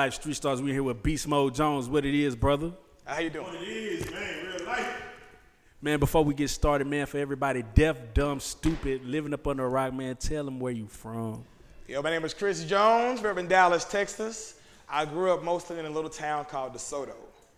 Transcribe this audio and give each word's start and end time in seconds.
life 0.00 0.14
street 0.14 0.34
stars. 0.34 0.62
We 0.62 0.72
here 0.72 0.82
with 0.82 1.02
Beast 1.02 1.28
Mode 1.28 1.54
Jones. 1.54 1.86
What 1.86 2.06
it 2.06 2.14
is, 2.14 2.34
brother? 2.34 2.72
How 3.04 3.18
you 3.18 3.28
doing? 3.28 3.54
It 3.56 3.68
is, 3.68 4.10
man, 4.10 4.46
real 4.46 4.64
life. 4.64 5.02
Man, 5.82 6.00
before 6.00 6.24
we 6.24 6.32
get 6.32 6.48
started, 6.48 6.86
man, 6.86 7.04
for 7.04 7.18
everybody 7.18 7.62
deaf, 7.74 7.98
dumb, 8.14 8.40
stupid, 8.40 9.04
living 9.04 9.34
up 9.34 9.46
under 9.46 9.66
a 9.66 9.68
rock, 9.68 9.92
man, 9.92 10.16
tell 10.16 10.46
them 10.46 10.58
where 10.58 10.72
you 10.72 10.86
from. 10.86 11.44
Yo, 11.86 12.00
my 12.00 12.08
name 12.08 12.24
is 12.24 12.32
Chris 12.32 12.64
Jones, 12.64 13.20
from 13.20 13.46
Dallas, 13.46 13.84
Texas. 13.84 14.54
I 14.88 15.04
grew 15.04 15.34
up 15.34 15.42
mostly 15.44 15.78
in 15.78 15.84
a 15.84 15.90
little 15.90 16.08
town 16.08 16.46
called 16.46 16.72
DeSoto. 16.72 17.12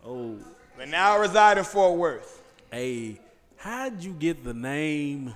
Oh, 0.05 0.35
But 0.77 0.89
now 0.89 1.13
I 1.13 1.19
reside 1.21 1.57
in 1.57 1.63
Fort 1.63 1.97
Worth. 1.97 2.41
hey, 2.73 3.21
how'd 3.55 4.03
you 4.03 4.11
get 4.11 4.43
the 4.43 4.53
name 4.53 5.33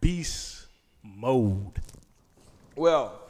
Beast 0.00 0.66
Mode? 1.02 1.80
Well, 2.76 3.22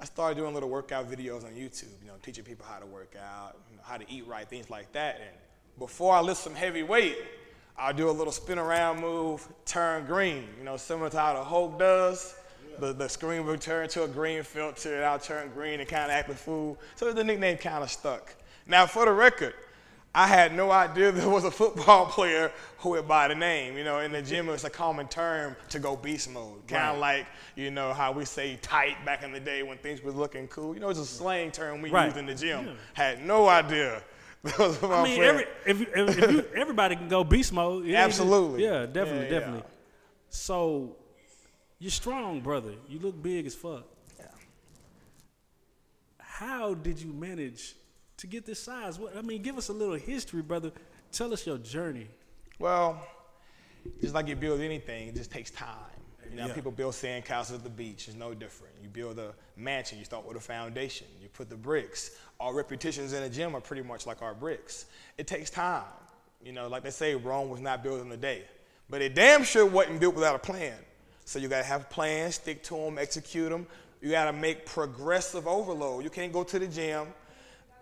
I 0.00 0.06
started 0.06 0.36
doing 0.36 0.54
little 0.54 0.70
workout 0.70 1.10
videos 1.10 1.44
on 1.44 1.50
YouTube, 1.50 1.92
you 2.02 2.08
know, 2.08 2.14
teaching 2.22 2.42
people 2.42 2.64
how 2.66 2.78
to 2.78 2.86
work 2.86 3.14
out, 3.22 3.56
you 3.70 3.76
know, 3.76 3.82
how 3.84 3.98
to 3.98 4.04
eat 4.10 4.26
right, 4.26 4.48
things 4.48 4.70
like 4.70 4.90
that. 4.92 5.16
And 5.16 5.36
before 5.78 6.14
I 6.14 6.20
lift 6.20 6.40
some 6.40 6.54
heavy 6.54 6.82
weight, 6.82 7.18
I'll 7.76 7.92
do 7.92 8.08
a 8.08 8.10
little 8.10 8.32
spin 8.32 8.58
around 8.58 9.00
move, 9.00 9.46
turn 9.66 10.06
green, 10.06 10.44
you 10.58 10.64
know, 10.64 10.78
similar 10.78 11.10
to 11.10 11.18
how 11.18 11.34
the 11.34 11.44
Hulk 11.44 11.78
does. 11.78 12.34
The, 12.78 12.94
the 12.94 13.08
screen 13.08 13.44
will 13.44 13.58
turn 13.58 13.90
to 13.90 14.04
a 14.04 14.08
green 14.08 14.42
filter, 14.42 14.96
and 14.96 15.04
I'll 15.04 15.18
turn 15.18 15.50
green 15.50 15.80
and 15.80 15.88
kind 15.88 16.04
of 16.04 16.10
act 16.12 16.28
the 16.28 16.34
fool. 16.34 16.78
So 16.96 17.12
the 17.12 17.22
nickname 17.22 17.58
kind 17.58 17.84
of 17.84 17.90
stuck. 17.90 18.34
Now, 18.66 18.86
for 18.86 19.04
the 19.04 19.12
record, 19.12 19.52
I 20.12 20.26
had 20.26 20.52
no 20.54 20.72
idea 20.72 21.12
there 21.12 21.28
was 21.28 21.44
a 21.44 21.50
football 21.52 22.06
player 22.16 22.50
who 22.78 22.90
went 22.90 23.06
by 23.06 23.28
the 23.28 23.34
name. 23.34 23.76
You 23.76 23.84
know, 23.84 24.00
in 24.00 24.10
the 24.10 24.20
gym, 24.22 24.48
it's 24.48 24.64
a 24.64 24.70
common 24.70 25.06
term 25.06 25.54
to 25.68 25.78
go 25.78 25.94
beast 25.94 26.28
mode. 26.30 26.66
Kind 26.66 26.82
of 26.82 27.00
Right. 27.00 27.18
like, 27.18 27.26
you 27.54 27.70
know, 27.70 27.92
how 27.92 28.10
we 28.10 28.24
say 28.24 28.58
tight 28.60 29.04
back 29.04 29.22
in 29.22 29.30
the 29.32 29.38
day 29.38 29.62
when 29.62 29.78
things 29.78 30.02
were 30.02 30.10
looking 30.10 30.48
cool. 30.48 30.74
You 30.74 30.80
know, 30.80 30.88
it's 30.88 30.98
a 30.98 31.06
slang 31.06 31.52
term 31.52 31.80
we 31.80 31.90
Right. 31.90 32.06
used 32.06 32.16
in 32.16 32.26
the 32.26 32.34
gym. 32.34 32.76
Had 32.94 33.24
no 33.24 33.48
idea. 33.48 34.02
That 34.42 34.58
was 34.58 34.72
a 34.72 34.78
I 34.78 34.80
football 34.80 35.04
mean, 35.04 35.16
player. 35.16 35.30
every, 35.30 35.46
if, 35.66 35.80
if, 36.08 36.18
if 36.18 36.30
you, 36.32 36.44
everybody 36.56 36.96
can 36.96 37.08
go 37.08 37.22
beast 37.22 37.52
mode. 37.52 37.84
Just- 37.84 37.94
Absolutely. 37.96 38.64
Yeah, 38.64 38.86
definitely, 38.86 39.26
Yeah, 39.26 39.32
yeah. 39.32 39.38
definitely. 39.38 39.62
So, 40.30 40.96
you're 41.78 41.90
strong, 41.90 42.40
brother. 42.40 42.72
You 42.88 43.00
look 43.00 43.22
big 43.22 43.44
as 43.46 43.54
fuck. 43.54 43.84
Yeah. 44.18 44.24
How 46.18 46.72
did 46.74 46.98
you 47.00 47.12
manage 47.12 47.74
to 48.20 48.26
get 48.26 48.46
this 48.46 48.60
size? 48.62 48.98
What, 48.98 49.16
I 49.16 49.22
mean, 49.22 49.42
give 49.42 49.56
us 49.58 49.68
a 49.68 49.72
little 49.72 49.94
history, 49.94 50.42
brother. 50.42 50.72
Tell 51.12 51.32
us 51.32 51.46
your 51.46 51.58
journey. 51.58 52.06
Well, 52.58 53.04
just 54.00 54.14
like 54.14 54.28
you 54.28 54.36
build 54.36 54.60
anything, 54.60 55.08
it 55.08 55.14
just 55.14 55.30
takes 55.30 55.50
time. 55.50 55.74
You 56.30 56.36
know, 56.36 56.46
Yeah. 56.46 56.52
people 56.54 56.70
build 56.70 56.94
sandcastles 56.94 57.54
at 57.54 57.64
the 57.64 57.70
beach. 57.70 58.06
It's 58.06 58.16
no 58.16 58.34
different. 58.34 58.74
You 58.82 58.88
build 58.88 59.18
a 59.18 59.34
mansion, 59.56 59.98
you 59.98 60.04
start 60.04 60.24
with 60.26 60.36
a 60.36 60.40
foundation. 60.40 61.06
You 61.20 61.28
put 61.28 61.48
the 61.48 61.56
bricks. 61.56 62.12
Our 62.38 62.54
repetitions 62.54 63.12
in 63.12 63.22
the 63.22 63.28
gym 63.30 63.56
are 63.56 63.60
pretty 63.60 63.82
much 63.82 64.06
like 64.06 64.22
our 64.22 64.34
bricks. 64.34 64.86
It 65.18 65.26
takes 65.26 65.50
time. 65.50 65.82
You 66.42 66.52
know, 66.52 66.68
like 66.68 66.84
they 66.84 66.90
say, 66.90 67.14
Rome 67.14 67.50
was 67.50 67.60
not 67.60 67.82
built 67.82 68.00
in 68.00 68.12
a 68.12 68.16
day. 68.16 68.44
But 68.88 69.02
it 69.02 69.14
damn 69.14 69.44
sure 69.44 69.66
wasn't 69.66 69.98
built 70.00 70.14
without 70.14 70.34
a 70.36 70.38
plan. 70.38 70.76
So 71.24 71.38
you 71.38 71.48
gotta 71.48 71.64
have 71.64 71.90
plans, 71.90 72.36
stick 72.36 72.62
to 72.64 72.74
them, 72.74 72.98
execute 72.98 73.50
them. 73.50 73.66
You 74.00 74.10
gotta 74.10 74.32
make 74.32 74.66
progressive 74.66 75.46
overload. 75.46 76.04
You 76.04 76.10
can't 76.10 76.32
go 76.32 76.44
to 76.44 76.58
the 76.58 76.66
gym 76.66 77.08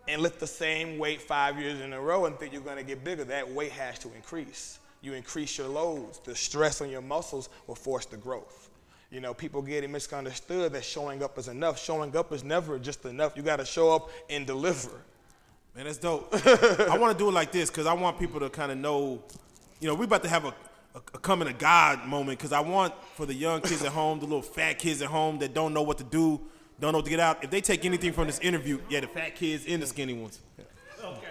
and 0.09 0.23
lift 0.23 0.41
the 0.41 0.47
same 0.47 0.99
weight 0.99 1.21
five 1.21 1.61
years 1.61 1.81
in 1.81 1.93
a 1.93 2.01
row 2.01 2.25
and 2.25 2.37
think 2.39 2.53
you're 2.53 2.63
going 2.63 2.79
to 2.79 2.83
get 2.83 3.05
bigger. 3.05 3.25
That 3.25 3.49
weight 3.51 3.73
has 3.73 3.99
to 4.01 4.13
increase. 4.15 4.79
You 5.03 5.13
increase 5.13 5.59
your 5.59 5.69
loads. 5.69 6.19
The 6.19 6.35
stress 6.35 6.81
on 6.81 6.89
your 6.89 7.03
muscles 7.03 7.51
will 7.67 7.75
force 7.75 8.07
the 8.07 8.17
growth. 8.17 8.71
You 9.11 9.21
know, 9.21 9.33
people 9.33 9.63
get 9.63 9.85
it 9.85 9.91
misunderstood 9.91 10.73
that 10.73 10.85
showing 10.85 11.23
up 11.23 11.39
is 11.39 11.49
enough. 11.49 11.83
Showing 11.83 12.17
up 12.17 12.33
is 12.33 12.43
never 12.43 12.79
just 12.79 13.05
enough. 13.05 13.37
You 13.37 13.43
got 13.43 13.57
to 13.57 13.65
show 13.65 13.95
up 13.95 14.11
and 14.29 14.47
deliver. 14.47 14.91
Man, 15.77 15.85
that's 15.85 15.99
dope. 15.99 16.29
I 16.33 16.99
want 16.99 17.17
to 17.17 17.19
do 17.19 17.29
it 17.29 17.33
like 17.33 17.53
this 17.53 17.71
because 17.71 17.87
I 17.87 17.93
want 17.93 18.19
people 18.19 18.41
to 18.41 18.51
kind 18.51 18.73
of 18.73 18.79
know, 18.79 19.23
you 19.81 19.89
know, 19.89 19.95
we 19.95 20.05
about 20.07 20.23
to 20.25 20.29
have 20.29 20.47
a, 20.47 20.55
a, 20.95 20.99
a 21.15 21.19
coming 21.19 21.49
to 21.49 21.55
God 21.55 22.07
moment 22.07 22.39
because 22.39 22.53
I 22.53 22.61
want 22.61 22.95
for 23.15 23.27
the 23.27 23.35
young 23.35 23.61
kids 23.61 23.85
at 23.85 23.93
home, 23.93 24.19
the 24.19 24.27
little 24.27 24.43
fat 24.43 24.79
kids 24.79 25.01
at 25.03 25.09
home 25.09 25.39
that 25.39 25.55
don't 25.55 25.73
know 25.73 25.83
what 25.83 25.99
to 25.99 26.05
do, 26.05 26.41
don't 26.81 26.93
know 26.93 26.99
what 26.99 27.05
to 27.05 27.11
get 27.11 27.21
out. 27.21 27.43
If 27.43 27.51
they 27.51 27.61
take 27.61 27.85
anything 27.85 28.13
from 28.13 28.27
this 28.27 28.39
interview, 28.39 28.81
yeah, 28.89 29.01
the 29.01 29.09
fat 29.09 29.35
kids 29.35 29.65
and 29.67 29.83
the 29.83 29.87
skinny 29.87 30.13
ones. 30.13 30.41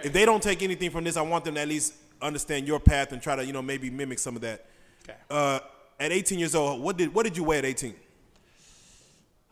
If 0.02 0.12
they 0.12 0.24
don't 0.24 0.42
take 0.42 0.62
anything 0.62 0.90
from 0.90 1.04
this, 1.04 1.16
I 1.16 1.22
want 1.22 1.44
them 1.44 1.54
to 1.54 1.60
at 1.60 1.68
least 1.68 1.94
understand 2.20 2.66
your 2.66 2.80
path 2.80 3.12
and 3.12 3.22
try 3.22 3.36
to, 3.36 3.44
you 3.44 3.52
know, 3.52 3.62
maybe 3.62 3.90
mimic 3.90 4.18
some 4.18 4.36
of 4.36 4.42
that. 4.42 4.66
Okay. 5.04 5.18
Uh, 5.30 5.60
at 6.00 6.12
18 6.12 6.38
years 6.38 6.54
old, 6.54 6.80
what 6.80 6.96
did 6.96 7.14
what 7.14 7.24
did 7.24 7.36
you 7.36 7.44
weigh 7.44 7.58
at 7.58 7.64
18? 7.64 7.94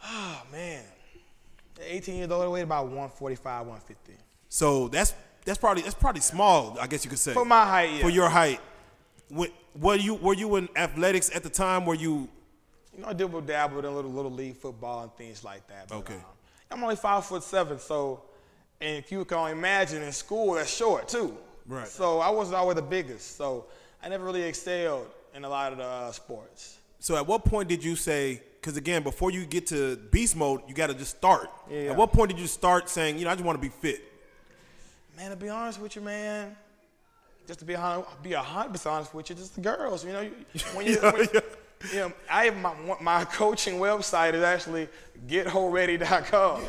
Oh, 0.04 0.42
man. 0.52 0.84
At 1.78 1.84
18 1.86 2.16
years 2.16 2.30
old, 2.30 2.44
I 2.44 2.48
weighed 2.48 2.62
about 2.62 2.84
145, 2.84 3.66
150. 3.66 4.12
So 4.48 4.88
that's 4.88 5.14
that's 5.44 5.58
probably 5.58 5.82
that's 5.82 5.94
probably 5.94 6.20
small, 6.20 6.76
I 6.80 6.86
guess 6.86 7.04
you 7.04 7.10
could 7.10 7.18
say. 7.18 7.32
For 7.32 7.44
my 7.44 7.64
height, 7.64 7.90
yeah. 7.92 8.02
For 8.02 8.10
your 8.10 8.28
height. 8.28 8.60
When, 9.28 9.50
were 9.74 9.96
you 9.96 10.14
were 10.14 10.34
you 10.34 10.56
in 10.56 10.68
athletics 10.76 11.30
at 11.34 11.42
the 11.42 11.50
time? 11.50 11.84
Were 11.84 11.94
you 11.94 12.28
You 12.96 13.02
know, 13.02 13.08
I 13.08 13.12
dabbled 13.12 13.84
in 13.84 13.94
little 13.94 14.10
little 14.10 14.30
league 14.30 14.56
football 14.56 15.02
and 15.02 15.14
things 15.16 15.44
like 15.44 15.66
that. 15.68 15.88
But, 15.88 15.96
Okay. 15.98 16.14
um, 16.14 16.20
I'm 16.70 16.82
only 16.82 16.96
five 16.96 17.24
foot 17.26 17.42
seven, 17.42 17.78
so 17.78 18.22
and 18.80 18.96
if 18.96 19.12
you 19.12 19.24
can 19.24 19.38
only 19.38 19.52
imagine 19.52 20.02
in 20.02 20.12
school, 20.12 20.54
that's 20.54 20.74
short 20.74 21.08
too. 21.08 21.36
Right. 21.66 21.86
So 21.88 22.20
I 22.20 22.30
wasn't 22.30 22.56
always 22.56 22.76
the 22.76 22.82
biggest, 22.82 23.36
so 23.36 23.66
I 24.02 24.08
never 24.08 24.24
really 24.24 24.42
excelled 24.42 25.08
in 25.34 25.44
a 25.44 25.48
lot 25.48 25.72
of 25.72 25.78
the 25.78 25.84
uh, 25.84 26.12
sports. 26.12 26.78
so 26.98 27.14
at 27.16 27.26
what 27.26 27.44
point 27.44 27.68
did 27.68 27.84
you 27.84 27.94
say 27.96 28.40
because 28.60 28.76
again 28.78 29.02
before 29.02 29.30
you 29.30 29.44
get 29.44 29.66
to 29.66 29.96
beast 30.10 30.34
mode 30.34 30.60
you 30.66 30.74
got 30.74 30.86
to 30.88 30.94
just 30.94 31.14
start 31.16 31.50
Yeah. 31.70 31.90
at 31.90 31.96
what 31.96 32.10
point 32.12 32.30
did 32.30 32.40
you 32.40 32.46
start 32.46 32.88
saying 32.88 33.18
you 33.18 33.24
know 33.26 33.30
i 33.30 33.34
just 33.34 33.44
want 33.44 33.56
to 33.60 33.60
be 33.60 33.68
fit 33.68 34.00
Man, 35.16 35.30
to 35.30 35.36
be 35.36 35.48
honest 35.50 35.78
with 35.80 35.94
you, 35.96 36.02
man, 36.02 36.56
just 37.46 37.58
to 37.60 37.64
be 37.66 37.76
be 38.22 38.32
a 38.32 38.42
hundred 38.42 38.72
percent 38.72 38.94
honest 38.94 39.14
with 39.14 39.28
you, 39.30 39.36
just 39.36 39.54
the 39.54 39.60
girls. 39.60 40.04
You 40.04 40.12
know, 40.12 40.20
you, 40.22 40.32
when 40.74 40.86
you, 40.86 40.92
Yeah, 41.02 41.10
when, 41.12 41.28
yeah. 41.34 41.40
You 41.92 41.98
know, 41.98 42.12
I 42.30 42.46
have 42.46 42.56
my 42.56 42.74
my 43.00 43.24
coaching 43.24 43.74
website 43.74 44.34
is 44.34 44.42
actually 44.42 44.88
gethoready.com. 45.26 46.62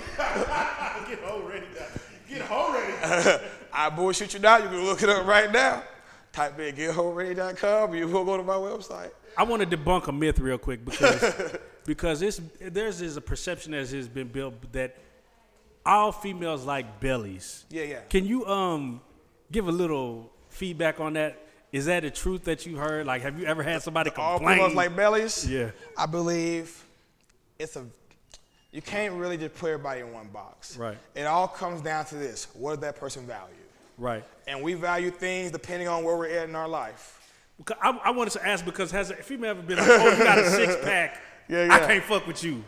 get 1.07 1.19
home 1.19 1.45
ready 1.45 1.65
get 2.29 2.41
home 2.41 2.73
ready 2.73 3.43
I 3.73 3.89
bullshit 3.89 4.33
you 4.33 4.39
now. 4.39 4.57
You 4.57 4.69
can 4.69 4.83
look 4.83 5.03
it 5.03 5.09
up 5.09 5.25
right 5.25 5.51
now. 5.51 5.83
Type 6.31 6.59
in 6.59 6.75
gethoready.com. 6.75 7.95
You 7.95 8.07
will 8.07 8.25
go 8.25 8.37
to 8.37 8.43
my 8.43 8.55
website. 8.55 9.11
I 9.37 9.43
want 9.43 9.67
to 9.67 9.77
debunk 9.77 10.07
a 10.07 10.11
myth 10.11 10.39
real 10.39 10.57
quick 10.57 10.83
because 10.83 11.57
because 11.85 12.21
it's 12.21 12.41
there's 12.59 13.01
is 13.01 13.17
a 13.17 13.21
perception 13.21 13.71
that 13.71 13.89
has 13.89 14.07
been 14.07 14.27
built 14.27 14.55
that 14.73 14.97
all 15.85 16.11
females 16.11 16.65
like 16.65 16.99
bellies. 16.99 17.65
Yeah, 17.69 17.83
yeah. 17.83 17.99
Can 18.09 18.25
you 18.25 18.45
um 18.45 19.01
give 19.51 19.67
a 19.67 19.71
little 19.71 20.31
feedback 20.49 20.99
on 20.99 21.13
that? 21.13 21.46
Is 21.71 21.85
that 21.87 22.03
the 22.03 22.11
truth 22.11 22.45
that 22.45 22.65
you 22.65 22.77
heard? 22.77 23.05
Like, 23.05 23.21
have 23.23 23.39
you 23.39 23.45
ever 23.45 23.61
had 23.61 23.81
somebody 23.81 24.09
complain? 24.09 24.27
All 24.27 24.37
complain? 24.37 24.57
females 24.57 24.75
like 24.75 24.95
bellies. 24.95 25.49
Yeah. 25.49 25.71
I 25.97 26.05
believe 26.05 26.83
it's 27.59 27.75
a. 27.75 27.85
You 28.71 28.81
can't 28.81 29.13
really 29.15 29.37
just 29.37 29.55
put 29.55 29.71
everybody 29.71 30.01
in 30.01 30.13
one 30.13 30.27
box. 30.27 30.77
Right. 30.77 30.97
It 31.15 31.23
all 31.23 31.47
comes 31.47 31.81
down 31.81 32.05
to 32.05 32.15
this: 32.15 32.47
what 32.53 32.71
does 32.71 32.79
that 32.81 32.95
person 32.95 33.25
value? 33.25 33.53
right. 33.97 34.23
And 34.47 34.61
we 34.63 34.75
value 34.75 35.11
things 35.11 35.51
depending 35.51 35.89
on 35.89 36.03
where 36.05 36.15
we're 36.15 36.29
at 36.29 36.47
in 36.47 36.55
our 36.55 36.69
life. 36.69 37.15
Because 37.57 37.77
I, 37.81 37.89
I 38.05 38.11
wanted 38.11 38.31
to 38.33 38.47
ask 38.47 38.63
because 38.63 38.91
has 38.91 39.09
a 39.09 39.15
female 39.15 39.51
ever 39.51 39.61
been 39.61 39.77
like, 39.77 39.87
oh, 39.89 40.09
you 40.11 40.23
got 40.23 40.37
a 40.37 40.49
six 40.49 40.75
pack? 40.83 41.21
Yeah, 41.49 41.69
I 41.71 41.79
can't 41.79 42.03
fuck 42.03 42.27
with 42.27 42.43
you. 42.43 42.61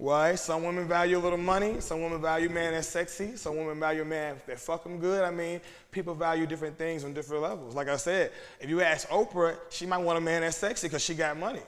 Why? 0.00 0.34
Some 0.34 0.64
women 0.64 0.88
value 0.88 1.18
a 1.18 1.20
little 1.20 1.36
money. 1.36 1.78
Some 1.80 2.00
women 2.00 2.22
value 2.22 2.48
a 2.48 2.50
man 2.50 2.72
that's 2.72 2.88
sexy. 2.88 3.36
Some 3.36 3.58
women 3.58 3.78
value 3.78 4.00
a 4.00 4.04
man 4.06 4.40
that 4.46 4.58
fuck 4.58 4.82
them 4.82 4.98
good. 4.98 5.22
I 5.22 5.30
mean, 5.30 5.60
people 5.90 6.14
value 6.14 6.46
different 6.46 6.78
things 6.78 7.04
on 7.04 7.12
different 7.12 7.42
levels. 7.42 7.74
Like 7.74 7.88
I 7.88 7.96
said, 7.96 8.32
if 8.60 8.70
you 8.70 8.80
ask 8.80 9.06
Oprah, 9.10 9.56
she 9.68 9.84
might 9.84 9.98
want 9.98 10.16
a 10.16 10.20
man 10.22 10.40
that's 10.40 10.56
sexy 10.56 10.88
because 10.88 11.04
she 11.04 11.12
got 11.12 11.36
money. 11.36 11.60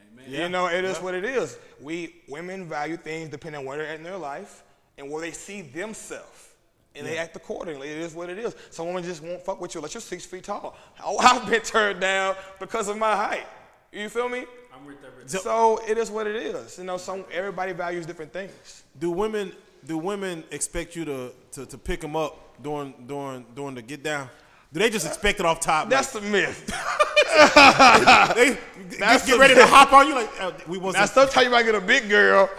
Amen. 0.00 0.28
You 0.28 0.48
know, 0.48 0.66
it 0.66 0.84
is 0.84 0.98
what 0.98 1.14
it 1.14 1.24
is. 1.24 1.56
We 1.80 2.16
women 2.26 2.68
value 2.68 2.96
things 2.96 3.28
depending 3.28 3.60
on 3.60 3.64
where 3.64 3.78
they're 3.78 3.86
at 3.86 3.98
in 3.98 4.02
their 4.02 4.18
life 4.18 4.64
and 4.98 5.08
where 5.08 5.20
they 5.20 5.30
see 5.30 5.62
themselves. 5.62 6.48
And 6.96 7.06
they 7.06 7.16
act 7.16 7.36
accordingly. 7.36 7.90
It 7.90 7.98
is 7.98 8.12
what 8.12 8.28
it 8.28 8.38
is. 8.38 8.56
Some 8.70 8.88
women 8.88 9.04
just 9.04 9.22
won't 9.22 9.40
fuck 9.44 9.60
with 9.60 9.72
you 9.76 9.78
unless 9.78 9.94
you're 9.94 10.00
six 10.00 10.26
feet 10.26 10.42
tall. 10.42 10.76
Oh, 11.04 11.16
I've 11.20 11.48
been 11.48 11.62
turned 11.62 12.00
down 12.00 12.34
because 12.58 12.88
of 12.88 12.98
my 12.98 13.14
height. 13.14 13.46
You 13.92 14.08
feel 14.08 14.28
me? 14.28 14.46
I'm 14.80 14.86
with 14.86 15.00
that. 15.02 15.30
So- 15.30 15.38
So 15.38 15.80
it 15.88 15.98
is 15.98 16.10
what 16.10 16.26
it 16.26 16.36
is. 16.36 16.78
You 16.78 16.84
know, 16.84 16.96
some 16.96 17.24
everybody 17.32 17.72
values 17.72 18.06
different 18.06 18.32
things. 18.32 18.84
do 18.98 19.10
women 19.10 19.52
do 19.86 19.96
women 19.98 20.42
expect 20.50 20.96
you 20.96 21.04
to, 21.04 21.32
to, 21.52 21.66
to 21.66 21.78
pick 21.78 22.00
them 22.00 22.16
up 22.16 22.60
during 22.62 22.92
during 23.06 23.44
during 23.54 23.74
the 23.76 23.82
get 23.82 24.02
down 24.02 24.28
do 24.72 24.80
they 24.80 24.90
just 24.90 25.06
expect 25.06 25.38
it 25.40 25.46
off 25.46 25.60
top 25.60 25.88
That's 25.88 26.10
the 26.12 26.20
myth. 26.20 26.66
they 28.34 28.58
that's 28.98 29.24
get, 29.24 29.26
get 29.26 29.32
the- 29.34 29.38
ready 29.38 29.54
to 29.54 29.66
hop 29.66 29.92
on 29.92 30.08
you 30.08 30.14
like 30.14 30.30
uh, 30.40 30.50
we 30.66 30.78
want 30.78 30.96
Now 30.96 31.04
some 31.06 31.26
sometimes 31.28 31.44
you 31.44 31.50
might 31.50 31.62
get 31.64 31.74
a 31.74 31.80
big 31.80 32.08
girl, 32.08 32.50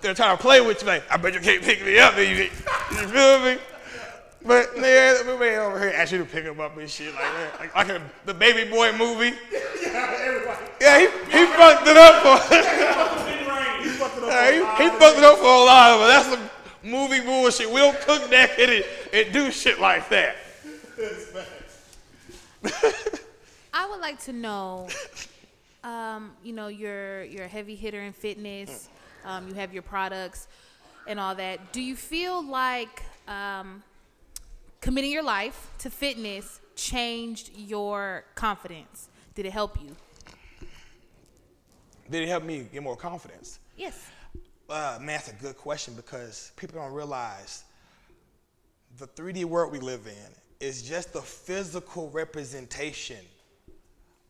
they're 0.00 0.14
trying 0.14 0.36
to 0.36 0.42
play 0.42 0.60
with 0.60 0.82
you. 0.82 0.88
Like, 0.88 1.04
I 1.10 1.16
bet 1.16 1.34
you 1.34 1.40
can't 1.40 1.62
pick 1.62 1.84
me 1.84 1.98
up. 1.98 2.14
Then 2.16 2.28
you, 2.36 2.42
you 2.44 3.08
feel 3.08 3.38
me? 3.44 3.58
But 4.44 4.70
yeah, 4.76 5.22
we 5.22 5.36
man 5.38 5.58
over 5.60 5.78
here 5.80 5.92
asked 5.96 6.12
you 6.12 6.18
to 6.18 6.24
pick 6.24 6.44
him 6.44 6.60
up 6.60 6.76
and 6.76 6.88
shit 6.90 7.12
like 7.14 7.22
that, 7.22 7.60
like, 7.60 7.74
like 7.76 7.88
in 7.88 8.02
the 8.26 8.34
Baby 8.34 8.70
Boy 8.70 8.92
movie. 8.96 9.34
Yeah, 9.82 10.56
he, 10.80 11.06
he 11.06 11.46
fucked 11.46 11.86
it 11.86 11.96
up 11.96 12.22
for. 12.22 12.54
Yeah, 14.26 14.50
he, 14.50 14.58
he 14.58 14.90
fucked 14.98 15.18
it 15.18 15.24
up 15.24 15.38
for 15.38 15.44
a 15.44 15.64
lot 15.64 15.92
of 15.92 16.00
us. 16.00 16.26
That's 16.26 16.36
the 16.36 16.88
movie 16.88 17.20
bullshit. 17.20 17.70
We 17.70 17.80
don't 17.80 17.98
cook 18.00 18.28
naked 18.30 18.70
and, 18.70 18.84
and 19.12 19.32
do 19.32 19.50
shit 19.50 19.80
like 19.80 20.08
that. 20.08 20.36
I 23.72 23.88
would 23.88 24.00
like 24.00 24.20
to 24.24 24.32
know, 24.32 24.88
um, 25.84 26.32
you 26.42 26.52
know, 26.52 26.68
you're 26.68 27.24
you're 27.24 27.44
a 27.44 27.48
heavy 27.48 27.76
hitter 27.76 28.00
in 28.00 28.12
fitness. 28.12 28.88
Um, 29.24 29.48
you 29.48 29.54
have 29.54 29.72
your 29.72 29.82
products 29.82 30.48
and 31.06 31.20
all 31.20 31.34
that. 31.34 31.72
Do 31.72 31.80
you 31.80 31.96
feel 31.96 32.44
like 32.44 33.02
um, 33.28 33.82
committing 34.80 35.10
your 35.10 35.22
life 35.22 35.70
to 35.78 35.90
fitness 35.90 36.60
changed 36.74 37.50
your 37.56 38.24
confidence? 38.34 39.08
Did 39.34 39.46
it 39.46 39.52
help 39.52 39.80
you? 39.80 39.94
Did 42.10 42.22
it 42.22 42.28
help 42.28 42.44
me 42.44 42.66
get 42.72 42.82
more 42.82 42.96
confidence? 42.96 43.58
Yes. 43.76 44.08
Uh, 44.68 44.98
man, 45.00 45.06
that's 45.06 45.28
a 45.28 45.34
good 45.34 45.56
question 45.56 45.94
because 45.94 46.52
people 46.56 46.80
don't 46.80 46.92
realize 46.92 47.64
the 48.98 49.06
3D 49.06 49.44
world 49.44 49.72
we 49.72 49.78
live 49.78 50.06
in 50.06 50.66
is 50.66 50.82
just 50.82 51.12
the 51.12 51.20
physical 51.20 52.10
representation 52.10 53.18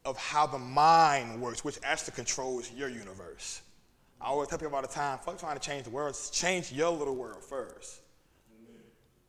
of 0.05 0.17
how 0.17 0.47
the 0.47 0.59
mind 0.59 1.41
works, 1.41 1.65
which 1.65 1.79
actually 1.83 2.15
controls 2.15 2.71
your 2.73 2.89
universe. 2.89 3.63
I 4.21 4.27
always 4.27 4.49
tell 4.49 4.59
people 4.59 4.75
all 4.75 4.83
the 4.83 4.89
time, 4.89 5.19
fuck 5.19 5.39
trying 5.39 5.59
to 5.59 5.63
change 5.63 5.85
the 5.85 5.91
world, 5.91 6.17
change 6.33 6.73
your 6.73 6.91
little 6.91 7.15
world 7.15 7.43
first. 7.43 8.01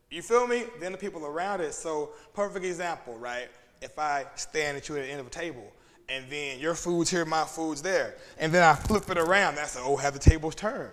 You 0.10 0.22
feel 0.22 0.48
me? 0.48 0.64
Then 0.80 0.94
the 0.94 0.98
people 0.98 1.26
around 1.26 1.60
it. 1.60 1.74
So, 1.74 2.12
perfect 2.34 2.66
example, 2.66 3.18
right? 3.18 3.50
If 3.82 4.00
I 4.00 4.26
stand 4.36 4.78
at 4.78 4.88
you 4.88 4.96
at 4.96 5.04
the 5.04 5.10
end 5.10 5.20
of 5.20 5.28
a 5.28 5.32
table, 5.32 5.74
and 6.10 6.26
then 6.30 6.60
your 6.60 6.74
food's 6.74 7.10
here, 7.10 7.26
my 7.26 7.44
food's 7.44 7.82
there, 7.82 8.16
and 8.38 8.52
then 8.54 8.64
I 8.64 8.76
flip 8.76 9.10
it 9.10 9.18
around, 9.18 9.56
that's 9.56 9.76
a, 9.76 9.80
oh, 9.82 9.98
have 9.98 10.14
the 10.14 10.20
tables 10.20 10.56
turned. 10.56 10.92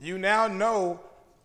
You 0.00 0.18
now 0.18 0.46
know 0.46 1.00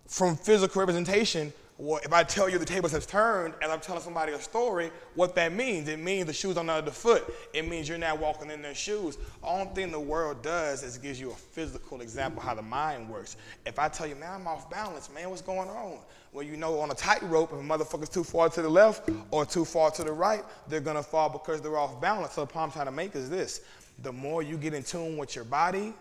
from 0.07 0.35
physical 0.35 0.81
representation 0.81 1.53
what, 1.77 2.05
if 2.05 2.13
I 2.13 2.23
tell 2.23 2.47
you 2.47 2.59
the 2.59 2.65
tables 2.65 2.91
have 2.91 3.07
turned 3.07 3.55
and 3.61 3.71
I'm 3.71 3.79
telling 3.79 4.03
somebody 4.03 4.33
a 4.33 4.39
story, 4.39 4.91
what 5.15 5.33
that 5.35 5.51
means. 5.51 5.87
It 5.87 5.99
means 5.99 6.27
the 6.27 6.33
shoes 6.33 6.55
on 6.57 6.67
the 6.67 6.73
other 6.73 6.91
foot. 6.91 7.33
It 7.53 7.67
means 7.67 7.89
you're 7.89 7.97
now 7.97 8.15
walking 8.15 8.51
in 8.51 8.61
their 8.61 8.75
shoes. 8.75 9.17
Only 9.43 9.73
thing 9.73 9.91
the 9.91 9.99
world 9.99 10.43
does 10.43 10.83
is 10.83 10.97
gives 10.99 11.19
you 11.19 11.31
a 11.31 11.35
physical 11.35 12.01
example 12.01 12.41
how 12.41 12.53
the 12.53 12.61
mind 12.61 13.09
works. 13.09 13.35
If 13.65 13.79
I 13.79 13.89
tell 13.89 14.05
you, 14.05 14.15
man, 14.15 14.31
I'm 14.31 14.47
off 14.47 14.69
balance, 14.69 15.09
man, 15.11 15.29
what's 15.31 15.41
going 15.41 15.69
on? 15.69 15.97
Well, 16.33 16.45
you 16.45 16.55
know, 16.55 16.79
on 16.79 16.91
a 16.91 16.93
tightrope, 16.93 17.51
if 17.51 17.59
a 17.59 17.63
motherfucker's 17.63 18.09
too 18.09 18.23
far 18.23 18.49
to 18.49 18.61
the 18.61 18.69
left 18.69 19.09
or 19.31 19.45
too 19.45 19.65
far 19.65 19.89
to 19.91 20.03
the 20.03 20.13
right, 20.13 20.43
they're 20.67 20.81
gonna 20.81 21.03
fall 21.03 21.29
because 21.29 21.61
they're 21.61 21.77
off 21.77 21.99
balance. 21.99 22.33
So 22.33 22.41
the 22.41 22.47
point 22.47 22.67
I'm 22.67 22.71
trying 22.71 22.85
to 22.85 22.91
make 22.91 23.15
is 23.15 23.29
this: 23.29 23.61
the 24.03 24.11
more 24.11 24.43
you 24.43 24.57
get 24.57 24.73
in 24.73 24.83
tune 24.83 25.17
with 25.17 25.35
your 25.35 25.45
body, 25.45 25.93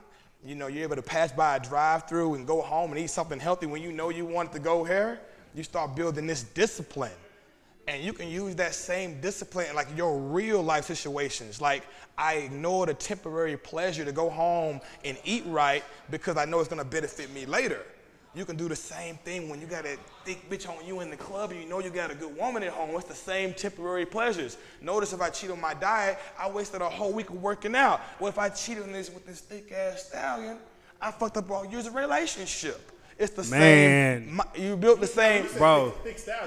you 0.45 0.55
know, 0.55 0.67
you're 0.67 0.85
able 0.85 0.97
to 0.97 1.03
pass 1.03 1.33
by 1.33 1.57
a 1.57 1.61
drive-through 1.61 2.35
and 2.35 2.47
go 2.47 2.61
home 2.61 2.91
and 2.91 3.01
eat 3.01 3.11
something 3.11 3.41
healthy 3.41 3.67
when 3.67 3.83
you 3.83 3.93
know 3.93 4.11
you 4.11 4.25
want 4.25 4.53
to 4.53 4.59
go 4.59 4.85
here 4.85 5.21
you 5.55 5.63
start 5.63 5.95
building 5.95 6.27
this 6.27 6.43
discipline. 6.43 7.13
And 7.89 8.05
you 8.05 8.13
can 8.13 8.29
use 8.29 8.55
that 8.57 8.75
same 8.75 9.21
discipline 9.21 9.67
in 9.69 9.75
like 9.75 9.89
your 9.97 10.19
real 10.19 10.63
life 10.63 10.85
situations. 10.85 11.61
Like 11.61 11.85
I 12.17 12.35
ignore 12.35 12.87
the 12.87 12.95
temporary 12.95 13.57
pleasure 13.57 14.05
to 14.05 14.13
go 14.13 14.31
home 14.31 14.81
and 15.05 15.19
eat 15.25 15.45
right 15.47 15.83
because 16.11 16.37
I 16.37 16.45
know 16.45 16.61
it's 16.61 16.69
gonna 16.69 16.85
benefit 16.85 17.33
me 17.33 17.47
later. 17.47 17.83
You 18.33 18.45
can 18.45 18.57
do 18.57 18.69
the 18.69 18.77
same 18.77 19.17
thing 19.17 19.49
when 19.49 19.61
you 19.61 19.67
got 19.67 19.85
a 19.85 19.97
thick 20.25 20.49
bitch 20.49 20.69
on 20.69 20.87
you 20.87 21.01
in 21.01 21.11
the 21.11 21.17
club 21.17 21.51
and 21.51 21.61
you 21.61 21.69
know 21.69 21.81
you 21.81 21.91
got 21.91 22.13
a 22.13 22.15
good 22.15 22.37
woman 22.37 22.63
at 22.63 22.71
home. 22.71 22.91
It's 22.95 23.09
the 23.09 23.15
same 23.15 23.53
temporary 23.55 24.07
pleasures. 24.07 24.57
Notice 24.81 25.13
if 25.13 25.21
I 25.21 25.31
cheat 25.31 25.51
on 25.51 25.61
my 25.61 25.75
diet, 25.75 26.17
I 26.39 26.49
wasted 26.49 26.81
a 26.81 26.89
whole 26.89 27.13
week 27.13 27.31
of 27.31 27.43
working 27.43 27.75
out. 27.75 28.01
Well, 28.21 28.29
if 28.29 28.39
I 28.39 28.49
cheated 28.51 28.85
on 28.85 28.93
this 28.93 29.11
with 29.11 29.27
this 29.27 29.41
thick 29.41 29.73
ass 29.73 30.05
stallion, 30.05 30.59
I 31.03 31.11
fucked 31.11 31.39
up 31.39 31.51
all 31.51 31.67
years 31.67 31.87
of 31.87 31.97
relationship. 31.97 32.93
It's 33.21 33.33
the 33.35 33.43
Man. 33.55 34.25
same. 34.25 34.35
my- 34.37 34.47
You 34.57 34.77
built 34.77 35.01
the 35.01 35.07
same. 35.07 35.47
Bro, 35.59 35.93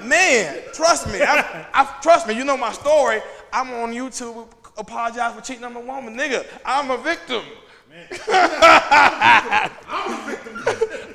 Man, 0.02 0.60
trust 0.74 1.06
me. 1.12 1.22
I, 1.22 1.66
I, 1.72 1.98
trust 2.02 2.26
me. 2.26 2.34
You 2.34 2.44
know 2.44 2.56
my 2.56 2.72
story. 2.72 3.22
I'm 3.52 3.72
on 3.74 3.92
YouTube. 3.92 4.48
Apologize 4.76 5.32
for 5.36 5.40
cheating 5.40 5.62
on 5.62 5.72
my 5.72 5.80
woman, 5.80 6.16
nigga. 6.16 6.44
I'm 6.64 6.90
a 6.90 6.96
victim. 6.98 7.42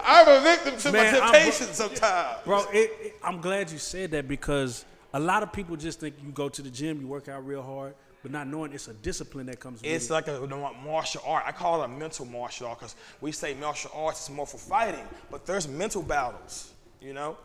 I'm 0.02 0.28
a 0.28 0.42
victim 0.42 0.78
to 0.78 0.92
Man, 0.92 1.14
my 1.14 1.20
I'm- 1.20 1.32
temptations 1.34 1.72
sometimes. 1.76 2.38
bro, 2.46 2.60
it, 2.72 2.92
it- 3.02 3.16
I'm 3.24 3.42
glad 3.42 3.70
you 3.70 3.78
said 3.78 4.12
that 4.12 4.28
because 4.30 4.86
a 5.14 5.20
lot 5.20 5.44
of 5.44 5.52
people 5.52 5.76
just 5.76 6.00
think 6.00 6.16
you 6.24 6.32
go 6.32 6.48
to 6.50 6.62
the 6.62 6.70
gym, 6.70 7.02
you 7.02 7.08
work 7.08 7.28
out 7.28 7.46
real 7.46 7.62
hard, 7.64 7.96
but 8.22 8.32
not 8.32 8.48
knowing 8.48 8.74
it's 8.74 8.88
a 8.88 8.94
discipline 8.94 9.46
that 9.48 9.60
comes 9.60 9.82
with 9.82 9.90
It's 9.90 10.10
it. 10.10 10.14
like 10.14 10.28
a 10.28 10.40
martial 10.86 11.22
art. 11.26 11.44
I 11.48 11.52
call 11.52 11.82
it 11.82 11.86
a 11.86 11.88
mental 11.88 12.26
martial 12.26 12.68
art 12.68 12.80
because 12.80 12.96
we 13.22 13.32
say 13.32 13.54
martial 13.54 13.92
arts 13.94 14.24
is 14.24 14.30
more 14.30 14.46
for 14.48 14.58
fighting, 14.58 15.06
but 15.32 15.46
there's 15.46 15.68
mental 15.68 16.02
battles, 16.02 16.74
you 17.02 17.14
know? 17.14 17.38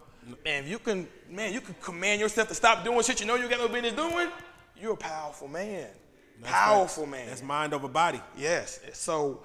And 0.46 0.64
if 0.64 0.70
you 0.70 0.78
can, 0.78 1.06
man, 1.30 1.52
you 1.52 1.60
can 1.60 1.74
command 1.82 2.20
yourself 2.20 2.48
to 2.48 2.54
stop 2.54 2.82
doing 2.82 3.02
shit 3.02 3.20
you 3.20 3.26
know 3.26 3.34
you 3.36 3.48
got 3.48 3.58
no 3.58 3.68
business 3.68 3.92
doing, 3.92 4.28
you're 4.80 4.94
a 4.94 4.96
powerful 4.96 5.48
man. 5.48 5.86
powerful 6.42 7.06
man. 7.06 7.26
That's 7.28 7.42
mind 7.42 7.74
over 7.74 7.88
body. 7.88 8.20
Yes. 8.36 8.80
So 8.94 9.42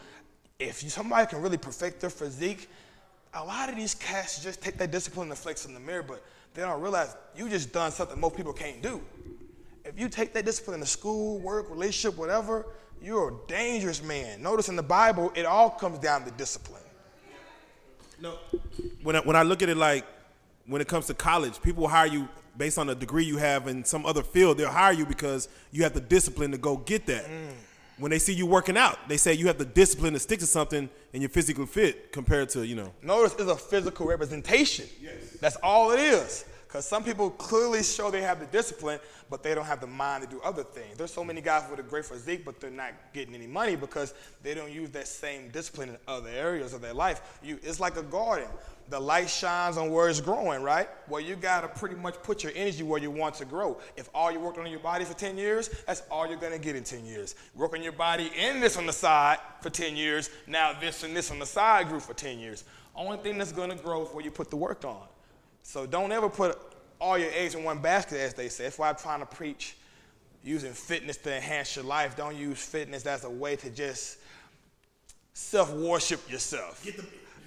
if 0.57 0.83
you, 0.83 0.89
somebody 0.89 1.27
can 1.27 1.41
really 1.41 1.57
perfect 1.57 2.01
their 2.01 2.09
physique, 2.09 2.69
a 3.33 3.43
lot 3.43 3.69
of 3.69 3.75
these 3.75 3.93
cats 3.93 4.41
just 4.43 4.61
take 4.61 4.77
that 4.77 4.89
discipline 4.89 5.29
and 5.29 5.37
flex 5.37 5.65
in 5.65 5.73
the 5.73 5.79
mirror, 5.79 6.01
but 6.03 6.23
they 6.53 6.61
don't 6.63 6.81
realize 6.81 7.15
you 7.35 7.47
just 7.49 7.71
done 7.71 7.91
something 7.91 8.19
most 8.19 8.35
people 8.35 8.53
can't 8.53 8.81
do. 8.81 9.01
If 9.89 10.00
you 10.00 10.07
take 10.07 10.33
that 10.33 10.45
discipline 10.45 10.75
in 10.75 10.80
the 10.81 10.86
school, 10.86 11.39
work, 11.39 11.68
relationship, 11.71 12.18
whatever, 12.18 12.68
you're 13.01 13.30
a 13.30 13.47
dangerous 13.47 14.03
man. 14.03 14.39
Notice 14.39 14.69
in 14.69 14.75
the 14.75 14.83
Bible, 14.83 15.31
it 15.36 15.47
all 15.47 15.71
comes 15.71 15.97
down 15.97 16.25
to 16.25 16.31
discipline. 16.31 16.83
No. 18.21 18.38
When 19.01 19.15
I, 19.15 19.19
when 19.21 19.36
I 19.36 19.41
look 19.41 19.63
at 19.63 19.69
it 19.69 19.77
like 19.77 20.06
when 20.68 20.80
it 20.80 20.88
comes 20.88 21.07
to 21.07 21.15
college, 21.15 21.59
people 21.62 21.88
hire 21.88 22.06
you 22.06 22.30
based 22.56 22.77
on 22.77 22.89
a 22.89 22.95
degree 22.95 23.24
you 23.24 23.38
have 23.38 23.68
in 23.68 23.83
some 23.83 24.06
other 24.06 24.21
field. 24.21 24.59
They'll 24.59 24.69
hire 24.69 24.94
you 24.94 25.07
because 25.07 25.50
you 25.71 25.81
have 25.83 25.94
the 25.94 26.01
discipline 26.01 26.51
to 26.51 26.59
go 26.59 26.77
get 26.77 27.07
that. 27.07 27.25
Mm. 27.25 27.53
When 27.97 28.12
they 28.12 28.19
see 28.19 28.33
you 28.33 28.45
working 28.45 28.77
out, 28.77 29.09
they 29.09 29.18
say 29.18 29.33
you 29.33 29.47
have 29.47 29.57
the 29.57 29.65
discipline 29.65 30.13
to 30.13 30.19
stick 30.19 30.39
to 30.39 30.45
something 30.45 30.88
and 31.13 31.21
you're 31.21 31.30
physically 31.30 31.65
fit 31.65 32.12
compared 32.12 32.50
to, 32.50 32.65
you 32.65 32.75
know. 32.75 32.94
Notice 33.01 33.33
it's 33.39 33.50
a 33.50 33.56
physical 33.56 34.06
representation. 34.06 34.85
Yes. 35.01 35.38
That's 35.42 35.56
all 35.63 35.92
it 35.92 36.00
is. 36.00 36.45
Because 36.69 36.86
some 36.86 37.04
people 37.04 37.31
clearly 37.31 37.81
show 37.81 38.12
they 38.12 38.21
have 38.21 38.39
the 38.39 38.45
discipline, 38.45 39.00
but 39.27 39.42
they 39.42 39.56
don't 39.56 39.66
have 39.66 39.81
the 39.81 39.88
mind 39.88 40.24
to 40.24 40.30
do 40.30 40.39
other 40.42 40.62
things. 40.62 40.98
There's 40.98 41.12
so 41.12 41.24
many 41.24 41.42
guys 41.42 41.64
with 41.68 41.80
a 41.80 41.83
great 41.83 42.06
physique, 42.06 42.45
but 42.45 42.59
they're 42.61 42.69
not 42.69 42.94
getting 43.11 43.33
any 43.33 43.47
money 43.47 43.76
because 43.76 44.14
they 44.44 44.54
don't 44.54 44.71
use 44.71 44.92
that 44.92 45.07
same 45.07 45.49
discipline 45.49 45.90
in 45.90 45.97
other 46.07 46.30
areas 46.30 46.76
of 46.76 46.81
their 46.81 46.94
life. 46.94 47.40
You, 47.42 47.57
it's 47.64 47.80
like 47.80 47.97
a 47.97 48.04
garden. 48.04 48.47
The 48.90 48.99
light 48.99 49.31
shines 49.31 49.78
on 49.78 49.90
where 49.90 50.09
it's 50.09 50.21
growing, 50.21 50.61
right? 50.61 50.88
Well, 51.07 51.19
you 51.19 51.35
gotta 51.35 51.68
pretty 51.68 51.95
much 51.95 52.21
put 52.21 52.44
your 52.44 52.52
energy 52.56 52.83
where 52.83 53.02
you 53.02 53.09
want 53.09 53.33
to 53.35 53.45
grow. 53.45 53.80
If 53.97 54.07
all 54.14 54.31
you 54.31 54.40
worked 54.40 54.59
on 54.59 54.69
your 54.69 54.80
body 54.80 55.06
for 55.06 55.16
10 55.16 55.40
years, 55.40 55.71
that's 55.88 56.04
all 56.11 56.28
you're 56.28 56.38
gonna 56.38 56.59
get 56.59 56.76
in 56.76 56.83
10 56.83 57.04
years. 57.04 57.33
Work 57.56 57.73
on 57.73 57.81
your 57.81 57.94
body 57.94 58.31
and 58.38 58.61
this 58.61 58.78
on 58.78 58.85
the 58.85 58.94
side 58.94 59.40
for 59.61 59.71
10 59.71 59.95
years, 59.95 60.30
now 60.45 60.73
this 60.80 61.04
and 61.04 61.16
this 61.18 61.31
on 61.31 61.40
the 61.40 61.47
side 61.47 61.88
grew 61.90 61.99
for 61.99 62.14
10 62.14 62.38
years. 62.38 62.64
Only 62.95 63.18
thing 63.18 63.40
that's 63.40 63.52
gonna 63.52 63.76
grow 63.76 64.04
is 64.04 64.09
where 64.09 64.23
you 64.23 64.30
put 64.30 64.52
the 64.52 64.56
work 64.56 64.85
on. 64.85 65.08
So 65.69 65.85
don't 65.85 66.11
ever 66.11 66.30
put 66.30 66.57
all 66.99 67.16
your 67.16 67.30
eggs 67.31 67.54
in 67.54 67.64
one 67.64 67.78
basket, 67.78 68.19
as 68.19 68.33
they 68.33 68.49
say. 68.49 68.64
That's 68.64 68.80
why 68.80 68.90
I'm 68.90 68.95
trying 68.95 69.19
to 69.19 69.28
preach 69.28 69.78
using 70.44 70.73
fitness 70.73 71.18
to 71.18 71.35
enhance 71.35 71.76
your 71.76 71.85
life. 71.85 72.18
Don't 72.18 72.35
use 72.35 72.57
fitness 72.57 73.06
as 73.06 73.23
a 73.23 73.30
way 73.30 73.56
to 73.57 73.69
just 73.69 74.18
self 75.33 75.71
worship 75.71 76.28
yourself. 76.28 76.83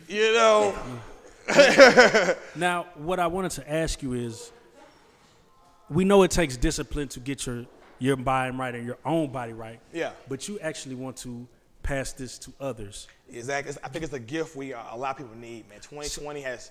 You 0.09 0.33
know, 0.35 0.73
Now, 2.55 2.87
what 2.95 3.19
I 3.19 3.26
wanted 3.26 3.50
to 3.52 3.69
ask 3.69 4.00
you 4.05 4.12
is, 4.12 4.52
we 5.91 6.05
know 6.05 6.23
it 6.23 6.31
takes 6.31 6.57
discipline 6.57 7.09
to 7.09 7.21
get 7.21 7.45
your 7.45 7.67
your 7.99 8.17
mind 8.17 8.57
right 8.57 8.73
and 8.73 8.87
your 8.87 8.99
own 9.05 9.33
body 9.33 9.52
right. 9.52 9.81
Yeah. 9.93 10.12
But 10.29 10.47
you 10.47 10.61
actually 10.61 10.95
want 10.95 11.17
to 11.19 11.45
pass 11.83 12.12
this 12.12 12.38
to 12.38 12.52
others. 12.61 13.09
exactly. 13.29 13.75
I 13.83 13.88
think 13.88 14.05
it's 14.05 14.12
a 14.12 14.21
gift 14.21 14.55
we 14.55 14.75
uh, 14.75 14.81
a 14.93 14.97
lot 14.97 15.11
of 15.11 15.17
people 15.17 15.37
need, 15.37 15.69
man. 15.69 15.81
2020 15.81 16.41
has 16.43 16.71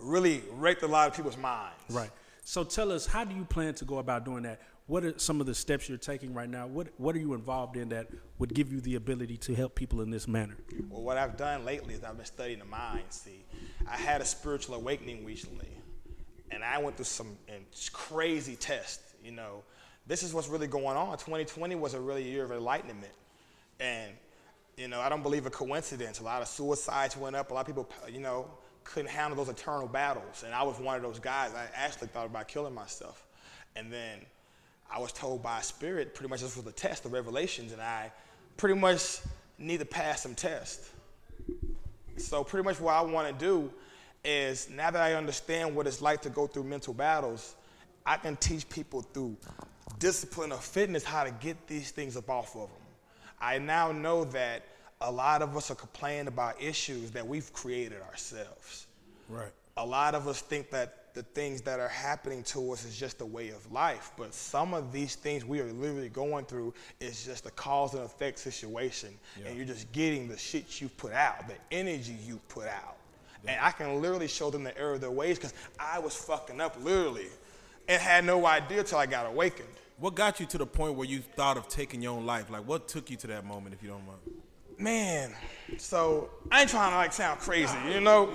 really 0.00 0.42
wrecked 0.52 0.82
a 0.82 0.86
lot 0.86 1.08
of 1.08 1.14
people's 1.14 1.36
minds. 1.36 1.76
Right. 1.90 2.10
So 2.44 2.64
tell 2.64 2.90
us, 2.92 3.06
how 3.06 3.24
do 3.24 3.34
you 3.34 3.44
plan 3.44 3.74
to 3.74 3.84
go 3.84 3.98
about 3.98 4.24
doing 4.24 4.42
that? 4.42 4.60
What 4.86 5.04
are 5.04 5.16
some 5.18 5.40
of 5.40 5.46
the 5.46 5.54
steps 5.54 5.88
you're 5.88 5.96
taking 5.96 6.34
right 6.34 6.50
now? 6.50 6.66
What 6.66 6.88
What 6.96 7.14
are 7.14 7.20
you 7.20 7.34
involved 7.34 7.76
in 7.76 7.90
that 7.90 8.08
would 8.38 8.52
give 8.52 8.72
you 8.72 8.80
the 8.80 8.96
ability 8.96 9.36
to 9.38 9.54
help 9.54 9.76
people 9.76 10.00
in 10.00 10.10
this 10.10 10.26
manner? 10.26 10.56
Well, 10.90 11.02
what 11.02 11.16
I've 11.16 11.36
done 11.36 11.64
lately 11.64 11.94
is 11.94 12.02
I've 12.02 12.16
been 12.16 12.26
studying 12.26 12.58
the 12.58 12.64
mind. 12.64 13.04
See, 13.10 13.44
I 13.88 13.96
had 13.96 14.20
a 14.20 14.24
spiritual 14.24 14.74
awakening 14.74 15.24
recently, 15.24 15.68
and 16.50 16.64
I 16.64 16.78
went 16.78 16.96
through 16.96 17.04
some 17.04 17.38
crazy 17.92 18.56
tests. 18.56 19.14
You 19.24 19.30
know, 19.30 19.62
this 20.06 20.24
is 20.24 20.34
what's 20.34 20.48
really 20.48 20.66
going 20.66 20.96
on. 20.96 21.12
2020 21.12 21.76
was 21.76 21.94
a 21.94 22.00
really 22.00 22.28
year 22.28 22.44
of 22.44 22.50
enlightenment, 22.50 23.14
and 23.78 24.12
you 24.76 24.88
know, 24.88 25.00
I 25.00 25.08
don't 25.08 25.22
believe 25.22 25.46
a 25.46 25.50
coincidence. 25.50 26.18
A 26.18 26.24
lot 26.24 26.42
of 26.42 26.48
suicides 26.48 27.16
went 27.16 27.36
up. 27.36 27.52
A 27.52 27.54
lot 27.54 27.60
of 27.60 27.66
people, 27.66 27.88
you 28.10 28.20
know, 28.20 28.50
couldn't 28.84 29.10
handle 29.10 29.36
those 29.36 29.48
eternal 29.48 29.88
battles, 29.88 30.42
and 30.44 30.54
I 30.54 30.62
was 30.62 30.78
one 30.78 30.96
of 30.96 31.02
those 31.02 31.18
guys. 31.18 31.52
I 31.54 31.66
actually 31.74 32.08
thought 32.08 32.26
about 32.26 32.48
killing 32.48 32.74
myself, 32.74 33.26
and 33.76 33.92
then 33.92 34.20
I 34.90 34.98
was 34.98 35.12
told 35.12 35.42
by 35.42 35.60
spirit, 35.60 36.14
pretty 36.14 36.28
much 36.28 36.42
this 36.42 36.56
was 36.56 36.66
a 36.66 36.72
test 36.72 37.04
of 37.04 37.12
revelations, 37.12 37.72
and 37.72 37.80
I 37.80 38.12
pretty 38.56 38.78
much 38.78 39.20
need 39.58 39.80
to 39.80 39.86
pass 39.86 40.22
some 40.22 40.34
tests. 40.34 40.90
So 42.18 42.44
pretty 42.44 42.64
much 42.64 42.78
what 42.80 42.94
I 42.94 43.00
want 43.00 43.26
to 43.28 43.44
do 43.44 43.72
is 44.24 44.68
now 44.70 44.90
that 44.90 45.00
I 45.00 45.14
understand 45.14 45.74
what 45.74 45.86
it's 45.86 46.02
like 46.02 46.22
to 46.22 46.30
go 46.30 46.46
through 46.46 46.64
mental 46.64 46.94
battles, 46.94 47.54
I 48.04 48.16
can 48.16 48.36
teach 48.36 48.68
people 48.68 49.02
through 49.02 49.36
discipline 49.98 50.52
of 50.52 50.62
fitness 50.62 51.04
how 51.04 51.24
to 51.24 51.30
get 51.30 51.66
these 51.66 51.90
things 51.90 52.16
up 52.16 52.28
off 52.28 52.54
of 52.54 52.68
them. 52.68 52.78
I 53.40 53.58
now 53.58 53.92
know 53.92 54.24
that 54.24 54.62
a 55.02 55.10
lot 55.10 55.42
of 55.42 55.56
us 55.56 55.70
are 55.70 55.74
complaining 55.74 56.28
about 56.28 56.60
issues 56.60 57.10
that 57.12 57.26
we've 57.26 57.52
created 57.52 58.00
ourselves. 58.02 58.86
Right. 59.28 59.52
A 59.76 59.84
lot 59.84 60.14
of 60.14 60.28
us 60.28 60.40
think 60.40 60.70
that 60.70 61.14
the 61.14 61.22
things 61.22 61.60
that 61.62 61.78
are 61.78 61.88
happening 61.88 62.42
to 62.42 62.72
us 62.72 62.84
is 62.84 62.96
just 62.96 63.20
a 63.20 63.26
way 63.26 63.50
of 63.50 63.70
life, 63.70 64.12
but 64.16 64.32
some 64.32 64.72
of 64.72 64.92
these 64.92 65.14
things 65.14 65.44
we 65.44 65.60
are 65.60 65.70
literally 65.72 66.08
going 66.08 66.44
through 66.46 66.72
is 67.00 67.24
just 67.24 67.44
a 67.44 67.50
cause 67.50 67.94
and 67.94 68.02
effect 68.02 68.38
situation, 68.38 69.10
yeah. 69.38 69.48
and 69.48 69.56
you're 69.56 69.66
just 69.66 69.90
getting 69.92 70.28
the 70.28 70.38
shit 70.38 70.80
you 70.80 70.88
put 70.88 71.12
out, 71.12 71.46
the 71.48 71.54
energy 71.70 72.16
you 72.24 72.40
put 72.48 72.66
out. 72.66 72.96
And 73.46 73.58
I 73.60 73.72
can 73.72 74.00
literally 74.00 74.28
show 74.28 74.50
them 74.50 74.62
the 74.62 74.76
error 74.78 74.94
of 74.94 75.00
their 75.00 75.10
ways 75.10 75.36
because 75.36 75.52
I 75.78 75.98
was 75.98 76.14
fucking 76.14 76.60
up 76.60 76.76
literally 76.82 77.26
and 77.88 78.00
had 78.00 78.24
no 78.24 78.46
idea 78.46 78.84
till 78.84 78.98
I 78.98 79.06
got 79.06 79.26
awakened. 79.26 79.68
What 79.98 80.14
got 80.14 80.38
you 80.38 80.46
to 80.46 80.58
the 80.58 80.66
point 80.66 80.94
where 80.94 81.08
you 81.08 81.20
thought 81.20 81.56
of 81.56 81.68
taking 81.68 82.02
your 82.02 82.12
own 82.12 82.24
life? 82.24 82.50
Like, 82.50 82.66
what 82.66 82.88
took 82.88 83.10
you 83.10 83.16
to 83.18 83.26
that 83.28 83.44
moment, 83.44 83.74
if 83.74 83.82
you 83.82 83.88
don't 83.88 84.06
mind? 84.06 84.41
Man, 84.82 85.32
so 85.78 86.28
I 86.50 86.62
ain't 86.62 86.70
trying 86.70 86.90
to 86.90 86.96
like 86.96 87.12
sound 87.12 87.38
crazy, 87.38 87.76
you 87.88 88.00
know? 88.00 88.30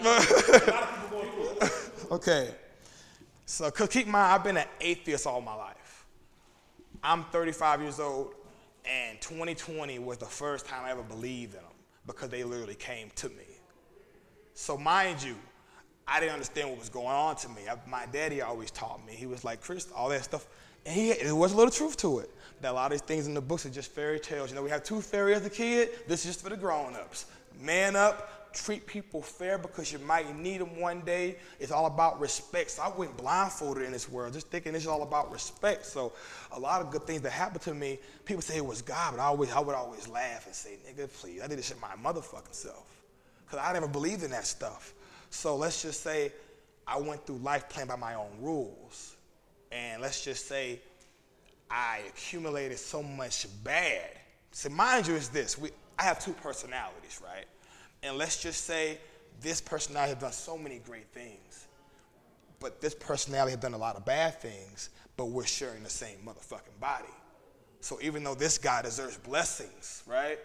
okay. 2.12 2.54
So 3.44 3.68
keep 3.72 4.06
in 4.06 4.12
mind, 4.12 4.34
I've 4.34 4.44
been 4.44 4.56
an 4.56 4.68
atheist 4.80 5.26
all 5.26 5.40
my 5.40 5.56
life. 5.56 6.06
I'm 7.02 7.24
35 7.24 7.82
years 7.82 7.98
old, 7.98 8.34
and 8.84 9.20
2020 9.20 9.98
was 9.98 10.18
the 10.18 10.26
first 10.26 10.66
time 10.66 10.84
I 10.84 10.92
ever 10.92 11.02
believed 11.02 11.56
in 11.56 11.60
them 11.60 11.72
because 12.06 12.28
they 12.28 12.44
literally 12.44 12.76
came 12.76 13.10
to 13.16 13.28
me. 13.30 13.58
So 14.54 14.78
mind 14.78 15.24
you, 15.24 15.34
I 16.06 16.20
didn't 16.20 16.34
understand 16.34 16.70
what 16.70 16.78
was 16.78 16.88
going 16.88 17.08
on 17.08 17.34
to 17.34 17.48
me. 17.48 17.62
I, 17.68 17.76
my 17.90 18.06
daddy 18.12 18.42
always 18.42 18.70
taught 18.70 19.04
me. 19.04 19.14
He 19.14 19.26
was 19.26 19.42
like, 19.42 19.60
Chris, 19.60 19.90
all 19.90 20.08
that 20.10 20.22
stuff. 20.22 20.46
And 20.86 20.94
he, 20.94 21.12
there 21.12 21.34
was 21.34 21.52
a 21.52 21.56
little 21.56 21.70
truth 21.70 21.96
to 21.98 22.20
it. 22.20 22.30
That 22.60 22.72
a 22.72 22.74
lot 22.74 22.86
of 22.86 22.92
these 22.92 23.02
things 23.02 23.26
in 23.26 23.34
the 23.34 23.40
books 23.40 23.66
are 23.66 23.70
just 23.70 23.90
fairy 23.90 24.20
tales. 24.20 24.50
You 24.50 24.56
know, 24.56 24.62
we 24.62 24.70
have 24.70 24.84
two 24.84 25.00
fairy 25.00 25.34
as 25.34 25.44
a 25.44 25.50
kid. 25.50 25.90
This 26.06 26.20
is 26.20 26.34
just 26.34 26.44
for 26.44 26.50
the 26.50 26.56
grown-ups. 26.56 27.26
Man 27.60 27.96
up, 27.96 28.52
treat 28.52 28.86
people 28.86 29.22
fair 29.22 29.58
because 29.58 29.92
you 29.92 29.98
might 30.00 30.36
need 30.36 30.60
them 30.60 30.80
one 30.80 31.00
day. 31.00 31.36
It's 31.58 31.72
all 31.72 31.86
about 31.86 32.20
respect. 32.20 32.70
So 32.70 32.82
I 32.82 32.88
went 32.96 33.16
blindfolded 33.16 33.84
in 33.84 33.92
this 33.92 34.08
world, 34.08 34.32
just 34.32 34.48
thinking 34.48 34.72
this 34.72 34.82
is 34.82 34.88
all 34.88 35.02
about 35.02 35.32
respect. 35.32 35.86
So 35.86 36.12
a 36.52 36.58
lot 36.58 36.80
of 36.80 36.90
good 36.90 37.02
things 37.02 37.22
that 37.22 37.30
happened 37.30 37.62
to 37.62 37.74
me, 37.74 37.98
people 38.24 38.42
say 38.42 38.56
it 38.56 38.66
was 38.66 38.82
God, 38.82 39.14
but 39.16 39.20
I 39.20 39.26
always, 39.26 39.50
I 39.52 39.60
would 39.60 39.74
always 39.74 40.06
laugh 40.08 40.46
and 40.46 40.54
say, 40.54 40.76
nigga, 40.88 41.12
please, 41.12 41.42
I 41.42 41.46
did 41.46 41.58
this 41.58 41.68
shit 41.68 41.78
my 41.80 41.94
motherfucking 42.02 42.54
self 42.54 43.02
because 43.44 43.58
I 43.62 43.72
never 43.72 43.88
believed 43.88 44.22
in 44.22 44.30
that 44.30 44.46
stuff. 44.46 44.94
So 45.30 45.56
let's 45.56 45.82
just 45.82 46.02
say 46.02 46.32
I 46.86 46.98
went 46.98 47.26
through 47.26 47.38
life 47.38 47.68
playing 47.68 47.88
by 47.88 47.96
my 47.96 48.14
own 48.14 48.30
rules. 48.40 49.16
And 49.72 50.02
let's 50.02 50.22
just 50.22 50.46
say 50.46 50.80
I 51.70 52.00
accumulated 52.08 52.78
so 52.78 53.02
much 53.02 53.46
bad. 53.64 54.10
So 54.50 54.68
mind 54.68 55.06
you, 55.06 55.14
is 55.14 55.30
this. 55.30 55.56
We, 55.56 55.70
I 55.98 56.02
have 56.02 56.22
two 56.22 56.34
personalities, 56.34 57.20
right? 57.24 57.46
And 58.02 58.18
let's 58.18 58.42
just 58.42 58.64
say 58.64 58.98
this 59.40 59.60
personality 59.60 60.12
has 60.14 60.22
done 60.22 60.32
so 60.32 60.58
many 60.58 60.78
great 60.78 61.08
things. 61.12 61.66
But 62.60 62.80
this 62.80 62.94
personality 62.94 63.52
has 63.52 63.60
done 63.60 63.74
a 63.74 63.78
lot 63.78 63.96
of 63.96 64.04
bad 64.04 64.40
things, 64.40 64.90
but 65.16 65.26
we're 65.26 65.46
sharing 65.46 65.82
the 65.82 65.90
same 65.90 66.18
motherfucking 66.24 66.78
body. 66.78 67.08
So 67.80 67.98
even 68.02 68.22
though 68.22 68.34
this 68.34 68.58
guy 68.58 68.82
deserves 68.82 69.16
blessings, 69.16 70.02
right? 70.06 70.38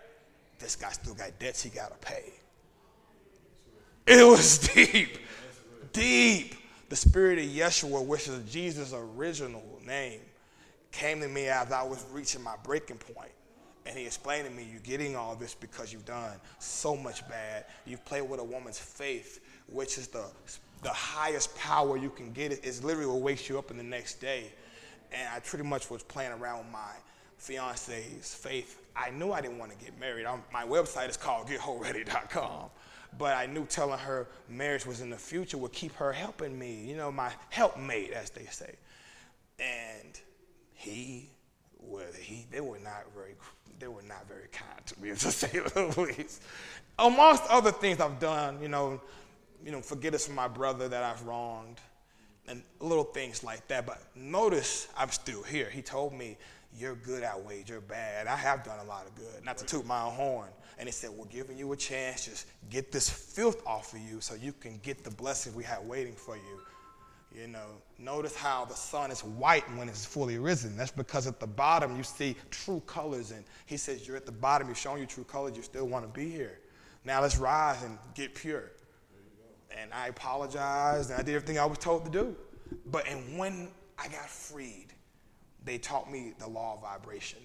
This 0.58 0.76
guy 0.76 0.90
still 0.92 1.14
got 1.14 1.38
debts 1.38 1.62
he 1.62 1.70
gotta 1.70 1.96
pay. 1.96 2.34
It 4.08 4.26
was 4.26 4.58
deep, 4.74 5.20
deep. 5.92 6.56
The 6.90 6.96
spirit 6.96 7.40
of 7.40 7.46
Yeshua, 7.46 8.06
which 8.06 8.28
is 8.28 8.52
Jesus' 8.52 8.94
original 8.94 9.80
name, 9.86 10.22
came 10.92 11.20
to 11.20 11.28
me 11.28 11.48
as 11.48 11.72
I 11.72 11.84
was 11.84 12.06
reaching 12.12 12.42
my 12.42 12.56
breaking 12.64 12.98
point. 12.98 13.32
And 13.86 13.98
he 13.98 14.06
explained 14.06 14.48
to 14.48 14.54
me, 14.54 14.68
You're 14.70 14.82
getting 14.82 15.16
all 15.16 15.36
this 15.36 15.54
because 15.54 15.92
you've 15.92 16.06
done 16.06 16.34
so 16.60 16.96
much 16.96 17.28
bad. 17.28 17.66
You've 17.86 18.04
played 18.06 18.22
with 18.22 18.40
a 18.40 18.44
woman's 18.44 18.80
faith, 18.80 19.42
which 19.68 19.98
is 19.98 20.08
the, 20.08 20.26
the 20.82 20.90
highest 20.90 21.56
power 21.58 21.98
you 21.98 22.10
can 22.10 22.32
get. 22.32 22.52
It's 22.52 22.84
literally 22.84 23.08
what 23.08 23.22
wakes 23.22 23.50
you 23.50 23.60
up 23.60 23.72
in 23.72 23.78
the 23.78 23.84
next 23.84 24.22
day. 24.22 24.52
And 25.12 25.28
I 25.34 25.40
pretty 25.40 25.66
much 25.66 25.90
was 25.90 26.04
playing 26.04 26.34
around 26.34 26.60
with 26.60 26.72
my 26.72 26.92
fiance's 27.38 28.34
faith. 28.34 28.82
I 28.96 29.12
knew 29.12 29.32
I 29.32 29.42
didn't 29.42 29.58
want 29.58 29.78
to 29.78 29.78
get 29.78 29.98
married. 30.00 30.26
I'm, 30.26 30.44
my 30.52 30.66
website 30.66 31.10
is 31.10 31.18
called 31.18 31.48
gethoready.com. 31.48 32.70
But 33.18 33.36
I 33.36 33.46
knew 33.46 33.66
telling 33.66 34.00
her 34.00 34.28
marriage 34.50 34.86
was 34.86 35.02
in 35.02 35.10
the 35.10 35.18
future 35.18 35.58
would 35.58 35.74
keep 35.74 35.94
her 35.96 36.12
helping 36.12 36.58
me, 36.58 36.86
you 36.86 36.96
know, 36.96 37.12
my 37.12 37.32
helpmate, 37.50 38.12
as 38.12 38.30
they 38.30 38.46
say. 38.46 38.76
And 39.60 40.20
he, 40.74 41.30
well, 41.80 42.06
he, 42.20 42.46
they 42.52 42.62
were 42.62 42.80
not 42.80 43.06
very, 43.16 43.36
they 43.80 43.88
were 43.88 44.04
not 44.04 44.28
very 44.28 44.48
kind 44.52 44.86
to 44.86 45.02
me, 45.02 45.10
to 45.16 45.32
say 45.32 45.48
the 45.48 46.02
least. 46.02 46.44
Amongst 47.00 47.44
other 47.50 47.72
things 47.72 48.00
I've 48.00 48.20
done, 48.20 48.62
you 48.62 48.68
know, 48.68 49.02
you 49.64 49.72
know, 49.72 49.82
forgiveness 49.82 50.26
from 50.26 50.36
my 50.36 50.48
brother 50.48 50.88
that 50.88 51.04
I've 51.04 51.24
wronged, 51.24 51.80
and 52.48 52.64
little 52.80 53.04
things 53.04 53.44
like 53.44 53.68
that. 53.68 53.86
But 53.86 54.02
notice 54.16 54.88
I'm 54.98 55.10
still 55.10 55.44
here. 55.44 55.70
He 55.70 55.82
told 55.82 56.14
me, 56.14 56.38
"You're 56.74 56.96
good 56.96 57.24
outweighed 57.24 57.70
your 57.70 57.82
bad." 57.82 58.28
I 58.28 58.36
have 58.36 58.64
done 58.64 58.80
a 58.80 58.84
lot 58.84 59.06
of 59.06 59.16
good, 59.16 59.44
not 59.44 59.58
to 59.58 59.66
toot 59.66 59.86
my 59.86 60.04
own 60.04 60.14
horn. 60.14 60.50
And 60.78 60.88
he 60.88 60.94
said, 60.94 61.10
"We're 61.10 61.26
giving 61.26 61.58
you 61.58 61.72
a 61.72 61.78
chance. 61.78 62.26
Just 62.26 62.46
get 62.70 62.92
this 62.92 63.10
filth 63.10 63.66
off 63.66 63.94
of 63.94 64.00
you, 64.00 64.22
so 64.22 64.36
you 64.36 64.54
can 64.54 64.78
get 64.80 65.04
the 65.04 65.12
blessings 65.12 65.56
we 65.56 65.64
have 65.64 65.84
waiting 65.84 66.16
for 66.16 66.36
you." 66.36 66.62
You 67.38 67.48
know, 67.48 67.82
notice 68.00 68.36
how 68.36 68.66
the 68.66 68.74
sun 68.74 69.12
is 69.12 69.24
white 69.24 69.64
when 69.76 69.90
it's 69.90 70.06
fully 70.06 70.40
risen. 70.40 70.76
That's 70.76 70.92
because 70.92 71.28
at 71.28 71.40
the 71.40 71.48
bottom 71.48 71.96
you 71.96 72.04
see 72.04 72.36
true 72.50 72.82
colors. 72.88 73.32
And 73.32 73.44
he 73.66 73.78
says, 73.78 74.08
You're 74.08 74.18
at 74.18 74.26
the 74.26 74.32
bottom, 74.32 74.68
you've 74.68 74.78
shown 74.78 75.00
you 75.00 75.06
true 75.06 75.24
colors, 75.24 75.56
you 75.56 75.62
still 75.62 75.88
want 75.88 76.06
to 76.06 76.20
be 76.20 76.30
here. 76.30 76.60
Now 77.04 77.22
let's 77.22 77.38
rise 77.38 77.84
and 77.84 77.98
get 78.16 78.34
pure. 78.34 78.72
And 79.70 79.94
I 79.94 80.08
apologized 80.08 81.12
and 81.12 81.20
I 81.20 81.24
did 81.24 81.36
everything 81.36 81.60
I 81.60 81.66
was 81.66 81.78
told 81.78 82.06
to 82.06 82.12
do. 82.12 82.36
But 82.88 83.08
and 83.08 83.38
when 83.38 83.70
I 84.00 84.08
got 84.08 84.30
freed, 84.30 84.87
they 85.68 85.78
taught 85.78 86.12
me 86.12 86.34
the 86.40 86.48
law 86.48 86.76
of 86.76 86.82
vibration. 86.82 87.40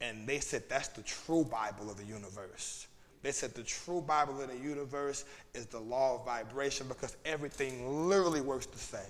And 0.00 0.26
they 0.26 0.40
said 0.40 0.64
that's 0.68 0.88
the 0.88 1.02
true 1.02 1.44
Bible 1.44 1.90
of 1.90 1.96
the 1.96 2.04
universe. 2.04 2.86
They 3.22 3.32
said 3.32 3.54
the 3.54 3.62
true 3.62 4.00
Bible 4.00 4.40
of 4.40 4.48
the 4.48 4.56
universe 4.56 5.24
is 5.54 5.66
the 5.66 5.78
law 5.78 6.16
of 6.18 6.24
vibration 6.24 6.88
because 6.88 7.16
everything 7.24 8.08
literally 8.08 8.40
works 8.40 8.66
the 8.66 8.78
same. 8.78 9.00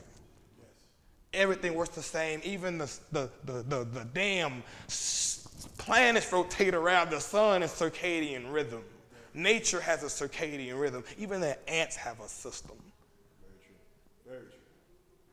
Everything 1.33 1.75
works 1.75 1.95
the 1.95 2.03
same. 2.03 2.41
Even 2.43 2.79
the, 2.79 2.93
the, 3.13 3.31
the, 3.45 3.63
the, 3.63 3.85
the 3.85 4.05
damn 4.13 4.65
planets 5.79 6.33
rotate 6.33 6.75
around 6.75 7.11
the 7.11 7.21
sun 7.21 7.63
in 7.63 7.69
circadian 7.69 8.53
rhythm. 8.53 8.83
Nature 9.33 9.81
has 9.81 10.03
a 10.03 10.07
circadian 10.07 10.81
rhythm. 10.81 11.05
Even 11.19 11.41
the 11.41 11.71
ants 11.71 11.95
have 11.95 12.19
a 12.19 12.29
system. 12.29 12.77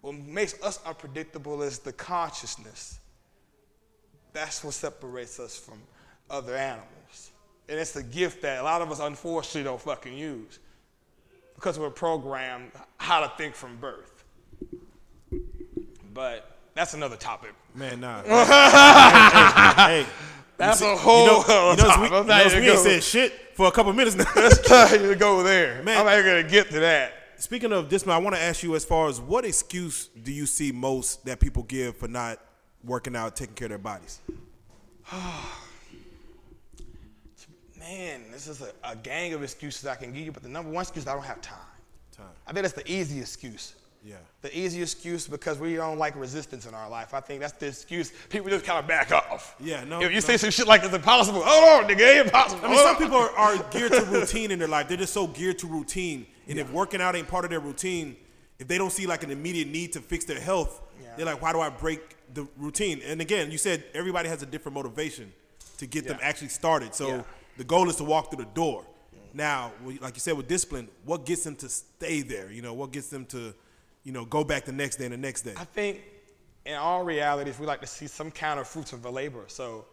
What 0.02 0.16
makes 0.16 0.62
us 0.62 0.80
unpredictable 0.86 1.62
is 1.62 1.80
the 1.80 1.94
consciousness. 1.94 3.00
That's 4.34 4.64
what 4.64 4.74
separates 4.74 5.40
us 5.40 5.58
from 5.58 5.82
other 6.30 6.56
animals. 6.56 7.32
And 7.70 7.80
it's 7.80 7.96
a 7.96 8.04
gift 8.04 8.42
that 8.44 8.60
a 8.60 8.64
lot 8.64 8.82
of 8.82 8.92
us 8.92 9.00
unfortunately 9.00 9.64
don't 9.64 9.82
fucking 9.82 10.18
use 10.18 10.60
because 11.56 11.80
we're 11.80 11.90
programmed 11.90 12.72
how 12.98 13.20
to 13.20 13.32
think 13.38 13.56
from 13.56 13.78
birth. 13.78 14.24
But 16.14 16.58
that's 16.76 16.94
another 16.94 17.18
topic. 17.18 17.54
Man, 17.74 18.00
nah. 18.00 18.22
hey, 18.24 18.30
hey, 18.40 20.04
hey, 20.04 20.06
That's 20.58 20.82
a 20.82 20.96
whole 20.96 21.26
you 21.26 21.32
know, 21.32 21.72
you 21.72 21.78
know, 21.78 21.90
topic. 21.90 22.12
we, 22.12 22.18
I'm 22.18 22.24
you 22.26 22.56
know, 22.56 22.62
we 22.62 22.70
ain't 22.70 22.80
said 22.80 23.04
shit 23.04 23.34
for 23.56 23.68
a 23.68 23.72
couple 23.72 23.92
minutes 23.94 24.16
now. 24.16 24.26
Let's 24.36 24.66
try 24.66 24.98
to 24.98 25.16
go 25.16 25.44
there. 25.44 25.82
Man. 25.84 25.98
I'm 25.98 26.06
not 26.06 26.14
even 26.20 26.26
gonna 26.26 26.50
get 26.50 26.70
to 26.70 26.80
that. 26.82 27.14
Speaking 27.40 27.72
of 27.72 27.90
this, 27.90 28.06
man, 28.06 28.16
I 28.16 28.20
want 28.20 28.36
to 28.36 28.42
ask 28.42 28.64
you 28.64 28.76
as 28.76 28.84
far 28.84 29.08
as 29.08 29.22
what 29.22 29.46
excuse 29.46 30.08
do 30.08 30.32
you 30.32 30.46
see 30.46 30.72
most 30.72 31.24
that 31.26 31.40
people 31.40 31.64
give 31.64 31.96
for 31.98 32.08
not 32.08 32.40
working 32.84 33.16
out, 33.16 33.36
taking 33.36 33.54
care 33.56 33.66
of 33.68 33.70
their 33.70 33.78
bodies? 33.78 34.20
Man, 37.80 38.24
this 38.32 38.48
is 38.48 38.62
a, 38.62 38.72
a 38.84 38.96
gang 38.96 39.34
of 39.34 39.44
excuses 39.44 39.86
I 39.86 39.96
can 39.96 40.12
give 40.12 40.26
you, 40.26 40.32
but 40.32 40.44
the 40.44 40.50
number 40.50 40.72
one 40.72 40.82
excuse 40.82 41.04
is 41.04 41.08
I 41.08 41.14
don't 41.14 41.24
have 41.24 41.42
time. 41.42 41.58
Time. 42.16 42.26
I 42.46 42.52
think 42.52 42.64
that's 42.64 42.74
the 42.74 42.90
easy 42.92 43.20
excuse. 43.20 43.76
Yeah. 44.04 44.16
The 44.42 44.58
easy 44.58 44.82
excuse 44.82 45.28
because 45.28 45.60
we 45.60 45.76
don't 45.76 45.98
like 45.98 46.16
resistance 46.16 46.66
in 46.66 46.74
our 46.74 46.90
life. 46.90 47.14
I 47.14 47.20
think 47.20 47.40
that's 47.42 47.54
the 47.54 47.68
excuse. 47.68 48.12
People 48.30 48.50
just 48.50 48.66
kind 48.66 48.80
of 48.80 48.88
back 48.88 49.12
off. 49.12 49.56
Yeah, 49.60 49.84
no, 49.84 50.02
If 50.02 50.10
you 50.10 50.16
no. 50.16 50.20
say 50.22 50.38
some 50.38 50.50
shit 50.50 50.68
like 50.68 50.84
it's 50.84 50.94
impossible, 50.94 51.42
hold 51.44 51.84
on, 51.84 51.90
nigga, 51.90 52.24
impossible. 52.26 52.66
I 52.66 52.68
mean, 52.70 52.78
Hold 52.78 52.88
some 52.88 52.96
on. 52.96 53.02
people 53.02 53.18
are, 53.18 53.32
are 53.32 53.64
geared 53.72 53.92
to 53.94 54.02
routine 54.12 54.52
in 54.52 54.60
their 54.60 54.68
life. 54.68 54.88
They're 54.88 54.98
just 54.98 55.14
so 55.14 55.28
geared 55.28 55.60
to 55.60 55.68
routine. 55.68 56.26
And 56.50 56.60
if 56.60 56.72
working 56.72 57.02
out 57.02 57.16
ain't 57.16 57.28
part 57.28 57.46
of 57.46 57.52
their 57.52 57.60
routine, 57.60 58.16
if 58.60 58.68
they 58.68 58.78
don't 58.78 58.92
see 58.92 59.06
like 59.06 59.24
an 59.24 59.32
immediate 59.32 59.68
need 59.68 59.94
to 59.94 60.00
fix 60.00 60.26
their 60.26 60.40
health, 60.40 60.82
they're 61.16 61.26
like, 61.26 61.42
why 61.42 61.52
do 61.54 61.60
I 61.60 61.70
break 61.70 62.16
the 62.34 62.48
routine? 62.58 63.02
And 63.06 63.22
again, 63.22 63.52
you 63.52 63.58
said 63.58 63.84
everybody 63.94 64.30
has 64.30 64.42
a 64.44 64.46
different 64.46 64.76
motivation 64.76 65.32
to 65.78 65.86
get 65.86 66.08
them 66.08 66.18
actually 66.22 66.50
started. 66.50 66.94
So 66.94 67.26
the 67.58 67.64
goal 67.64 67.90
is 67.90 67.96
to 67.98 68.04
walk 68.04 68.32
through 68.32 68.44
the 68.46 68.52
door. 68.52 68.86
Now, 69.34 69.72
like 70.02 70.16
you 70.16 70.20
said, 70.20 70.36
with 70.36 70.48
discipline, 70.48 70.88
what 71.06 71.26
gets 71.26 71.44
them 71.44 71.56
to 71.58 71.70
stay 71.70 72.22
there? 72.22 72.52
You 72.52 72.62
know, 72.62 72.74
what 72.74 72.92
gets 72.92 73.10
them 73.10 73.26
to, 73.28 73.54
you 74.04 74.12
know, 74.12 74.26
go 74.26 74.44
back 74.44 74.66
the 74.66 74.72
next 74.72 74.96
day 74.96 75.06
and 75.06 75.14
the 75.14 75.18
next 75.18 75.44
day? 75.44 75.54
I 75.56 75.66
think 75.66 76.02
in 76.66 76.76
all 76.76 77.04
realities, 77.04 77.60
we 77.60 77.68
like 77.68 77.82
to 77.82 77.88
see 77.88 78.08
some 78.08 78.32
kind 78.32 78.60
of 78.60 78.68
fruits 78.68 78.94
of 78.94 79.04
the 79.04 79.12
labor. 79.12 79.44
So 79.48 79.86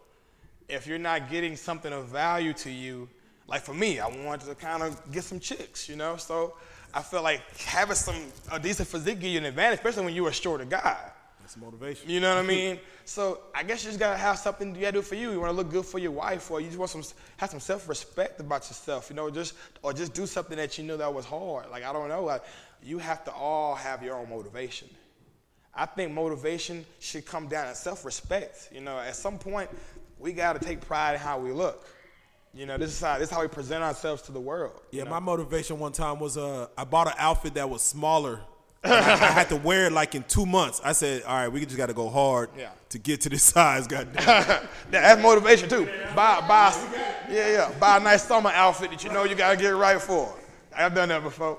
if 0.69 0.87
you're 0.87 0.99
not 0.99 1.31
getting 1.31 1.57
something 1.57 1.93
of 1.93 2.07
value 2.07 2.53
to 2.55 2.71
you, 2.71 3.09
like 3.47 3.63
for 3.63 3.75
me, 3.75 4.01
I 4.01 4.09
wanted 4.09 4.47
to 4.47 4.55
kind 4.55 4.83
of 4.83 5.13
get 5.13 5.25
some 5.25 5.41
chicks, 5.41 5.89
you 5.89 5.97
know? 5.97 6.17
So 6.17 6.55
I 6.93 7.03
feel 7.03 7.23
like 7.23 7.43
having 7.59 7.97
some 7.97 8.17
a 8.51 8.59
decent 8.59 8.89
physique 8.89 9.21
give 9.21 9.31
you 9.31 9.39
an 9.39 9.45
advantage, 9.45 9.81
especially 9.81 10.05
when 10.05 10.15
you're 10.15 10.29
a 10.29 10.33
shorter 10.33 10.65
guy. 10.65 10.97
That's 11.41 11.59
motivation. 11.59 12.09
You 12.09 12.21
know 12.21 12.35
what 12.35 12.45
I 12.45 12.47
mean? 12.47 12.79
So 13.05 13.41
I 13.55 13.63
guess 13.65 13.85
you 13.85 13.91
just 13.91 14.01
gotta 14.01 14.17
have 14.17 14.39
something 14.39 14.75
you 14.75 14.81
gotta 14.81 14.93
do 14.93 15.03
for 15.03 15.15
you. 15.15 15.31
You 15.31 15.41
wanna 15.41 15.53
look 15.53 15.71
good 15.71 15.85
for 15.85 15.99
your 15.99 16.13
wife, 16.13 16.51
or 16.51 16.61
you 16.61 16.69
just 16.69 16.79
want 16.79 16.91
some 16.91 17.03
have 17.37 17.51
some 17.51 17.61
self-respect 17.61 18.41
about 18.41 18.67
yourself. 18.69 19.11
You 19.11 19.17
know, 19.17 19.29
just 19.29 19.55
or 19.83 19.93
just 19.93 20.15
do 20.15 20.27
something 20.27 20.57
that 20.57 20.79
you 20.79 20.85
know 20.85 20.97
that 20.97 21.13
was 21.13 21.27
hard. 21.27 21.69
Like 21.71 21.85
I 21.85 21.93
don't 21.93 22.09
know, 22.09 22.25
like 22.25 22.43
you 22.83 22.99
have 22.99 23.25
to 23.25 23.33
all 23.33 23.75
have 23.75 24.03
your 24.03 24.17
own 24.17 24.31
motivation. 24.31 24.89
I 25.75 25.85
think 25.87 26.13
motivation 26.13 26.87
should 27.01 27.27
come 27.27 27.49
down 27.49 27.67
to 27.67 27.75
self-respect. 27.75 28.71
You 28.73 28.81
know, 28.81 28.99
at 28.99 29.17
some 29.17 29.39
point 29.39 29.69
we 30.19 30.33
gotta 30.33 30.61
take 30.61 30.81
pride 30.81 31.15
in 31.15 31.21
how 31.21 31.39
we 31.39 31.53
look. 31.53 31.87
You 32.55 32.67
know, 32.67 32.79
this 32.79 32.91
is 32.93 33.01
how 33.01 33.19
this 33.19 33.29
is 33.31 33.35
how 33.35 33.41
we 33.43 33.49
present 33.49 33.83
ourselves 33.83 34.23
to 34.23 34.33
the 34.33 34.41
world. 34.41 34.81
you 34.91 34.99
Yeah, 34.99 35.05
know? 35.05 35.11
my 35.11 35.19
motivation 35.19 35.79
one 35.79 35.93
time 35.93 36.21
was 36.21 36.37
uh, 36.39 36.69
I 36.79 36.85
bought 36.85 37.09
an 37.09 37.15
outfit 37.19 37.55
that 37.55 37.69
was 37.69 37.83
smaller. 37.83 38.41
I, 38.85 38.91
I 38.91 39.17
had 39.33 39.49
to 39.49 39.57
wear 39.57 39.87
it 39.87 39.93
like 39.93 40.15
in 40.15 40.23
two 40.25 40.45
months. 40.47 40.81
I 40.85 40.93
said, 40.93 41.23
all 41.25 41.35
right, 41.37 41.49
we 41.49 41.65
just 41.65 41.77
got 41.77 41.87
to 41.87 41.95
go 41.95 42.09
hard 42.11 42.51
Yeah. 42.57 42.69
to 42.91 42.99
get 42.99 43.23
to 43.23 43.29
this 43.31 43.43
size. 43.55 43.87
Goddamn. 43.87 44.15
That- 44.25 44.63
that's 44.91 45.23
motivation 45.23 45.69
too. 45.69 45.87
Buy, 46.15 46.41
buy, 46.47 46.73
yeah, 47.29 47.51
yeah. 47.51 47.73
Buy 47.81 47.97
a 47.97 48.01
nice 48.01 48.23
summer 48.25 48.51
outfit 48.51 48.91
that 48.91 49.03
you 49.03 49.11
know 49.11 49.25
you 49.25 49.35
gotta 49.35 49.57
get 49.57 49.71
right 49.71 50.01
for. 50.01 50.33
I've 50.77 50.95
done 50.95 51.09
that 51.09 51.23
before. 51.23 51.59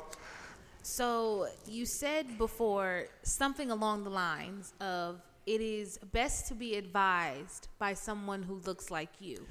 So 0.84 1.48
you 1.68 1.86
said 1.86 2.38
before 2.38 3.06
something 3.24 3.72
along 3.72 4.04
the 4.04 4.10
lines 4.12 4.74
of 4.80 5.20
it 5.46 5.60
is 5.62 5.98
best 6.14 6.48
to 6.50 6.54
be 6.56 6.76
advised 6.76 7.68
by 7.80 7.94
someone 7.96 8.44
who 8.44 8.62
looks 8.66 8.90
like 8.92 9.10
you. 9.20 9.46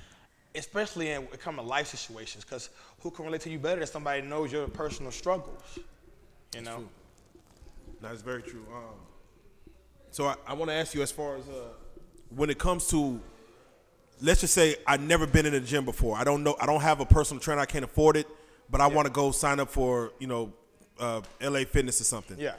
Especially 0.54 1.11
in 1.11 1.23
it 1.25 1.40
come 1.40 1.56
to 1.56 1.62
life 1.62 1.88
situations, 1.88 2.44
because 2.44 2.70
who 3.00 3.11
can 3.11 3.25
relate 3.25 3.40
to 3.42 3.50
you 3.50 3.58
better 3.58 3.80
than 3.80 3.88
somebody 3.88 4.23
who 4.23 4.28
knows 4.28 4.52
your 4.52 4.68
personal 4.68 5.11
struggles? 5.11 5.78
You 6.54 6.62
know? 6.62 6.84
That's 8.00 8.23
very 8.23 8.42
true. 8.42 8.64
Um, 8.73 8.94
so 10.11 10.26
I, 10.26 10.37
I 10.46 10.52
want 10.52 10.70
to 10.70 10.75
ask 10.75 10.94
you 10.94 11.02
as 11.02 11.11
far 11.11 11.37
as 11.37 11.49
uh, 11.49 11.70
when 12.28 12.50
it 12.50 12.58
comes 12.58 12.87
to, 12.88 13.20
let's 14.20 14.42
just 14.42 14.54
say 14.54 14.76
I've 14.87 15.00
never 15.00 15.26
been 15.26 15.46
in 15.46 15.54
a 15.54 15.61
gym 15.61 15.84
before. 15.84 16.16
I 16.16 16.23
don't 16.23 16.44
know. 16.44 16.56
I 16.61 16.66
don't 16.66 16.82
have 16.82 17.00
a 17.00 17.06
personal 17.06 17.40
trainer. 17.40 17.61
I 17.61 17.66
can't 17.66 17.84
afford 17.84 18.16
it, 18.16 18.28
but 18.70 18.80
I 18.80 18.87
want 18.87 19.06
to 19.06 19.12
go 19.12 19.32
sign 19.32 19.58
up 19.58 19.70
for 19.70 20.12
you 20.18 20.26
know, 20.26 20.52
uh, 21.00 21.23
LA 21.40 21.64
Fitness 21.64 22.00
or 22.00 22.04
something. 22.04 22.38
Yeah. 22.38 22.54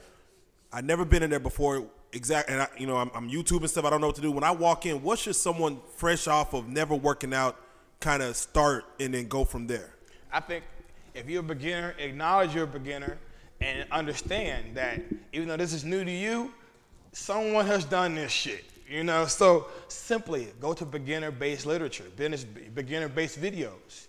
I've 0.73 0.83
never 0.83 1.05
been 1.05 1.23
in 1.23 1.29
there 1.29 1.39
before. 1.39 1.85
Exactly, 2.11 2.53
and 2.53 2.63
I, 2.63 2.67
you 2.77 2.87
know, 2.87 2.97
I'm, 2.97 3.11
I'm 3.13 3.29
YouTube 3.29 3.59
and 3.59 3.69
stuff. 3.69 3.85
I 3.85 3.89
don't 3.89 4.01
know 4.01 4.07
what 4.07 4.15
to 4.17 4.21
do. 4.21 4.31
When 4.31 4.43
I 4.43 4.51
walk 4.51 4.85
in, 4.85 5.01
what 5.01 5.19
should 5.19 5.35
someone 5.35 5.79
fresh 5.95 6.27
off 6.27 6.53
of 6.53 6.67
never 6.67 6.95
working 6.95 7.33
out 7.33 7.57
kind 8.05 8.21
of 8.21 8.35
start 8.35 8.85
and 8.99 9.15
then 9.15 9.27
go 9.27 9.43
from 9.43 9.65
there? 9.65 9.89
I 10.31 10.39
think 10.39 10.63
if 11.15 11.27
you're 11.27 11.39
a 11.39 11.43
beginner, 11.43 11.95
acknowledge 11.97 12.53
you're 12.53 12.65
a 12.65 12.67
beginner 12.67 13.17
and 13.61 13.87
understand 13.91 14.77
that 14.77 15.01
even 15.33 15.47
though 15.47 15.57
this 15.57 15.73
is 15.73 15.83
new 15.83 16.05
to 16.05 16.11
you, 16.11 16.53
someone 17.13 17.65
has 17.65 17.83
done 17.83 18.13
this 18.13 18.31
shit. 18.31 18.63
You 18.87 19.03
know, 19.03 19.25
so 19.25 19.65
simply 19.87 20.49
go 20.61 20.73
to 20.75 20.85
beginner-based 20.85 21.65
literature, 21.65 22.03
beginner-based 22.75 23.41
videos. 23.41 24.05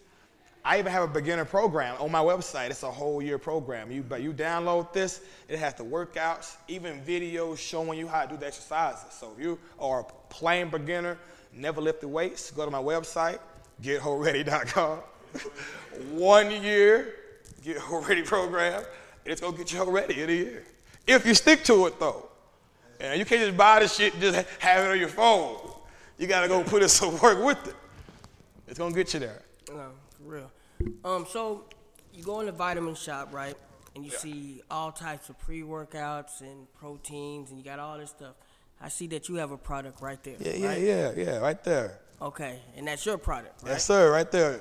I 0.63 0.79
even 0.79 0.93
have 0.93 1.05
a 1.05 1.09
beginner 1.09 1.47
program 1.47 1.97
on 1.99 2.11
my 2.11 2.19
website. 2.19 2.69
It's 2.69 2.83
a 2.83 2.91
whole 2.91 3.23
year 3.23 3.39
program. 3.39 3.91
You 3.91 4.03
but 4.03 4.21
you 4.21 4.35
download 4.35 4.93
this, 4.93 5.23
it 5.49 5.59
has 5.59 5.73
the 5.73 5.85
workouts, 5.85 6.57
even 6.69 7.01
videos 7.01 7.57
showing 7.57 7.99
you 7.99 8.07
how 8.07 8.25
to 8.27 8.29
do 8.29 8.37
the 8.37 8.49
exercises. 8.49 9.15
So 9.15 9.33
if 9.35 9.43
you 9.43 9.59
are 9.81 10.01
a 10.01 10.05
plain 10.29 10.69
beginner, 10.69 11.17
never 11.55 11.81
lifted 11.81 12.09
weights, 12.09 12.51
go 12.51 12.67
to 12.67 12.71
my 12.71 12.83
website, 12.83 13.39
gethoready.com. 13.83 14.99
One 16.13 16.51
year, 16.63 17.15
get 17.63 17.79
Hoe 17.79 18.03
ready 18.03 18.23
program. 18.23 18.83
It's 19.25 19.41
gonna 19.41 19.57
get 19.57 19.73
you 19.73 19.85
ready 19.85 20.23
in 20.23 20.31
a 20.31 20.33
year. 20.33 20.65
If 21.07 21.27
you 21.27 21.35
stick 21.35 21.65
to 21.65 21.87
it 21.87 21.99
though. 21.99 22.29
And 22.99 23.19
you 23.19 23.27
can't 23.27 23.43
just 23.43 23.57
buy 23.57 23.81
this 23.81 23.95
shit 23.95 24.15
and 24.15 24.23
just 24.23 24.49
have 24.59 24.85
it 24.85 24.91
on 24.91 24.99
your 24.99 25.09
phone. 25.09 25.59
You 26.19 26.27
gotta 26.27 26.49
go 26.49 26.63
put 26.63 26.83
in 26.83 26.89
some 26.89 27.19
work 27.21 27.43
with 27.45 27.69
it. 27.69 27.75
It's 28.69 28.79
gonna 28.79 28.95
get 28.95 29.13
you 29.15 29.21
there. 29.21 29.43
No, 29.69 29.91
for 30.17 30.23
real. 30.23 30.51
Um, 31.05 31.27
so 31.29 31.65
you 32.13 32.23
go 32.23 32.41
in 32.41 32.47
the 32.47 32.53
vitamin 32.53 32.95
shop, 32.95 33.33
right? 33.33 33.55
And 33.95 34.05
you 34.05 34.11
see 34.11 34.63
all 34.71 34.93
types 34.93 35.31
of 35.31 35.39
pre-workouts 35.39 36.41
and 36.43 36.73
proteins, 36.75 37.51
and 37.51 37.59
you 37.59 37.65
got 37.65 37.79
all 37.79 37.97
this 37.97 38.11
stuff. 38.11 38.35
I 38.81 38.89
see 38.89 39.07
that 39.09 39.29
you 39.29 39.37
have 39.37 39.53
a 39.53 39.57
product 39.57 40.03
right 40.03 40.23
there. 40.23 40.37
Yeah, 40.39 40.53
yeah, 40.53 40.67
right? 40.67 40.83
yeah, 40.83 41.13
yeah, 41.17 41.39
right 41.39 41.65
there. 41.65 41.99
Okay, 42.21 42.61
and 42.77 42.89
that's 42.89 43.05
your 43.05 43.19
product, 43.19 43.63
right? 43.63 43.73
Yes, 43.73 43.85
sir, 43.85 44.11
right 44.11 44.31
there. 44.31 44.61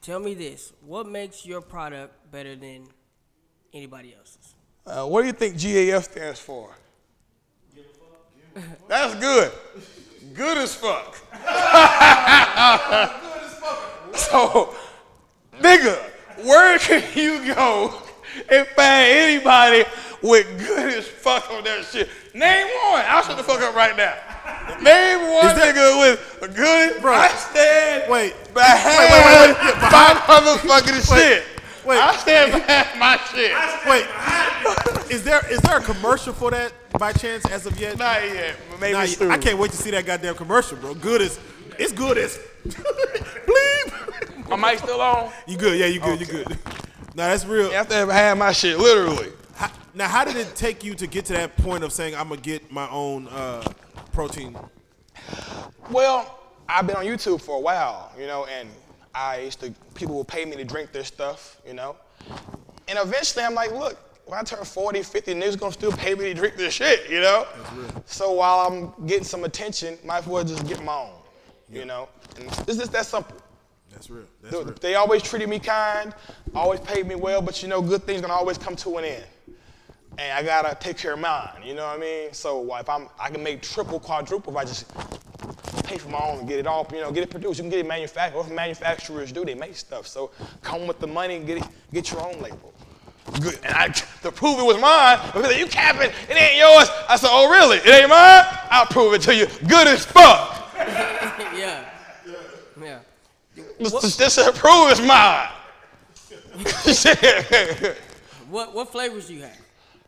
Tell 0.00 0.18
me 0.18 0.34
this: 0.34 0.72
What 0.80 1.06
makes 1.06 1.44
your 1.44 1.60
product 1.60 2.30
better 2.30 2.56
than 2.56 2.88
anybody 3.72 4.14
else's? 4.16 4.54
Uh, 4.86 5.04
what 5.04 5.22
do 5.22 5.26
you 5.26 5.32
think 5.32 5.56
GAF 5.56 6.04
stands 6.04 6.40
for? 6.40 6.74
That's 8.88 9.14
good. 9.16 9.52
Good 10.32 10.58
as 10.58 10.74
fuck. 10.74 11.16
so, 14.14 14.74
nigga, 15.60 15.98
where 16.44 16.78
can 16.78 17.02
you 17.14 17.54
go 17.54 18.02
and 18.50 18.66
find 18.68 19.10
anybody 19.10 19.84
with 20.22 20.46
good 20.58 20.94
as 20.94 21.06
fuck 21.06 21.50
on 21.50 21.64
that 21.64 21.84
shit? 21.84 22.08
Name 22.34 22.66
one. 22.90 23.04
I'll 23.06 23.22
shut 23.22 23.36
the 23.36 23.42
fuck 23.42 23.60
up 23.60 23.74
right 23.74 23.96
now. 23.96 24.14
Name 24.82 25.32
one 25.32 25.54
nigga 25.56 26.00
with 26.00 26.38
a 26.42 26.48
good. 26.48 27.00
Bro, 27.00 27.12
I 27.14 27.28
stand 27.28 28.10
wait. 28.10 28.34
behind 28.52 28.98
Wait, 28.98 29.10
wait, 29.10 29.24
wait, 29.26 29.56
wait. 29.56 29.92
my 29.92 30.20
motherfucking 30.26 31.10
Wait, 31.12 31.18
shit. 31.22 31.44
wait. 31.84 31.98
I 31.98 32.16
stand 32.16 32.52
behind 32.52 32.98
my 32.98 33.16
shit. 33.32 33.52
Wait, 33.86 35.10
is 35.14 35.22
there 35.24 35.40
is 35.50 35.60
there 35.60 35.78
a 35.78 35.82
commercial 35.82 36.32
for 36.32 36.50
that 36.50 36.72
by 36.98 37.12
chance 37.12 37.46
as 37.46 37.66
of 37.66 37.78
yet? 37.80 37.98
Not 37.98 38.22
yet, 38.22 38.56
maybe 38.80 38.92
Nah, 38.94 39.04
soon. 39.06 39.30
I 39.30 39.38
can't 39.38 39.58
wait 39.58 39.70
to 39.70 39.76
see 39.76 39.90
that 39.92 40.04
goddamn 40.04 40.34
commercial, 40.34 40.76
bro. 40.78 40.94
Good 40.94 41.22
as 41.22 41.38
it's 41.78 41.92
good 41.92 42.18
as 42.18 42.38
bleep. 42.66 44.48
My 44.48 44.56
mic 44.56 44.78
still 44.80 45.00
on? 45.00 45.30
You 45.46 45.56
good? 45.56 45.78
Yeah, 45.78 45.86
you 45.86 46.00
good. 46.00 46.20
You 46.20 46.26
good. 46.26 46.58
Now 47.16 47.28
that's 47.28 47.46
real. 47.46 47.68
You 47.68 47.72
have 47.76 47.88
to 47.88 47.94
have 47.94 48.10
had 48.10 48.36
my 48.36 48.52
shit, 48.52 48.76
literally. 48.78 49.32
How- 49.56 49.70
now, 49.94 50.08
how 50.08 50.24
did 50.24 50.36
it 50.36 50.54
take 50.54 50.84
you 50.84 50.94
to 50.94 51.06
get 51.06 51.24
to 51.26 51.32
that 51.34 51.56
point 51.56 51.82
of 51.84 51.92
saying 51.92 52.14
I'm 52.14 52.28
gonna 52.28 52.40
get 52.40 52.70
my 52.70 52.88
own 52.90 53.28
uh, 53.28 53.64
protein? 54.12 54.56
Well, 55.90 56.38
I've 56.68 56.86
been 56.86 56.96
on 56.96 57.04
YouTube 57.04 57.40
for 57.40 57.56
a 57.56 57.60
while, 57.60 58.12
you 58.18 58.26
know, 58.26 58.46
and 58.46 58.68
I 59.14 59.38
used 59.40 59.60
to, 59.60 59.72
people 59.94 60.16
would 60.18 60.28
pay 60.28 60.44
me 60.44 60.56
to 60.56 60.64
drink 60.64 60.92
their 60.92 61.04
stuff, 61.04 61.60
you 61.66 61.74
know. 61.74 61.96
And 62.88 62.98
eventually 62.98 63.44
I'm 63.44 63.54
like, 63.54 63.72
look, 63.72 63.96
when 64.26 64.38
I 64.38 64.42
turn 64.42 64.64
40, 64.64 65.02
50, 65.02 65.34
niggas 65.34 65.58
gonna 65.58 65.72
still 65.72 65.92
pay 65.92 66.14
me 66.14 66.24
to 66.24 66.34
drink 66.34 66.56
this 66.56 66.74
shit, 66.74 67.08
you 67.08 67.20
know? 67.20 67.46
So 68.06 68.32
while 68.32 68.66
I'm 68.66 69.06
getting 69.06 69.24
some 69.24 69.44
attention, 69.44 69.96
might 70.04 70.18
as 70.18 70.26
well 70.26 70.44
just 70.44 70.66
get 70.66 70.82
my 70.84 70.92
own, 70.94 71.12
you 71.70 71.84
know? 71.84 72.08
And 72.36 72.46
it's 72.68 72.78
just 72.78 72.92
that 72.92 73.06
simple. 73.06 73.36
That's 73.90 74.10
real. 74.10 74.24
That's 74.42 74.54
They- 74.54 74.62
real. 74.64 74.74
They 74.80 74.94
always 74.96 75.22
treated 75.22 75.48
me 75.48 75.58
kind, 75.60 76.12
always 76.54 76.80
paid 76.80 77.06
me 77.06 77.14
well, 77.14 77.40
but 77.40 77.62
you 77.62 77.68
know, 77.68 77.80
good 77.80 78.04
things 78.04 78.20
gonna 78.20 78.34
always 78.34 78.58
come 78.58 78.76
to 78.76 78.98
an 78.98 79.04
end. 79.04 79.24
And 80.18 80.32
I 80.32 80.42
gotta 80.42 80.74
take 80.80 80.96
care 80.96 81.12
of 81.12 81.18
mine, 81.18 81.50
you 81.62 81.74
know 81.74 81.86
what 81.86 81.98
I 81.98 82.00
mean? 82.00 82.32
So 82.32 82.74
if 82.76 82.88
I'm, 82.88 83.08
I 83.20 83.28
can 83.28 83.42
make 83.42 83.60
triple, 83.60 84.00
quadruple 84.00 84.52
if 84.52 84.58
I 84.58 84.64
just 84.64 84.90
pay 85.84 85.98
for 85.98 86.08
my 86.08 86.18
own 86.18 86.40
and 86.40 86.48
get 86.48 86.58
it 86.58 86.66
all, 86.66 86.86
you 86.90 87.00
know, 87.00 87.12
get 87.12 87.22
it 87.22 87.30
produced. 87.30 87.58
You 87.58 87.64
can 87.64 87.70
get 87.70 87.80
it 87.80 87.86
manufactured. 87.86 88.36
What 88.38 88.50
manufacturers 88.50 89.30
do? 89.30 89.44
They 89.44 89.54
make 89.54 89.76
stuff. 89.76 90.06
So 90.06 90.30
come 90.62 90.86
with 90.86 91.00
the 91.00 91.06
money 91.06 91.36
and 91.36 91.46
get 91.46 91.58
it, 91.58 91.64
get 91.92 92.10
your 92.10 92.22
own 92.22 92.40
label. 92.40 92.72
Good. 93.40 93.58
And 93.64 93.74
I, 93.74 93.88
to 93.88 94.32
prove 94.32 94.58
it 94.58 94.64
was 94.64 94.80
mine, 94.80 95.18
they 95.34 95.42
say, 95.54 95.58
you 95.58 95.66
capping, 95.66 96.10
it 96.30 96.40
ain't 96.40 96.56
yours. 96.56 96.88
I 97.08 97.16
said, 97.16 97.28
oh 97.30 97.50
really? 97.50 97.76
It 97.78 97.88
ain't 97.88 98.08
mine? 98.08 98.44
I'll 98.70 98.86
prove 98.86 99.12
it 99.14 99.20
to 99.22 99.34
you. 99.34 99.46
Good 99.68 99.88
as 99.88 100.04
fuck. 100.06 100.72
yeah. 100.78 101.84
Yeah. 102.80 103.00
This, 103.78 104.36
to 104.36 104.52
prove 104.52 104.90
it's 104.90 105.00
mine. 105.00 105.48
What 108.48 108.74
what 108.74 108.92
flavors 108.92 109.26
do 109.26 109.34
you 109.34 109.42
have? 109.42 109.65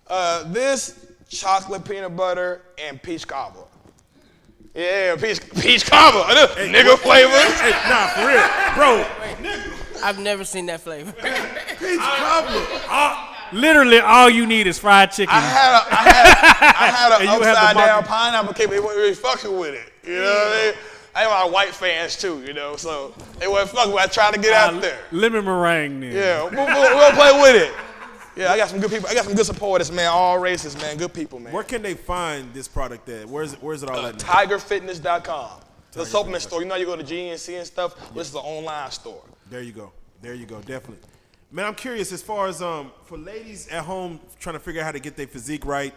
Uh, 0.08 0.44
this 0.52 1.06
chocolate 1.28 1.84
peanut 1.84 2.16
butter 2.16 2.62
and 2.78 3.02
peach 3.02 3.26
cobbler. 3.26 3.64
Yeah, 4.74 5.16
peach 5.16 5.40
peach 5.60 5.86
cobbler. 5.86 6.22
nigga 6.24 6.96
flavor. 6.98 7.30
Hey, 7.30 7.70
nah, 7.88 8.08
for 8.08 8.26
real, 8.26 8.74
bro. 8.74 9.68
I've 10.02 10.18
never 10.18 10.44
seen 10.44 10.66
that 10.66 10.80
flavor. 10.80 11.12
Peach 11.78 11.98
cobbler. 11.98 13.24
Literally, 13.52 13.98
all 13.98 14.28
you 14.30 14.46
need 14.46 14.66
is 14.66 14.78
fried 14.78 15.10
chicken. 15.10 15.34
I 15.34 15.40
had 15.40 15.72
a, 15.72 15.86
I 15.90 16.02
had, 16.02 16.26
I 16.76 16.86
had 16.90 17.12
And 17.20 17.28
an 17.28 17.34
you 17.34 17.42
have 17.42 17.56
the 17.56 17.60
upside 17.60 17.76
down 17.76 18.04
pineapple 18.04 18.54
cake, 18.54 18.68
but 18.68 18.74
they 18.74 18.80
weren't 18.80 18.96
really 18.96 19.14
fucking 19.14 19.58
with 19.58 19.74
it. 19.74 19.92
You 20.06 20.16
know 20.16 20.22
what 20.22 20.58
I 20.58 20.64
mean? 20.66 20.74
I 21.14 21.20
had 21.22 21.26
a 21.26 21.30
lot 21.30 21.46
of 21.46 21.52
white 21.52 21.74
fans 21.74 22.16
too, 22.16 22.42
you 22.44 22.52
know, 22.52 22.76
so 22.76 23.14
they 23.38 23.48
wasn't 23.48 23.70
fucking 23.76 23.92
with. 23.92 24.02
I 24.02 24.06
tried 24.06 24.34
to 24.34 24.40
get 24.40 24.52
out 24.52 24.80
there. 24.80 24.98
Lemon 25.10 25.44
meringue 25.44 26.00
then. 26.00 26.12
Yeah, 26.12 26.42
we'll, 26.44 26.66
we'll, 26.66 26.96
we'll 26.96 27.12
play 27.12 27.42
with 27.42 27.62
it. 27.62 27.74
Yeah, 28.38 28.52
I 28.52 28.56
got 28.56 28.68
some 28.68 28.78
good 28.80 28.90
people. 28.90 29.08
I 29.08 29.14
got 29.14 29.24
some 29.24 29.34
good 29.34 29.46
supporters, 29.46 29.90
man. 29.90 30.06
All 30.12 30.38
races, 30.38 30.76
man. 30.80 30.96
Good 30.96 31.12
people, 31.12 31.40
man. 31.40 31.52
Where 31.52 31.64
can 31.64 31.82
they 31.82 31.94
find 31.94 32.54
this 32.54 32.68
product 32.68 33.08
at? 33.08 33.28
Where's 33.28 33.54
it, 33.54 33.62
where's 33.62 33.82
it 33.82 33.90
all 33.90 33.98
Uh, 34.06 34.10
at? 34.10 34.18
TigerFitness.com. 34.18 35.60
The 35.92 36.06
supplement 36.06 36.42
store. 36.44 36.60
You 36.62 36.68
know, 36.68 36.76
you 36.76 36.86
go 36.86 36.94
to 36.94 37.02
GNC 37.02 37.58
and 37.58 37.66
stuff. 37.66 37.96
This 38.14 38.28
is 38.28 38.34
an 38.34 38.40
online 38.42 38.90
store. 38.92 39.22
There 39.50 39.62
you 39.62 39.72
go. 39.72 39.92
There 40.22 40.34
you 40.34 40.46
go. 40.46 40.60
Definitely. 40.60 40.98
Man, 41.50 41.64
I'm 41.66 41.74
curious 41.74 42.12
as 42.12 42.22
far 42.22 42.46
as 42.46 42.62
um 42.62 42.92
for 43.06 43.18
ladies 43.18 43.66
at 43.68 43.82
home 43.84 44.20
trying 44.38 44.52
to 44.54 44.60
figure 44.60 44.82
out 44.82 44.84
how 44.84 44.92
to 44.92 45.00
get 45.00 45.16
their 45.16 45.26
physique 45.26 45.66
right. 45.66 45.92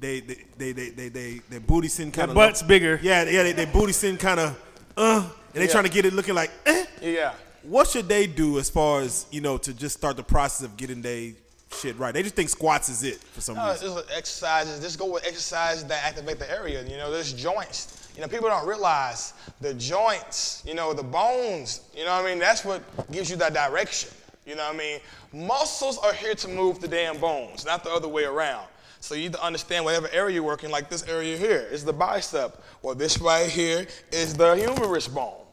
They 0.00 0.20
they 0.20 0.36
they 0.56 0.72
they 0.72 0.88
they 0.90 1.08
they, 1.10 1.40
they 1.50 1.58
booty 1.58 1.88
sin 1.88 2.10
kind 2.12 2.30
of 2.30 2.34
butt's 2.34 2.62
bigger. 2.62 2.98
Yeah, 3.02 3.24
yeah, 3.24 3.42
they, 3.42 3.52
they 3.52 3.66
booty 3.66 3.92
sin 3.92 4.16
kind 4.16 4.40
of 4.40 4.58
uh, 4.96 5.28
and 5.52 5.60
they 5.62 5.66
Yeah. 5.66 5.72
trying 5.72 5.84
to 5.84 5.90
get 5.90 6.06
it 6.06 6.14
looking 6.14 6.34
like 6.34 6.50
eh. 6.64 6.86
Yeah. 7.02 7.34
What 7.64 7.88
should 7.88 8.08
they 8.08 8.26
do 8.26 8.58
as 8.58 8.70
far 8.70 9.00
as 9.02 9.26
you 9.30 9.40
know 9.42 9.58
to 9.58 9.74
just 9.74 9.96
start 9.98 10.16
the 10.16 10.22
process 10.22 10.64
of 10.64 10.76
getting 10.76 11.02
their 11.02 11.32
shit 11.74 11.96
right? 11.98 12.12
They 12.14 12.22
just 12.22 12.34
think 12.34 12.48
squats 12.48 12.88
is 12.88 13.02
it 13.02 13.16
for 13.18 13.40
some 13.40 13.56
No, 13.56 13.70
reason. 13.70 13.86
it's 13.88 13.94
just 13.96 14.16
exercises. 14.16 14.80
Just 14.80 14.98
go 14.98 15.12
with 15.12 15.24
exercises 15.26 15.84
that 15.84 16.04
activate 16.04 16.38
the 16.38 16.50
area. 16.50 16.82
You 16.82 16.96
know, 16.96 17.10
there's 17.10 17.32
joints. 17.32 18.08
You 18.14 18.22
know, 18.22 18.28
people 18.28 18.48
don't 18.48 18.66
realize 18.66 19.32
the 19.60 19.74
joints, 19.74 20.62
you 20.66 20.74
know, 20.74 20.92
the 20.92 21.02
bones, 21.02 21.80
you 21.96 22.04
know 22.04 22.12
what 22.16 22.24
I 22.24 22.30
mean? 22.30 22.38
That's 22.38 22.64
what 22.64 22.82
gives 23.10 23.28
you 23.28 23.36
that 23.36 23.54
direction. 23.54 24.10
You 24.46 24.54
know 24.54 24.64
what 24.66 24.74
I 24.74 24.78
mean? 24.78 25.00
Muscles 25.32 25.98
are 25.98 26.12
here 26.12 26.34
to 26.36 26.48
move 26.48 26.80
the 26.80 26.86
damn 26.86 27.18
bones, 27.18 27.64
not 27.64 27.82
the 27.82 27.90
other 27.90 28.06
way 28.08 28.24
around. 28.24 28.68
So 29.00 29.14
you 29.14 29.24
need 29.24 29.32
to 29.32 29.42
understand 29.44 29.84
whatever 29.84 30.08
area 30.12 30.36
you're 30.36 30.44
working, 30.44 30.70
like 30.70 30.88
this 30.88 31.02
area 31.08 31.36
here 31.36 31.66
is 31.70 31.84
the 31.84 31.92
bicep, 31.92 32.62
Well, 32.82 32.94
this 32.94 33.18
right 33.20 33.50
here 33.50 33.86
is 34.12 34.34
the 34.34 34.54
humerus 34.54 35.08
bone. 35.08 35.43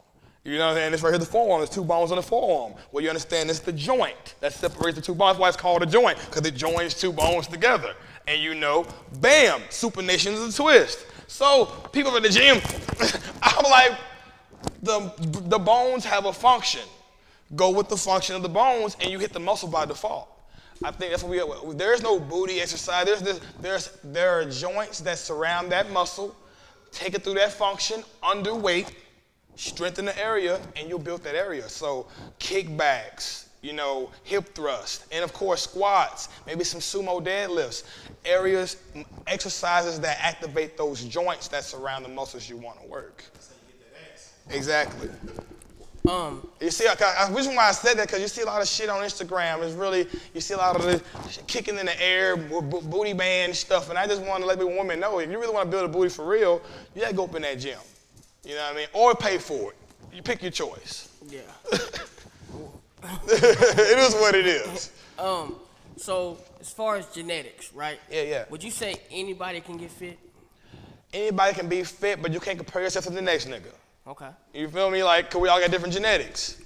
You 0.44 0.58
know 0.58 0.66
what 0.66 0.70
I'm 0.70 0.76
saying? 0.76 0.92
This 0.92 1.02
right 1.02 1.10
here, 1.10 1.18
the 1.18 1.26
forearm. 1.26 1.60
There's 1.60 1.70
two 1.70 1.84
bones 1.84 2.10
on 2.10 2.16
the 2.16 2.22
forearm. 2.22 2.74
Well, 2.90 3.02
you 3.02 3.08
understand 3.08 3.48
it's 3.48 3.60
the 3.60 3.72
joint 3.72 4.34
that 4.40 4.52
separates 4.52 4.96
the 4.96 5.02
two 5.02 5.14
bones. 5.14 5.38
Why 5.38 5.48
it's 5.48 5.56
called 5.56 5.82
a 5.82 5.86
joint, 5.86 6.18
because 6.26 6.44
it 6.46 6.56
joins 6.56 6.94
two 6.94 7.12
bones 7.12 7.46
together. 7.46 7.94
And 8.26 8.42
you 8.42 8.54
know, 8.54 8.86
bam, 9.20 9.60
supination 9.70 10.32
is 10.32 10.54
a 10.54 10.62
twist. 10.62 11.06
So 11.28 11.66
people 11.92 12.16
in 12.16 12.24
the 12.24 12.28
gym, 12.28 12.60
I'm 13.42 13.70
like, 13.70 13.92
the, 14.82 15.12
the 15.48 15.58
bones 15.58 16.04
have 16.04 16.26
a 16.26 16.32
function. 16.32 16.82
Go 17.54 17.70
with 17.70 17.88
the 17.88 17.96
function 17.96 18.34
of 18.34 18.42
the 18.42 18.48
bones, 18.48 18.96
and 19.00 19.10
you 19.10 19.18
hit 19.18 19.32
the 19.32 19.40
muscle 19.40 19.68
by 19.68 19.84
default. 19.84 20.28
I 20.82 20.90
think 20.90 21.10
that's 21.10 21.22
what 21.22 21.30
we. 21.30 21.38
have. 21.38 21.78
There's 21.78 22.02
no 22.02 22.18
booty 22.18 22.60
exercise. 22.60 23.04
There's 23.06 23.22
this, 23.22 23.40
there's 23.60 23.98
there 24.02 24.30
are 24.30 24.44
joints 24.44 25.00
that 25.00 25.18
surround 25.18 25.70
that 25.70 25.90
muscle. 25.90 26.34
Take 26.90 27.14
it 27.14 27.22
through 27.22 27.34
that 27.34 27.52
function, 27.52 28.02
underweight, 28.22 28.92
strengthen 29.56 30.04
the 30.04 30.18
area, 30.18 30.60
and 30.76 30.88
you'll 30.88 30.98
build 30.98 31.22
that 31.24 31.34
area. 31.34 31.68
So 31.68 32.06
kickbacks, 32.38 33.46
you 33.60 33.72
know, 33.72 34.10
hip 34.24 34.54
thrust, 34.54 35.04
and 35.12 35.22
of 35.22 35.32
course 35.32 35.62
squats, 35.62 36.28
maybe 36.46 36.64
some 36.64 36.80
sumo 36.80 37.24
deadlifts, 37.24 37.84
areas, 38.24 38.76
exercises 39.26 40.00
that 40.00 40.18
activate 40.20 40.76
those 40.76 41.04
joints 41.04 41.48
that 41.48 41.64
surround 41.64 42.04
the 42.04 42.08
muscles 42.08 42.48
you 42.48 42.56
want 42.56 42.80
to 42.82 42.88
work. 42.88 43.24
Exactly. 44.50 45.08
Um, 46.08 46.44
You 46.60 46.72
see, 46.72 46.88
I, 46.88 46.94
I, 46.94 47.28
the 47.28 47.36
reason 47.36 47.54
why 47.54 47.68
I 47.68 47.70
said 47.70 47.96
that 47.98 48.08
because 48.08 48.20
you 48.20 48.26
see 48.26 48.42
a 48.42 48.46
lot 48.46 48.60
of 48.60 48.66
shit 48.66 48.88
on 48.88 49.04
Instagram. 49.04 49.62
It's 49.62 49.74
really 49.74 50.08
you 50.34 50.40
see 50.40 50.54
a 50.54 50.56
lot 50.56 50.74
of 50.74 50.82
the 50.82 51.00
kicking 51.46 51.78
in 51.78 51.86
the 51.86 52.02
air, 52.02 52.36
bo- 52.36 52.60
bo- 52.60 52.80
booty 52.80 53.12
band 53.12 53.54
stuff, 53.54 53.88
and 53.88 53.96
I 53.96 54.08
just 54.08 54.20
want 54.22 54.42
to 54.42 54.46
let 54.48 54.58
the 54.58 54.66
women 54.66 54.98
know 54.98 55.20
if 55.20 55.30
you 55.30 55.38
really 55.38 55.54
want 55.54 55.66
to 55.66 55.70
build 55.70 55.88
a 55.88 55.92
booty 55.92 56.08
for 56.10 56.26
real, 56.26 56.60
you 56.96 57.02
gotta 57.02 57.14
go 57.14 57.24
up 57.24 57.36
in 57.36 57.42
that 57.42 57.60
gym. 57.60 57.78
You 58.44 58.54
know 58.54 58.62
what 58.62 58.72
I 58.72 58.76
mean? 58.76 58.88
Or 58.92 59.14
pay 59.14 59.38
for 59.38 59.70
it. 59.70 59.76
You 60.12 60.22
pick 60.22 60.42
your 60.42 60.50
choice. 60.50 61.08
yeah. 61.28 61.40
it 63.28 63.98
is 63.98 64.14
what 64.14 64.34
it 64.34 64.46
is. 64.46 64.90
Um, 65.18 65.56
so 65.96 66.38
as 66.60 66.70
far 66.70 66.96
as 66.96 67.06
genetics, 67.06 67.72
right? 67.74 68.00
Yeah, 68.10 68.22
yeah. 68.22 68.44
Would 68.50 68.64
you 68.64 68.72
say 68.72 68.96
anybody 69.10 69.60
can 69.60 69.76
get 69.76 69.90
fit? 69.90 70.18
Anybody 71.12 71.54
can 71.54 71.68
be 71.68 71.84
fit, 71.84 72.20
but 72.20 72.32
you 72.32 72.40
can't 72.40 72.58
compare 72.58 72.82
yourself 72.82 73.04
to 73.04 73.12
the 73.12 73.22
next 73.22 73.46
nigga. 73.46 73.70
Okay. 74.08 74.30
You 74.52 74.68
feel 74.68 74.90
me? 74.90 75.04
Like, 75.04 75.30
cause 75.30 75.40
we 75.40 75.48
all 75.48 75.60
got 75.60 75.70
different 75.70 75.94
genetics. 75.94 76.60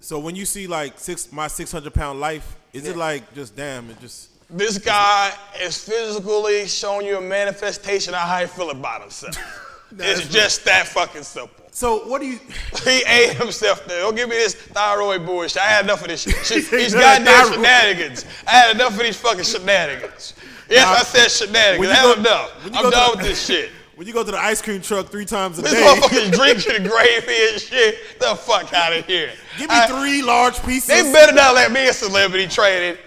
So 0.00 0.18
when 0.18 0.36
you 0.36 0.46
see 0.46 0.66
like 0.66 0.98
six 0.98 1.30
my 1.32 1.48
six 1.48 1.70
hundred 1.70 1.92
pound 1.92 2.18
life, 2.18 2.56
is 2.72 2.86
it 2.86 2.96
like 2.96 3.34
just 3.34 3.54
damn 3.56 3.90
it 3.90 4.00
just 4.00 4.30
This 4.48 4.78
guy 4.78 5.34
is 5.60 5.76
physically 5.82 6.66
showing 6.66 7.06
you 7.06 7.18
a 7.18 7.20
manifestation 7.20 8.14
of 8.14 8.20
how 8.20 8.38
he 8.38 8.46
feel 8.46 8.70
about 8.70 9.02
himself. 9.02 9.36
It's 9.98 10.28
just 10.28 10.64
that 10.64 10.86
fucking 10.88 11.22
simple. 11.22 11.64
so 11.70 12.06
what 12.08 12.20
do 12.20 12.26
you 12.26 12.38
He 12.84 13.02
ate 13.06 13.34
himself 13.36 13.86
there. 13.86 14.00
Don't 14.00 14.14
give 14.14 14.28
me 14.28 14.36
this 14.36 14.54
thyroid 14.54 15.24
bullshit. 15.26 15.58
I 15.62 15.66
had 15.66 15.84
enough 15.84 16.02
of 16.02 16.08
this 16.08 16.22
shit. 16.22 16.36
These 16.70 16.94
goddamn 16.94 17.24
thyroid. 17.26 17.54
shenanigans. 17.54 18.24
I 18.46 18.50
had 18.50 18.74
enough 18.76 18.92
of 18.92 18.98
these 19.00 19.16
fucking 19.16 19.44
shenanigans. 19.44 20.34
Yes, 20.68 20.84
Now, 20.84 20.92
I 20.92 21.02
said 21.02 21.28
shenanigans. 21.30 21.88
I 21.88 22.02
you 22.02 22.08
have 22.08 22.14
go- 22.16 22.20
enough. 22.30 22.52
I'm 22.66 22.90
done 22.90 23.12
the- 23.12 23.16
with 23.18 23.26
this 23.26 23.46
shit. 23.46 23.70
when 23.96 24.06
you 24.06 24.12
go 24.12 24.22
to 24.24 24.30
the 24.30 24.38
ice 24.38 24.60
cream 24.60 24.82
truck 24.82 25.08
three 25.08 25.24
times 25.24 25.58
a 25.58 25.62
This 25.62 25.72
day? 25.72 25.80
motherfucker's 25.80 26.30
drinking 26.36 26.82
the 26.82 26.88
gravy 26.90 27.52
and 27.52 27.60
shit. 27.60 27.96
The 28.20 28.34
fuck 28.36 28.72
out 28.74 28.92
of 28.92 29.06
here. 29.06 29.30
Give 29.58 29.70
me 29.70 29.76
I- 29.76 29.86
three 29.86 30.22
large 30.22 30.62
pieces. 30.64 30.88
They 30.88 31.10
better 31.12 31.32
not 31.32 31.54
let 31.54 31.72
me 31.72 31.88
a 31.88 31.92
celebrity 31.92 32.46
traded. 32.48 32.98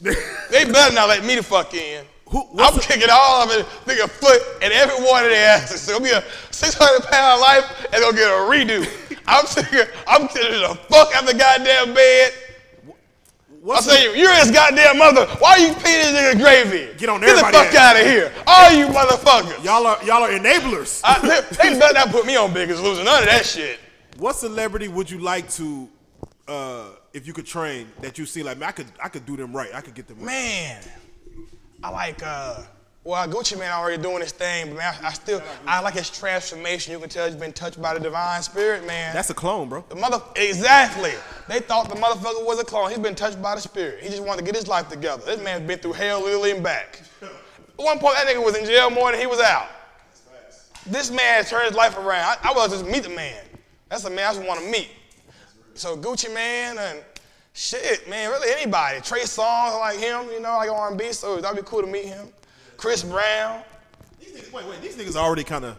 They 0.00 0.64
better 0.64 0.94
not 0.94 1.08
let 1.08 1.24
me 1.24 1.34
the 1.36 1.42
fuck 1.42 1.74
in. 1.74 2.04
Who- 2.30 2.48
I'm 2.58 2.74
the- 2.74 2.80
kicking 2.80 3.08
all 3.10 3.42
of 3.42 3.50
it, 3.50 3.66
nigga 3.86 4.08
foot 4.08 4.40
and 4.62 4.72
every 4.72 5.04
one 5.04 5.24
of 5.24 5.30
their 5.30 5.48
asses. 5.56 5.80
So 5.82 5.92
it'll 5.96 6.04
be 6.04 6.10
a 6.10 6.22
600 6.50 7.02
pound 7.10 7.40
life 7.40 7.64
and 7.92 8.02
they'll 8.02 8.12
get 8.12 8.28
a 8.28 8.42
redo. 8.48 8.86
I'm 9.26 9.46
sitting, 9.46 9.80
I'm 10.08 10.28
sitting 10.28 10.60
the 10.60 10.74
fuck 10.88 11.14
out 11.14 11.26
the 11.26 11.34
goddamn 11.34 11.94
bed. 11.94 12.32
I 12.86 13.62
What's 13.62 13.84
say 13.84 14.04
you, 14.04 14.12
you're 14.12 14.34
his 14.36 14.50
goddamn 14.50 14.96
mother. 14.96 15.26
Why 15.38 15.50
are 15.52 15.58
you 15.58 15.74
feeding 15.74 16.14
this 16.14 16.34
nigga 16.34 16.40
gravy? 16.40 16.96
Get 16.96 17.10
on 17.10 17.20
there. 17.20 17.34
Get 17.34 17.44
the 17.44 17.52
fuck 17.52 17.74
out 17.74 17.96
of 18.00 18.06
here. 18.06 18.32
All 18.46 18.70
you 18.72 18.86
motherfuckers. 18.86 19.62
y'all 19.62 19.86
are 19.86 20.02
y'all 20.02 20.22
are 20.22 20.30
enablers. 20.30 21.02
I, 21.04 21.20
they, 21.20 21.40
they 21.72 21.78
better 21.78 21.92
not 21.92 22.08
put 22.10 22.24
me 22.24 22.36
on 22.36 22.54
Biggest 22.54 22.82
Loser. 22.82 23.04
None 23.04 23.22
of 23.22 23.28
that 23.28 23.44
shit. 23.44 23.78
what 24.16 24.36
celebrity 24.36 24.88
would 24.88 25.10
you 25.10 25.18
like 25.18 25.50
to, 25.50 25.88
uh, 26.48 26.84
if 27.12 27.26
you 27.26 27.34
could 27.34 27.44
train 27.44 27.86
that 28.00 28.16
you 28.16 28.24
see 28.24 28.42
like 28.42 28.56
man, 28.56 28.70
I 28.70 28.72
could 28.72 28.86
I 29.04 29.08
could 29.10 29.26
do 29.26 29.36
them 29.36 29.54
right. 29.54 29.68
I 29.74 29.82
could 29.82 29.94
get 29.94 30.08
them 30.08 30.16
right. 30.20 30.26
Man, 30.26 30.82
I 31.82 31.90
like 31.90 32.22
uh 32.22 32.62
well 33.04 33.26
Gucci 33.26 33.58
Mane 33.58 33.70
already 33.70 34.02
doing 34.02 34.20
his 34.20 34.32
thing, 34.32 34.68
but 34.68 34.76
man, 34.76 34.94
I, 35.02 35.08
I 35.08 35.12
still 35.12 35.42
I 35.66 35.80
like 35.80 35.94
his 35.94 36.10
transformation. 36.10 36.92
You 36.92 36.98
can 36.98 37.08
tell 37.08 37.26
he's 37.26 37.36
been 37.36 37.52
touched 37.52 37.80
by 37.80 37.94
the 37.94 38.00
divine 38.00 38.42
spirit, 38.42 38.86
man. 38.86 39.14
That's 39.14 39.30
a 39.30 39.34
clone, 39.34 39.68
bro. 39.68 39.84
the 39.88 39.96
mother 39.96 40.20
exactly. 40.36 41.12
They 41.48 41.60
thought 41.60 41.88
the 41.88 41.94
motherfucker 41.94 42.44
was 42.46 42.60
a 42.60 42.64
clone. 42.64 42.90
He's 42.90 42.98
been 42.98 43.14
touched 43.14 43.40
by 43.40 43.54
the 43.54 43.60
spirit. 43.60 44.02
He 44.02 44.10
just 44.10 44.22
wanted 44.22 44.40
to 44.40 44.44
get 44.44 44.54
his 44.54 44.68
life 44.68 44.88
together. 44.88 45.22
This 45.24 45.42
man's 45.42 45.66
been 45.66 45.78
through 45.78 45.94
hell, 45.94 46.22
literally, 46.22 46.50
and 46.52 46.62
back. 46.62 47.00
At 47.22 47.30
one 47.76 47.98
point, 47.98 48.16
that 48.16 48.26
nigga 48.26 48.44
was 48.44 48.56
in 48.56 48.66
jail 48.66 48.90
more 48.90 49.10
than 49.10 49.18
he 49.18 49.26
was 49.26 49.40
out. 49.40 49.68
This 50.86 51.10
man 51.10 51.44
turned 51.44 51.68
his 51.68 51.74
life 51.74 51.96
around. 51.96 52.38
I, 52.42 52.50
I 52.50 52.52
was 52.52 52.70
just 52.70 52.84
meet 52.84 53.04
the 53.04 53.08
man. 53.08 53.42
That's 53.88 54.02
the 54.02 54.10
man 54.10 54.26
I 54.30 54.34
just 54.34 54.46
want 54.46 54.60
to 54.60 54.70
meet. 54.70 54.88
So 55.74 55.96
Gucci 55.96 56.32
Mane 56.32 56.76
and 56.78 57.02
shit, 57.52 58.08
man, 58.08 58.30
really 58.30 58.50
anybody. 58.60 59.00
Trey 59.00 59.20
Songz 59.22 59.78
like 59.80 59.98
him, 59.98 60.26
you 60.30 60.40
know, 60.40 60.56
like 60.56 60.70
R&B, 60.70 61.12
so 61.12 61.40
that'd 61.40 61.56
be 61.56 61.68
cool 61.68 61.80
to 61.80 61.86
meet 61.86 62.06
him. 62.06 62.28
Chris 62.76 63.02
Brown. 63.02 63.62
These 64.18 64.32
niggas, 64.32 64.52
wait, 64.52 64.66
wait, 64.66 64.80
these 64.82 64.96
niggas 64.96 65.16
already 65.16 65.44
kind 65.44 65.64
of. 65.64 65.76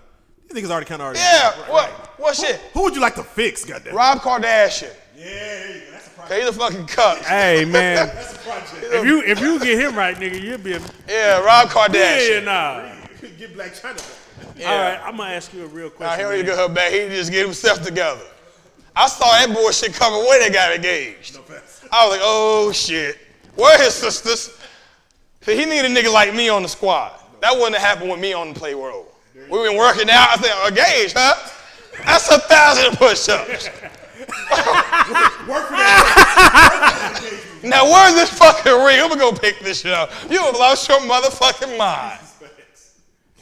These 0.49 0.63
niggas 0.63 0.69
already 0.71 0.85
kind 0.85 1.01
of 1.01 1.05
already. 1.05 1.19
Yeah, 1.19 1.49
right, 1.61 1.69
what, 1.69 1.89
right. 1.89 2.19
what 2.19 2.35
shit? 2.35 2.57
Who 2.73 2.83
would 2.83 2.95
you 2.95 3.01
like 3.01 3.15
to 3.15 3.23
fix? 3.23 3.63
Goddamn. 3.65 3.95
Rob 3.95 4.19
Kardashian. 4.19 4.93
Yeah, 5.15 5.25
there 5.25 5.67
you 5.75 5.81
go. 5.81 5.91
That's 5.91 6.07
a 6.07 6.09
project. 6.11 6.31
Okay, 6.31 6.39
he's 6.41 6.49
a 6.49 6.53
fucking 6.59 6.85
cuck. 6.87 7.17
Hey 7.25 7.65
man, 7.65 8.07
That's 8.13 8.33
a 8.33 8.39
project. 8.39 8.73
if 8.93 9.05
you 9.05 9.21
if 9.23 9.39
you 9.39 9.59
get 9.59 9.79
him 9.79 9.95
right, 9.95 10.15
nigga, 10.17 10.41
you'll 10.41 10.57
be 10.57 10.73
a 10.73 10.81
Yeah, 11.09 11.39
Rob 11.43 11.69
Kardashian. 11.69 12.43
millionaire. 12.45 12.97
Get 13.37 13.55
Blac 13.55 13.79
Chyna. 13.79 13.97
back. 13.97 14.57
Yeah. 14.57 14.71
All 14.71 14.79
right, 14.79 14.99
I'm 15.03 15.17
gonna 15.17 15.31
ask 15.31 15.53
you 15.53 15.63
a 15.63 15.67
real 15.67 15.87
Nah, 15.89 15.95
question. 15.95 16.17
he 16.17 16.23
don't 16.23 16.31
need 16.33 16.37
to 16.43 16.47
man. 16.47 16.55
get 16.57 16.69
her 16.69 16.73
back. 16.73 16.91
He 16.91 17.15
just 17.15 17.31
get 17.31 17.45
himself 17.45 17.81
together. 17.83 18.21
I 18.95 19.07
saw 19.07 19.25
that 19.31 19.53
bullshit 19.53 19.93
coming 19.93 20.25
when 20.27 20.39
they 20.41 20.49
got 20.49 20.75
engaged. 20.75 21.37
I 21.91 22.05
was 22.05 22.11
like, 22.11 22.21
oh 22.23 22.71
shit. 22.71 23.17
Where 23.55 23.77
are 23.77 23.83
his 23.83 23.93
sisters? 23.93 24.57
See, 25.41 25.57
he 25.57 25.65
need 25.65 25.85
a 25.85 25.89
nigga 25.89 26.11
like 26.11 26.33
me 26.33 26.49
on 26.49 26.61
the 26.63 26.69
squad. 26.69 27.13
That 27.41 27.53
wouldn't 27.53 27.75
have 27.75 27.81
happened 27.83 28.11
with 28.11 28.19
me 28.19 28.33
on 28.33 28.53
the 28.53 28.59
play 28.59 28.75
world. 28.75 29.07
We 29.33 29.67
been 29.67 29.77
working 29.77 30.09
out. 30.09 30.29
I 30.29 30.37
said, 30.37 30.67
engaged, 30.67 31.15
huh? 31.17 31.35
That's 32.05 32.29
a 32.31 32.39
thousand 32.39 32.97
push-ups. 32.97 33.65
Work 35.47 35.67
for 35.67 35.75
that. 35.75 37.41
Now 37.63 37.85
where's 37.85 38.15
this 38.15 38.29
fucking 38.29 38.71
ring? 38.71 38.99
I'm 39.01 39.09
gonna 39.09 39.19
go 39.19 39.31
pick 39.31 39.59
this 39.59 39.81
shit 39.81 39.93
up. 39.93 40.11
You 40.29 40.41
have 40.41 40.55
lost 40.55 40.87
your 40.87 40.99
motherfucking 40.99 41.77
mind. 41.77 42.19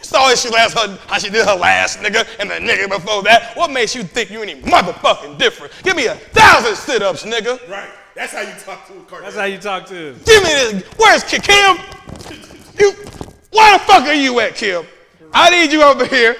You 0.09 0.17
saw 0.17 0.27
how 0.27 0.35
she 0.35 0.49
last 0.49 0.75
her, 0.75 0.97
how 1.05 1.19
she 1.19 1.29
did 1.29 1.45
her 1.45 1.53
last 1.53 1.99
nigga 1.99 2.27
and 2.39 2.49
the 2.49 2.55
nigga 2.55 2.89
before 2.89 3.21
that. 3.23 3.55
What 3.55 3.69
makes 3.69 3.93
you 3.93 4.01
think 4.01 4.31
you 4.31 4.41
any 4.41 4.55
motherfucking 4.55 5.37
different? 5.37 5.71
Give 5.83 5.95
me 5.95 6.07
a 6.07 6.15
thousand 6.15 6.75
sit-ups, 6.77 7.25
nigga. 7.25 7.69
right. 7.69 7.91
That's 8.15 8.33
how 8.33 8.41
you 8.41 8.53
talk 8.59 8.87
to 8.87 8.93
a 8.93 9.01
Kardashian. 9.01 9.21
That's 9.21 9.35
how 9.35 9.43
you 9.43 9.57
talk 9.59 9.85
to 9.85 9.93
him. 9.93 10.19
Give 10.25 10.43
me 10.43 10.49
this. 10.49 10.83
Where's 10.97 11.23
Kim? 11.23 11.77
You, 12.79 12.91
where 13.51 13.77
the 13.77 13.83
fuck 13.85 14.03
are 14.07 14.13
you 14.15 14.39
at, 14.39 14.55
Kim? 14.55 14.83
I 15.31 15.51
need 15.51 15.71
you 15.71 15.83
over 15.83 16.07
here. 16.07 16.37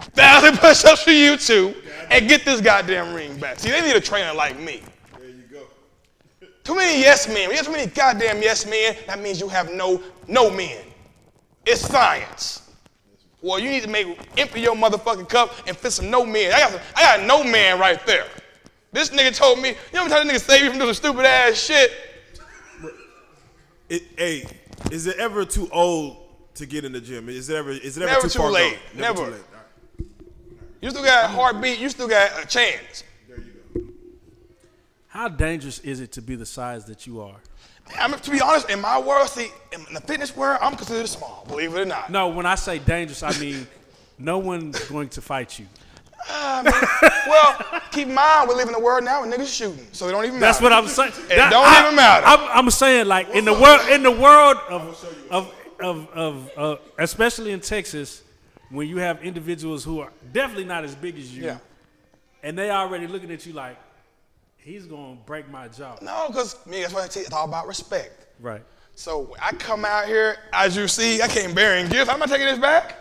thousand 0.00 0.58
push-ups 0.58 1.04
for 1.04 1.12
you 1.12 1.36
too, 1.36 1.76
and 2.10 2.28
get 2.28 2.44
this 2.44 2.60
goddamn 2.60 3.14
ring 3.14 3.38
back. 3.38 3.60
See, 3.60 3.70
they 3.70 3.82
need 3.82 3.94
a 3.94 4.00
trainer 4.00 4.34
like 4.34 4.58
me. 4.58 4.82
There 5.16 5.28
you 5.28 5.44
go. 5.48 5.62
Too 6.64 6.74
many 6.74 7.00
yes 7.00 7.28
men. 7.28 7.50
You 7.50 7.56
have 7.56 7.66
too 7.66 7.72
many 7.72 7.86
goddamn 7.86 8.42
yes 8.42 8.66
men. 8.66 8.96
That 9.06 9.20
means 9.20 9.40
you 9.40 9.48
have 9.48 9.72
no 9.72 10.02
no 10.26 10.50
men. 10.50 10.84
It's 11.64 11.82
science. 11.82 12.62
Well, 13.42 13.58
you 13.58 13.70
need 13.70 13.82
to 13.82 13.88
make 13.88 14.06
empty 14.38 14.60
your 14.60 14.76
motherfucking 14.76 15.28
cup 15.28 15.52
and 15.66 15.76
fit 15.76 15.90
some 15.90 16.10
no 16.10 16.24
men. 16.24 16.52
I 16.52 16.60
got 16.60 16.70
some, 16.70 16.80
I 16.94 17.02
got 17.02 17.26
no 17.26 17.42
man 17.42 17.78
right 17.78 18.04
there. 18.06 18.24
This 18.92 19.10
nigga 19.10 19.34
told 19.34 19.58
me, 19.58 19.70
you 19.70 19.74
know 19.94 20.08
how 20.08 20.22
many 20.22 20.30
nigga 20.30 20.40
save 20.40 20.62
you 20.62 20.70
from 20.70 20.78
doing 20.78 20.94
stupid 20.94 21.24
ass 21.24 21.54
shit? 21.60 21.90
It, 23.88 24.02
hey, 24.16 24.46
is 24.90 25.06
it 25.06 25.16
ever 25.16 25.44
too 25.44 25.68
old 25.72 26.18
to 26.54 26.66
get 26.66 26.84
in 26.84 26.92
the 26.92 27.00
gym? 27.00 27.28
Is 27.28 27.50
it 27.50 27.56
ever? 27.56 27.70
Is 27.70 27.96
it 27.96 28.02
ever 28.02 28.12
Never 28.12 28.22
too, 28.22 28.28
too 28.28 28.38
far 28.38 28.50
late. 28.50 28.78
gone? 28.92 29.00
Never. 29.00 29.24
too 29.24 29.30
late. 29.32 29.40
All 29.52 30.06
right. 30.06 30.06
You 30.80 30.90
still 30.90 31.02
got 31.04 31.24
a 31.24 31.28
heartbeat. 31.28 31.78
You 31.78 31.88
still 31.88 32.08
got 32.08 32.42
a 32.42 32.46
chance. 32.46 33.04
There 33.28 33.38
you 33.38 33.52
go. 33.74 33.80
How 35.08 35.28
dangerous 35.28 35.78
is 35.80 36.00
it 36.00 36.12
to 36.12 36.22
be 36.22 36.36
the 36.36 36.46
size 36.46 36.84
that 36.86 37.06
you 37.06 37.20
are? 37.20 37.36
I 37.98 38.08
mean, 38.08 38.18
to 38.20 38.30
be 38.30 38.40
honest, 38.40 38.70
in 38.70 38.80
my 38.80 38.98
world, 38.98 39.28
see, 39.28 39.50
in 39.72 39.84
the 39.94 40.00
fitness 40.00 40.34
world, 40.36 40.58
I'm 40.62 40.76
considered 40.76 41.08
small. 41.08 41.44
Believe 41.48 41.74
it 41.74 41.80
or 41.80 41.84
not. 41.84 42.10
No, 42.10 42.28
when 42.28 42.46
I 42.46 42.54
say 42.54 42.78
dangerous, 42.78 43.22
I 43.22 43.38
mean 43.38 43.66
no 44.18 44.38
one's 44.38 44.78
going 44.88 45.08
to 45.10 45.20
fight 45.20 45.58
you. 45.58 45.66
Well, 46.30 47.56
keep 47.90 48.08
in 48.08 48.14
mind, 48.14 48.48
we 48.48 48.54
live 48.54 48.68
in 48.68 48.74
a 48.74 48.80
world 48.80 49.04
now 49.04 49.22
where 49.22 49.30
niggas 49.30 49.52
shooting, 49.54 49.86
so 49.92 50.08
it 50.08 50.12
don't 50.12 50.24
even 50.24 50.40
That's 50.40 50.60
matter. 50.60 50.74
what 50.74 50.82
I'm 50.84 50.88
saying. 50.88 51.12
It 51.30 51.36
That- 51.36 51.50
don't 51.50 51.66
I, 51.66 51.82
even 51.84 51.96
matter. 51.96 52.26
I'm, 52.26 52.58
I'm 52.66 52.70
saying 52.70 53.06
like 53.06 53.28
in 53.30 53.44
the 53.44 53.52
world, 53.52 53.80
in 53.90 54.02
the 54.02 54.10
world 54.10 54.56
of 54.68 55.28
of 55.30 55.54
of, 55.80 56.08
of 56.10 56.50
uh, 56.56 56.76
especially 56.98 57.50
in 57.52 57.60
Texas, 57.60 58.22
when 58.70 58.88
you 58.88 58.98
have 58.98 59.22
individuals 59.22 59.82
who 59.84 60.00
are 60.00 60.10
definitely 60.32 60.64
not 60.64 60.84
as 60.84 60.94
big 60.94 61.18
as 61.18 61.36
you, 61.36 61.44
Yeah. 61.44 61.58
and 62.44 62.56
they 62.56 62.70
already 62.70 63.06
looking 63.08 63.30
at 63.32 63.44
you 63.44 63.52
like 63.52 63.76
he's 64.62 64.86
gonna 64.86 65.16
break 65.26 65.48
my 65.50 65.68
jaw. 65.68 65.96
No, 66.02 66.26
because 66.28 66.64
me, 66.66 66.80
that's 66.82 66.92
what 66.94 67.04
I 67.04 67.08
tell 67.08 67.22
you. 67.22 67.26
It's 67.26 67.34
all 67.34 67.44
about 67.46 67.66
respect. 67.66 68.26
Right. 68.40 68.62
So 68.94 69.34
I 69.40 69.52
come 69.52 69.84
out 69.84 70.06
here, 70.06 70.36
as 70.52 70.76
you 70.76 70.86
see, 70.88 71.22
I 71.22 71.28
came 71.28 71.54
bearing 71.54 71.88
gifts. 71.88 72.10
I'm 72.10 72.18
not 72.18 72.28
taking 72.28 72.46
this 72.46 72.58
back. 72.58 72.96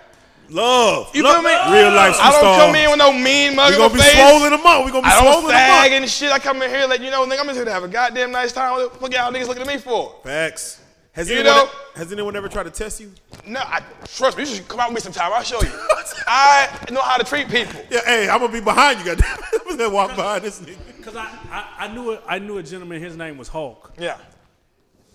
Love. 0.49 1.13
You 1.15 1.23
Love. 1.23 1.35
feel 1.35 1.43
me? 1.43 1.49
Real 1.79 1.93
life 1.95 2.15
I 2.19 2.31
don't 2.31 2.43
superstar. 2.43 2.65
come 2.65 2.75
in 2.75 2.89
with 2.89 2.99
no 2.99 3.13
mean 3.13 3.55
mug 3.55 3.69
We 3.69 3.75
in 3.75 3.79
gonna 3.81 3.93
be 3.93 3.99
face. 4.01 4.13
swollen 4.13 4.51
them 4.51 4.65
up. 4.65 4.83
We're 4.85 4.91
gonna 4.91 5.03
be 5.07 5.09
I 5.13 5.23
don't 5.23 5.41
them 5.43 5.51
sag 5.51 5.91
up. 5.91 5.97
and 6.01 6.09
shit. 6.09 6.31
I 6.31 6.39
come 6.39 6.61
in 6.61 6.69
here 6.69 6.87
like 6.87 6.99
you 7.01 7.09
know, 7.09 7.25
nigga, 7.25 7.39
I'm 7.39 7.45
just 7.45 7.55
here 7.55 7.65
to 7.65 7.71
have 7.71 7.83
a 7.83 7.87
goddamn 7.87 8.31
nice 8.31 8.51
time. 8.51 8.73
What 8.73 8.93
the 8.93 8.99
fuck 8.99 9.13
y'all 9.13 9.31
niggas 9.31 9.47
looking 9.47 9.61
at 9.63 9.67
me 9.67 9.77
for? 9.77 10.15
Facts. 10.23 10.80
Has 11.13 11.29
You 11.29 11.39
anyone 11.39 11.55
know- 11.57 11.69
has 11.95 12.11
anyone 12.13 12.35
ever 12.37 12.47
tried 12.47 12.63
to 12.63 12.69
test 12.71 13.01
you? 13.01 13.11
No, 13.45 13.59
I, 13.59 13.81
trust 14.15 14.37
me. 14.37 14.43
You 14.43 14.55
should 14.55 14.67
come 14.69 14.79
out 14.79 14.93
with 14.93 14.95
me 14.95 15.01
sometime. 15.11 15.31
I'll 15.33 15.43
show 15.43 15.61
you. 15.61 15.69
I 16.27 16.69
know 16.89 17.01
how 17.01 17.17
to 17.17 17.23
treat 17.25 17.49
people. 17.49 17.81
Yeah, 17.89 17.99
hey, 18.05 18.29
I'm 18.29 18.39
gonna 18.39 18.53
be 18.53 18.61
behind 18.61 18.99
you, 18.99 19.05
goddamn. 19.05 19.37
I'm 19.69 19.77
gonna 19.77 19.89
walk 19.89 20.15
behind 20.15 20.43
this 20.43 20.61
nigga. 20.61 21.03
Cause 21.03 21.15
I, 21.17 21.25
I, 21.51 21.67
I 21.79 21.87
knew 21.93 22.13
a, 22.13 22.21
I 22.27 22.39
knew 22.39 22.57
a 22.59 22.63
gentleman. 22.63 23.01
His 23.01 23.17
name 23.17 23.37
was 23.37 23.49
Hulk, 23.49 23.91
Yeah. 23.99 24.17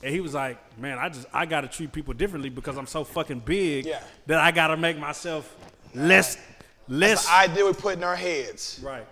and 0.02 0.12
he 0.12 0.20
was 0.20 0.34
like, 0.34 0.58
"Man, 0.78 0.98
I 0.98 1.08
just 1.08 1.26
I 1.32 1.46
gotta 1.46 1.68
treat 1.68 1.92
people 1.92 2.12
differently 2.12 2.50
because 2.50 2.76
I'm 2.76 2.86
so 2.88 3.02
fucking 3.04 3.40
big 3.40 3.86
Yeah. 3.86 4.02
that 4.26 4.38
I 4.40 4.50
gotta 4.50 4.76
make 4.76 4.98
myself 4.98 5.56
less 5.94 6.36
less 6.88 7.24
The 7.26 7.32
idea 7.32 7.64
we 7.64 7.72
put 7.72 7.96
in 7.96 8.04
our 8.04 8.16
heads. 8.16 8.80
right." 8.82 9.06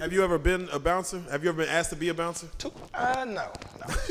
Have 0.00 0.12
you 0.12 0.24
ever 0.24 0.38
been 0.38 0.68
a 0.72 0.80
bouncer? 0.80 1.22
Have 1.30 1.44
you 1.44 1.50
ever 1.50 1.58
been 1.64 1.68
asked 1.72 1.90
to 1.90 1.96
be 1.96 2.08
a 2.08 2.14
bouncer? 2.14 2.48
Too- 2.58 2.72
Uh, 2.92 3.24
no. 3.28 3.52
no. 3.86 3.94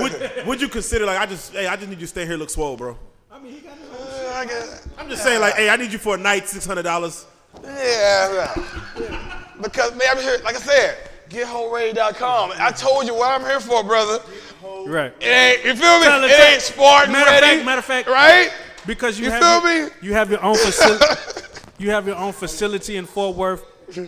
would, 0.00 0.46
would 0.46 0.60
you 0.60 0.68
consider 0.68 1.06
like 1.06 1.18
I 1.18 1.26
just 1.26 1.52
hey 1.52 1.66
I 1.66 1.76
just 1.76 1.88
need 1.88 1.96
you 2.00 2.06
to 2.06 2.06
stay 2.06 2.26
here 2.26 2.36
look 2.36 2.50
swole, 2.50 2.76
bro? 2.76 2.96
I 3.30 3.36
Uh, 3.36 4.32
I 4.34 4.44
guess, 4.46 4.88
I'm 4.98 5.08
just 5.08 5.22
saying 5.22 5.40
like 5.40 5.54
hey 5.54 5.68
I 5.70 5.76
need 5.76 5.92
you 5.92 5.98
for 5.98 6.14
a 6.14 6.18
night 6.18 6.48
six 6.48 6.64
hundred 6.66 6.82
dollars. 6.84 7.26
yeah, 7.64 8.54
yeah. 8.98 9.34
Because, 9.60 9.90
man, 9.96 10.06
I'm 10.12 10.18
here, 10.22 10.38
like 10.44 10.54
I 10.54 10.60
said, 10.60 10.96
getwholeready.com. 11.30 12.52
I 12.58 12.70
told 12.70 13.06
you 13.06 13.14
what 13.14 13.32
I'm 13.40 13.44
here 13.46 13.58
for, 13.60 13.82
brother. 13.82 14.22
Right. 14.86 15.12
It 15.20 15.26
ain't, 15.26 15.64
you 15.64 15.74
feel 15.74 15.98
me? 15.98 16.04
Tell 16.06 16.22
it- 16.24 16.30
It 16.30 16.52
ain't 16.52 16.62
Spartan 16.62 17.12
Matter 17.12 17.28
of 17.30 17.40
ready. 17.40 17.46
fact- 17.56 17.64
matter 17.66 17.78
of 17.80 17.84
fact- 17.84 18.08
right? 18.08 18.52
Because 18.86 19.18
you, 19.18 19.24
You 19.26 19.30
have 19.32 19.42
feel 19.62 19.70
your, 19.74 19.86
me? 19.86 19.92
you 20.00 20.12
have 20.14 20.30
your 20.30 20.42
own 20.44 20.54
facility. 20.56 21.04
you 21.78 21.90
have 21.90 22.06
your 22.06 22.16
own 22.16 22.32
facility 22.32 22.96
in 22.96 23.06
Fort 23.06 23.36
Worth. 23.36 23.64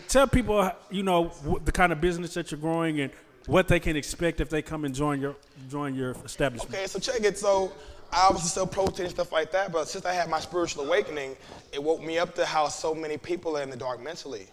Tell 0.09 0.27
people, 0.29 0.71
you 0.91 1.03
know, 1.03 1.33
the 1.65 1.73
kind 1.73 1.93
of 1.93 2.01
business 2.01 2.33
that 2.35 2.51
you're 2.53 2.61
growing 2.61 3.01
and 3.01 3.11
what 3.47 3.69
they 3.69 3.81
can 3.81 3.97
expect 3.97 4.41
if 4.41 4.49
they 4.51 4.63
come 4.63 4.85
and 4.85 4.95
join 4.95 5.21
your 5.21 5.37
join 5.69 5.95
your 5.95 6.13
establishment. 6.25 6.75
Okay, 6.75 6.87
so 6.87 6.99
check 6.99 7.23
it. 7.23 7.39
So 7.39 7.73
I 8.13 8.27
obviously 8.27 8.51
sell 8.51 8.67
protein 8.67 9.07
and 9.07 9.15
stuff 9.15 9.33
like 9.33 9.53
that, 9.53 9.73
but 9.73 9.89
since 9.89 10.05
I 10.05 10.13
had 10.13 10.29
my 10.29 10.41
spiritual 10.41 10.85
awakening, 10.85 11.37
it 11.73 11.83
woke 11.83 12.03
me 12.03 12.19
up 12.19 12.35
to 12.37 12.45
how 12.45 12.69
so 12.69 12.95
many 12.95 13.17
people 13.17 13.57
are 13.57 13.63
in 13.63 13.71
the 13.71 13.77
dark 13.77 14.03
mentally, 14.03 14.49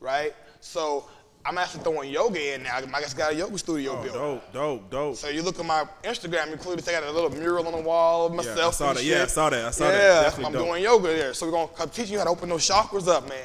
right? 0.00 0.34
So 0.60 1.08
I'm 1.46 1.58
actually 1.58 1.82
throwing 1.82 2.10
yoga 2.10 2.54
in 2.54 2.62
now. 2.62 2.76
I 2.76 3.00
just 3.00 3.16
got 3.16 3.32
a 3.32 3.34
yoga 3.34 3.58
studio 3.58 3.98
oh, 3.98 4.02
built. 4.02 4.14
Dope, 4.14 4.52
dope, 4.52 4.90
dope. 4.90 5.16
So 5.16 5.28
you 5.28 5.42
look 5.42 5.58
at 5.58 5.66
my 5.66 5.84
Instagram, 6.02 6.50
you 6.50 6.56
clearly 6.56 6.82
see 6.82 6.94
I 6.94 7.00
got 7.00 7.08
a 7.08 7.12
little 7.12 7.30
mural 7.30 7.66
on 7.66 7.72
the 7.72 7.80
wall 7.80 8.26
of 8.26 8.34
myself. 8.34 8.56
Yeah, 8.56 8.66
I 8.66 8.70
saw 8.70 8.92
that. 8.94 9.04
Yeah, 9.04 9.22
I 9.22 9.26
saw 9.26 9.50
that. 9.50 9.64
I 9.64 9.70
saw 9.70 9.84
yeah, 9.84 9.90
that. 9.90 10.22
Definitely 10.22 10.58
I'm 10.58 10.66
doing 10.66 10.82
yoga 10.82 11.08
there. 11.08 11.34
So 11.34 11.46
we're 11.46 11.52
gonna 11.52 11.70
I'm 11.78 11.90
you 11.96 12.18
how 12.18 12.24
to 12.24 12.30
open 12.30 12.48
those 12.48 12.68
chakras 12.68 13.08
up, 13.08 13.28
man. 13.28 13.44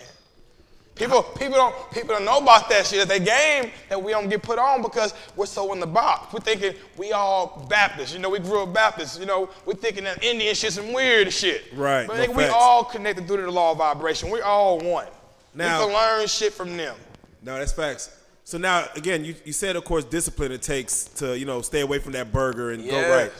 People, 1.00 1.24
people 1.24 1.56
don't, 1.56 1.92
people 1.92 2.10
don't 2.10 2.26
know 2.26 2.40
about 2.40 2.68
that 2.70 2.86
shit. 2.86 3.10
A 3.10 3.20
game 3.20 3.72
that 3.88 4.04
we 4.04 4.12
don't 4.12 4.28
get 4.28 4.44
put 4.44 4.60
on 4.60 4.82
because 4.82 5.14
we're 5.38 5.46
so 5.46 5.72
in 5.72 5.80
the 5.80 5.88
box. 5.88 6.34
We're 6.34 6.42
thinking 6.42 6.74
we 6.98 7.14
all 7.14 7.66
Baptists. 7.70 8.14
You 8.14 8.20
know, 8.20 8.30
we 8.30 8.40
grew 8.40 8.64
up 8.64 8.74
Baptists. 8.74 9.18
You 9.18 9.26
know, 9.26 9.50
we're 9.66 9.76
thinking 9.76 10.04
that 10.04 10.22
Indian 10.22 10.54
shit's 10.54 10.76
some 10.76 10.92
weird 10.92 11.32
shit. 11.32 11.64
Right, 11.74 12.06
But 12.06 12.28
no 12.28 12.34
we 12.34 12.44
all 12.46 12.84
connected 12.84 13.28
through 13.28 13.44
the 13.44 13.50
law 13.50 13.72
of 13.72 13.78
vibration. 13.78 14.30
We're 14.30 14.44
all 14.44 14.78
one. 14.80 15.08
Now- 15.56 15.80
we 15.80 15.86
can 15.86 15.94
learn 15.94 16.28
shit 16.28 16.52
from 16.54 16.76
them. 16.76 16.98
No, 17.42 17.58
that's 17.58 17.72
facts. 17.72 18.14
So 18.44 18.58
now 18.58 18.86
again, 18.98 19.24
you, 19.24 19.36
you 19.46 19.54
said 19.54 19.78
of 19.78 19.86
course 19.86 20.04
discipline 20.04 20.52
it 20.52 20.62
takes 20.62 21.06
to 21.20 21.38
you 21.38 21.46
know 21.46 21.62
stay 21.62 21.80
away 21.82 22.00
from 22.00 22.12
that 22.14 22.34
burger 22.34 22.72
and 22.72 22.84
go 22.84 22.92
Yes. 22.92 23.10
right. 23.10 23.32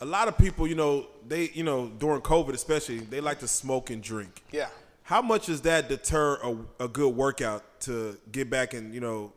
A 0.00 0.06
lot 0.06 0.28
of 0.28 0.38
people, 0.38 0.66
you 0.66 0.74
know, 0.76 1.06
they 1.28 1.50
you 1.52 1.62
know 1.62 1.88
during 1.98 2.22
COVID 2.22 2.54
especially, 2.54 3.00
they 3.00 3.20
like 3.20 3.40
to 3.40 3.48
smoke 3.48 3.90
and 3.90 4.02
drink. 4.02 4.42
Yeah. 4.50 4.68
How 5.12 5.20
much 5.20 5.44
does 5.44 5.60
that 5.60 5.90
deter 5.90 6.38
a, 6.42 6.84
a 6.84 6.88
good 6.88 7.14
workout 7.14 7.80
to 7.80 8.16
get 8.30 8.48
back 8.48 8.72
and 8.72 8.94
you 8.94 9.00
know 9.00 9.30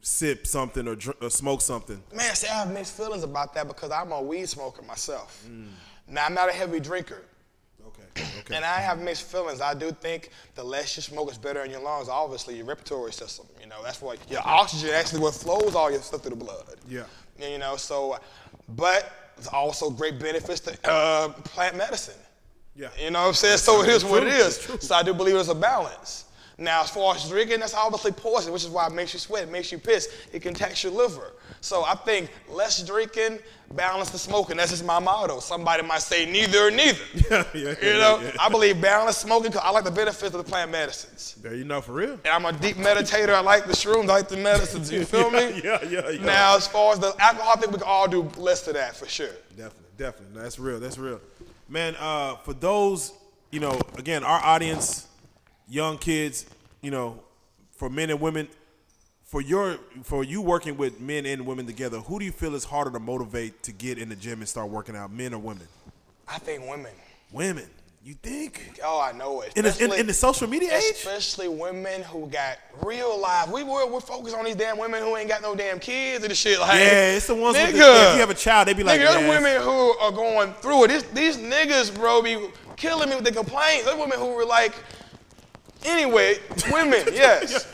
sip 0.00 0.46
something 0.46 0.88
or, 0.88 0.96
dr- 0.96 1.18
or 1.20 1.28
smoke 1.28 1.60
something? 1.60 2.02
Man, 2.10 2.34
see, 2.34 2.48
I 2.48 2.54
have 2.54 2.72
mixed 2.72 2.96
feelings 2.96 3.22
about 3.22 3.52
that 3.52 3.68
because 3.68 3.90
I'm 3.90 4.12
a 4.12 4.22
weed 4.22 4.48
smoker 4.48 4.80
myself. 4.80 5.44
Mm. 5.46 5.66
Now, 6.08 6.24
I'm 6.24 6.32
not 6.32 6.48
a 6.48 6.52
heavy 6.52 6.80
drinker. 6.80 7.20
Okay. 7.86 8.24
Okay. 8.38 8.56
And 8.56 8.64
I 8.64 8.80
have 8.80 8.98
mixed 8.98 9.24
feelings. 9.24 9.60
I 9.60 9.74
do 9.74 9.92
think 9.92 10.30
the 10.54 10.64
less 10.64 10.96
you 10.96 11.02
smoke 11.02 11.30
is 11.30 11.36
better 11.36 11.62
in 11.64 11.70
your 11.70 11.82
lungs, 11.82 12.08
obviously, 12.08 12.56
your 12.56 12.64
respiratory 12.64 13.12
system. 13.12 13.44
You 13.60 13.66
know, 13.66 13.82
that's 13.84 14.00
what 14.00 14.18
your 14.30 14.40
oxygen 14.42 14.88
actually 14.94 15.20
what 15.20 15.34
flows 15.34 15.74
all 15.74 15.90
your 15.90 16.00
stuff 16.00 16.22
through 16.22 16.30
the 16.30 16.44
blood. 16.44 16.64
Yeah. 16.88 17.04
You 17.38 17.58
know, 17.58 17.76
so, 17.76 18.18
but 18.70 19.34
it's 19.36 19.48
also 19.48 19.90
great 19.90 20.18
benefits 20.18 20.60
to 20.60 20.90
uh, 20.90 21.28
plant 21.28 21.76
medicine. 21.76 22.14
Yeah. 22.74 22.88
You 23.02 23.10
know 23.10 23.22
what 23.22 23.28
I'm 23.28 23.34
saying? 23.34 23.58
So 23.58 23.82
it 23.82 23.88
is 23.88 24.04
what 24.04 24.20
true, 24.20 24.30
is. 24.30 24.56
So 24.80 24.94
I 24.94 25.02
do 25.02 25.12
believe 25.12 25.34
there's 25.34 25.48
a 25.48 25.54
balance. 25.54 26.24
Now, 26.60 26.82
as 26.82 26.90
far 26.90 27.14
as 27.14 27.26
drinking, 27.26 27.60
that's 27.60 27.72
obviously 27.72 28.12
poison, 28.12 28.52
which 28.52 28.64
is 28.64 28.68
why 28.68 28.86
it 28.86 28.92
makes 28.92 29.14
you 29.14 29.18
sweat, 29.18 29.44
it 29.44 29.50
makes 29.50 29.72
you 29.72 29.78
piss. 29.78 30.14
It 30.30 30.42
can 30.42 30.52
tax 30.52 30.84
your 30.84 30.92
liver. 30.92 31.32
So 31.62 31.84
I 31.84 31.94
think 31.94 32.30
less 32.50 32.82
drinking, 32.86 33.38
balance 33.72 34.10
the 34.10 34.18
smoking. 34.18 34.58
That's 34.58 34.70
just 34.70 34.84
my 34.84 34.98
motto. 34.98 35.40
Somebody 35.40 35.82
might 35.84 36.02
say 36.02 36.30
neither 36.30 36.66
or 36.66 36.70
neither. 36.70 36.98
yeah, 37.30 37.44
yeah, 37.54 37.74
You 37.80 37.98
know, 37.98 38.20
yeah. 38.22 38.32
I 38.38 38.50
believe 38.50 38.78
balance 38.78 39.16
smoking 39.16 39.52
because 39.52 39.64
I 39.64 39.70
like 39.70 39.84
the 39.84 39.90
benefits 39.90 40.34
of 40.34 40.44
the 40.44 40.50
plant 40.50 40.70
medicines. 40.70 41.36
There 41.40 41.54
you 41.54 41.64
know 41.64 41.80
for 41.80 41.92
real. 41.92 42.12
And 42.12 42.26
I'm 42.26 42.44
a 42.44 42.52
deep 42.52 42.76
meditator. 42.76 43.30
I 43.30 43.40
like 43.40 43.64
the 43.64 43.72
shrooms. 43.72 44.10
I 44.10 44.18
like 44.18 44.28
the 44.28 44.36
medicines. 44.36 44.92
You 44.92 45.04
feel 45.06 45.30
me? 45.30 45.62
Yeah, 45.64 45.82
yeah, 45.88 46.10
yeah. 46.10 46.22
Now, 46.22 46.56
as 46.58 46.66
far 46.68 46.92
as 46.92 46.98
the 46.98 47.14
alcohol, 47.18 47.54
I 47.56 47.58
think 47.58 47.72
we 47.72 47.78
can 47.78 47.88
all 47.88 48.06
do 48.06 48.30
less 48.36 48.68
of 48.68 48.74
that 48.74 48.94
for 48.94 49.06
sure. 49.06 49.28
Definitely, 49.56 49.80
definitely. 49.96 50.36
No, 50.36 50.42
that's 50.42 50.58
real. 50.58 50.78
That's 50.78 50.98
real. 50.98 51.22
Man, 51.70 51.94
uh, 52.00 52.34
for 52.38 52.52
those, 52.52 53.12
you 53.52 53.60
know, 53.60 53.80
again, 53.96 54.24
our 54.24 54.44
audience, 54.44 55.06
young 55.68 55.98
kids, 55.98 56.44
you 56.82 56.90
know, 56.90 57.20
for 57.70 57.88
men 57.88 58.10
and 58.10 58.20
women, 58.20 58.48
for 59.22 59.40
your 59.40 59.78
for 60.02 60.24
you 60.24 60.42
working 60.42 60.76
with 60.76 60.98
men 61.00 61.26
and 61.26 61.46
women 61.46 61.66
together, 61.66 62.00
who 62.00 62.18
do 62.18 62.24
you 62.24 62.32
feel 62.32 62.56
is 62.56 62.64
harder 62.64 62.90
to 62.90 62.98
motivate 62.98 63.62
to 63.62 63.72
get 63.72 63.98
in 63.98 64.08
the 64.08 64.16
gym 64.16 64.40
and 64.40 64.48
start 64.48 64.68
working 64.68 64.96
out, 64.96 65.12
men 65.12 65.32
or 65.32 65.38
women? 65.38 65.68
I 66.26 66.38
think 66.38 66.68
women. 66.68 66.90
Women. 67.30 67.70
You 68.02 68.14
think? 68.14 68.80
Oh, 68.82 68.98
I 68.98 69.12
know 69.12 69.42
it. 69.42 69.52
In 69.56 69.64
the, 69.64 69.84
in, 69.84 69.92
in 69.92 70.06
the 70.06 70.14
social 70.14 70.48
media 70.48 70.74
age? 70.74 70.92
Especially 70.92 71.48
women 71.48 72.02
who 72.02 72.28
got 72.28 72.56
real 72.82 73.20
lives. 73.20 73.52
We 73.52 73.62
were 73.62 73.86
we're 73.86 74.00
focused 74.00 74.34
on 74.34 74.46
these 74.46 74.56
damn 74.56 74.78
women 74.78 75.02
who 75.02 75.18
ain't 75.18 75.28
got 75.28 75.42
no 75.42 75.54
damn 75.54 75.78
kids 75.78 76.24
and 76.24 76.30
the 76.30 76.34
shit. 76.34 76.58
Like, 76.58 76.80
Yeah, 76.80 77.12
it's 77.16 77.26
the 77.26 77.34
ones 77.34 77.58
with 77.58 77.72
the, 77.72 77.78
nigga, 77.78 78.08
if 78.08 78.14
you 78.14 78.20
have 78.20 78.30
a 78.30 78.34
child, 78.34 78.68
they 78.68 78.72
be 78.72 78.82
like, 78.84 79.02
nigga, 79.02 79.28
women 79.28 79.60
who 79.60 79.98
are 79.98 80.12
going 80.12 80.54
through 80.54 80.84
it. 80.84 80.88
This, 80.88 81.02
these 81.12 81.36
niggas, 81.36 81.94
bro, 81.94 82.22
be 82.22 82.48
killing 82.76 83.10
me 83.10 83.16
with 83.16 83.24
the 83.26 83.32
complaints. 83.32 83.84
There's 83.84 83.98
women 83.98 84.18
who 84.18 84.32
were 84.34 84.46
like, 84.46 84.74
anyway, 85.84 86.38
women, 86.72 87.02
yes. 87.12 87.70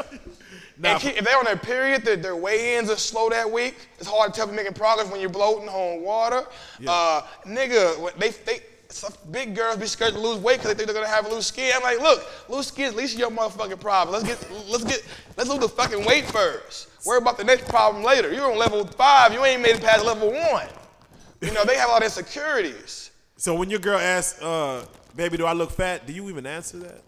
Nah, 0.76 0.90
and 0.90 1.00
keep, 1.00 1.16
if 1.16 1.24
they're 1.24 1.38
on 1.38 1.44
their 1.44 1.56
period, 1.56 2.04
their, 2.04 2.16
their 2.16 2.36
weigh-ins 2.36 2.90
are 2.90 2.96
slow 2.96 3.30
that 3.30 3.48
week. 3.48 3.76
It's 4.00 4.08
hard 4.08 4.34
to 4.34 4.36
tell 4.36 4.48
if 4.48 4.52
you're 4.52 4.62
making 4.62 4.76
progress 4.76 5.08
when 5.08 5.20
you're 5.20 5.30
bloating 5.30 5.68
on 5.68 6.02
water. 6.02 6.42
Uh, 6.86 7.22
nigga, 7.46 8.12
they, 8.18 8.30
they 8.30 8.60
some 8.88 9.12
big 9.30 9.54
girls 9.54 9.76
be 9.76 9.86
scared 9.86 10.14
to 10.14 10.18
lose 10.20 10.38
weight 10.38 10.58
because 10.58 10.70
they 10.70 10.74
think 10.74 10.86
they're 10.86 11.02
gonna 11.02 11.14
have 11.14 11.30
loose 11.30 11.46
skin. 11.46 11.72
I'm 11.74 11.82
like, 11.82 12.00
look, 12.00 12.24
loose 12.48 12.68
skin 12.68 12.86
is 12.86 12.90
at 12.92 12.96
least 12.96 13.18
your 13.18 13.30
motherfucking 13.30 13.80
problem. 13.80 14.12
Let's 14.12 14.24
get, 14.24 14.68
let's 14.68 14.84
get, 14.84 15.04
let's 15.36 15.50
lose 15.50 15.60
the 15.60 15.68
fucking 15.68 16.04
weight 16.04 16.26
first. 16.26 16.88
Worry 17.06 17.18
about 17.18 17.38
the 17.38 17.44
next 17.44 17.68
problem 17.68 18.04
later. 18.04 18.32
You're 18.32 18.50
on 18.50 18.58
level 18.58 18.84
five. 18.86 19.32
You 19.32 19.44
ain't 19.44 19.62
made 19.62 19.76
it 19.76 19.82
past 19.82 20.04
level 20.04 20.30
one. 20.32 20.68
You 21.40 21.52
know, 21.52 21.64
they 21.64 21.76
have 21.76 21.90
all 21.90 21.98
the 21.98 22.06
insecurities. 22.06 23.10
So 23.36 23.54
when 23.54 23.70
your 23.70 23.78
girl 23.80 23.98
asks, 23.98 24.40
uh, 24.42 24.86
"Baby, 25.14 25.36
do 25.36 25.46
I 25.46 25.52
look 25.52 25.70
fat?" 25.70 26.06
Do 26.06 26.12
you 26.12 26.28
even 26.30 26.46
answer 26.46 26.78
that? 26.78 27.02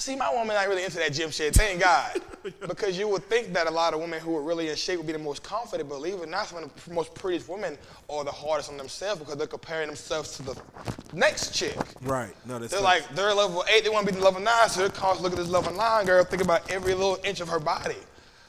See, 0.00 0.16
my 0.16 0.32
woman 0.32 0.56
not 0.56 0.66
really 0.66 0.82
into 0.82 0.96
that 0.96 1.12
gym 1.12 1.30
shit. 1.30 1.54
Thank 1.54 1.80
God. 1.80 2.22
because 2.66 2.98
you 2.98 3.06
would 3.08 3.22
think 3.24 3.52
that 3.52 3.66
a 3.66 3.70
lot 3.70 3.92
of 3.92 4.00
women 4.00 4.18
who 4.18 4.34
are 4.34 4.40
really 4.40 4.70
in 4.70 4.76
shape 4.76 4.96
would 4.96 5.06
be 5.06 5.12
the 5.12 5.18
most 5.18 5.42
confident, 5.42 5.90
believe 5.90 6.14
it 6.14 6.20
or 6.22 6.26
not, 6.26 6.46
some 6.46 6.64
of 6.64 6.84
the 6.86 6.94
most 6.94 7.14
prettiest 7.14 7.50
women 7.50 7.76
are 8.08 8.24
the 8.24 8.32
hardest 8.32 8.70
on 8.70 8.78
themselves 8.78 9.20
because 9.20 9.36
they're 9.36 9.46
comparing 9.46 9.88
themselves 9.88 10.38
to 10.38 10.42
the 10.42 10.62
next 11.12 11.54
chick. 11.54 11.76
Right. 12.00 12.32
No, 12.46 12.58
that's 12.58 12.72
They're 12.72 12.80
like, 12.80 13.14
they're 13.14 13.34
level 13.34 13.62
eight, 13.70 13.84
they 13.84 13.90
want 13.90 14.06
to 14.06 14.12
be 14.14 14.18
level 14.18 14.40
nine, 14.40 14.70
so 14.70 14.80
they're 14.80 14.88
constantly 14.88 15.24
look 15.24 15.38
at 15.38 15.42
this 15.42 15.52
level 15.52 15.74
nine 15.74 16.06
girl, 16.06 16.24
think 16.24 16.42
about 16.42 16.70
every 16.70 16.94
little 16.94 17.18
inch 17.22 17.40
of 17.40 17.48
her 17.48 17.60
body. 17.60 17.96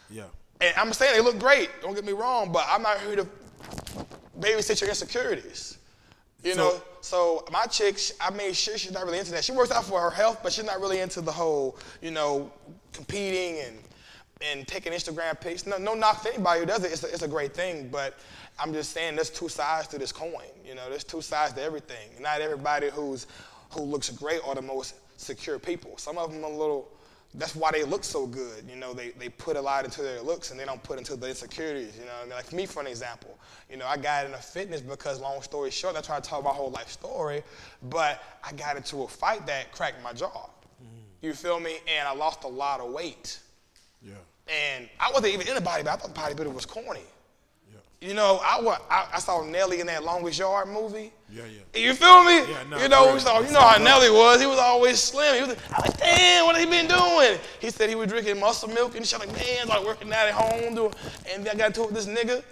yeah. 0.10 0.24
And 0.62 0.74
I'm 0.78 0.94
saying 0.94 1.16
they 1.16 1.22
look 1.22 1.38
great, 1.38 1.70
don't 1.82 1.96
get 1.96 2.06
me 2.06 2.14
wrong, 2.14 2.52
but 2.54 2.66
I'm 2.70 2.84
not 2.84 3.02
here 3.02 3.18
to 3.18 3.28
babysit 4.40 4.80
your 4.80 4.90
insecurities. 4.90 5.80
You 6.44 6.54
So- 6.56 6.58
know, 6.60 6.82
so 7.02 7.46
my 7.52 7.66
chick, 7.66 7.98
I 8.20 8.30
made 8.32 8.56
sure 8.56 8.78
she's 8.78 8.92
not 8.92 9.06
really 9.06 9.20
into 9.20 9.32
that. 9.32 9.44
She 9.44 9.52
works 9.52 9.72
out 9.72 9.86
for 9.86 10.00
her 10.02 10.10
health, 10.10 10.40
but 10.42 10.52
she's 10.52 10.66
not 10.66 10.80
really 10.82 11.00
into 11.00 11.22
the 11.22 11.32
whole, 11.32 11.78
you 12.02 12.12
know, 12.12 12.52
competing 12.94 13.60
and 13.60 13.84
and 14.44 14.68
taking 14.68 14.92
Instagram 14.92 15.40
pics. 15.40 15.68
No, 15.68 15.78
no 15.78 15.94
knock 15.94 16.24
to 16.24 16.34
anybody 16.34 16.62
who 16.62 16.66
does 16.66 16.84
it. 16.84 16.92
It's 16.92 17.04
a, 17.04 17.14
it's 17.14 17.22
a 17.22 17.28
great 17.28 17.54
thing, 17.54 17.90
but 17.90 18.18
I'm 18.58 18.74
just 18.74 18.92
saying 18.92 19.14
there's 19.16 19.30
two 19.30 19.50
sides 19.50 19.88
to 19.90 20.00
this 20.00 20.12
coin. 20.12 20.50
You 20.66 20.74
know, 20.74 20.90
there's 20.90 21.04
two 21.04 21.22
sides 21.22 21.54
to 21.54 21.62
everything. 21.62 22.10
Not 22.20 22.42
everybody 22.42 22.90
who's 22.90 23.28
who 23.70 23.84
looks 23.84 24.10
great 24.10 24.42
are 24.44 24.56
the 24.56 24.62
most 24.64 24.96
secure 25.18 25.60
people. 25.60 25.96
Some 25.98 26.18
of 26.18 26.32
them 26.34 26.44
are 26.44 26.52
a 26.52 26.58
little. 26.58 26.90
That's 27.34 27.56
why 27.56 27.72
they 27.72 27.84
look 27.84 28.04
so 28.04 28.28
good. 28.28 28.66
You 28.70 28.76
know, 28.76 28.94
they, 28.94 29.12
they 29.12 29.30
put 29.30 29.56
a 29.56 29.62
lot 29.62 29.86
into 29.86 30.02
their 30.02 30.22
looks 30.22 30.52
and 30.52 30.60
they 30.60 30.66
don't 30.66 30.84
put 30.84 30.98
into 30.98 31.16
the 31.16 31.30
insecurities. 31.30 31.96
You 31.98 32.06
know 32.06 32.12
I 32.20 32.26
mean? 32.26 32.34
Like 32.34 32.52
me, 32.52 32.66
for 32.66 32.82
an 32.82 32.88
example, 32.88 33.38
you 33.70 33.78
know, 33.78 33.86
I 33.86 33.96
got 33.96 34.26
into 34.26 34.38
fitness 34.38 34.82
because, 34.82 35.22
long 35.22 35.42
story 35.42 35.72
short, 35.72 35.94
that's 35.94 36.10
why 36.10 36.18
I 36.18 36.20
tell 36.20 36.42
my 36.42 36.50
whole 36.50 36.72
life 36.72 36.90
story. 36.90 37.44
But 37.84 38.22
I 38.44 38.52
got 38.54 38.76
into 38.76 39.04
a 39.04 39.08
fight 39.08 39.46
that 39.48 39.72
cracked 39.72 40.04
my 40.04 40.12
jaw. 40.12 40.50
Mm. 40.84 40.88
You 41.22 41.34
feel 41.34 41.60
me? 41.60 41.78
And 41.88 42.06
I 42.08 42.14
lost 42.14 42.44
a 42.44 42.50
lot 42.50 42.82
of 42.82 42.92
weight. 42.92 43.40
Yeah. 44.02 44.14
And 44.48 44.90
I 45.00 45.10
wasn't 45.12 45.34
even 45.34 45.48
in 45.48 45.56
the 45.56 45.62
bodybuilding. 45.62 45.88
I 45.88 45.96
thought 45.96 46.14
bodybuilding 46.14 46.54
was 46.54 46.66
corny. 46.66 47.02
You 48.02 48.16
know, 48.16 48.42
I, 48.44 48.60
wa- 48.60 48.80
I, 48.90 49.10
I 49.14 49.20
saw 49.20 49.44
Nelly 49.44 49.80
in 49.80 49.86
that 49.86 50.04
Longest 50.04 50.40
Yard 50.40 50.68
movie. 50.70 51.14
Yeah, 51.32 51.44
yeah. 51.46 51.80
You 51.80 51.94
feel 51.94 52.24
me? 52.24 52.38
Yeah, 52.52 52.64
no, 52.68 52.78
you 52.82 52.90
know, 52.90 53.14
we 53.14 53.20
saw, 53.20 53.40
you 53.42 53.52
know 53.52 53.62
how 53.62 53.78
Nelly 53.78 54.10
was. 54.10 54.42
He 54.42 54.48
was 54.48 54.58
always 54.58 54.98
slim. 55.00 55.36
He 55.36 55.42
was, 55.42 55.56
I 55.72 55.78
was 55.78 55.88
like, 55.88 55.98
damn, 56.00 56.46
what 56.48 56.56
has 56.56 56.64
he 56.64 56.70
been 56.70 56.88
doing? 56.88 57.38
He 57.60 57.70
said 57.70 57.90
he 57.90 57.96
was 57.96 58.10
drinking 58.10 58.40
muscle 58.40 58.70
milk 58.70 58.96
and 58.96 59.06
shit. 59.06 59.20
Like, 59.20 59.32
man, 59.34 59.68
like 59.68 59.86
working 59.86 60.12
out 60.12 60.28
at 60.28 60.34
home. 60.34 60.74
Doing, 60.74 60.94
and 61.32 61.46
then 61.46 61.62
I 61.62 61.70
got 61.70 61.78
with 61.78 61.94
this 61.94 62.08
nigga 62.08 62.44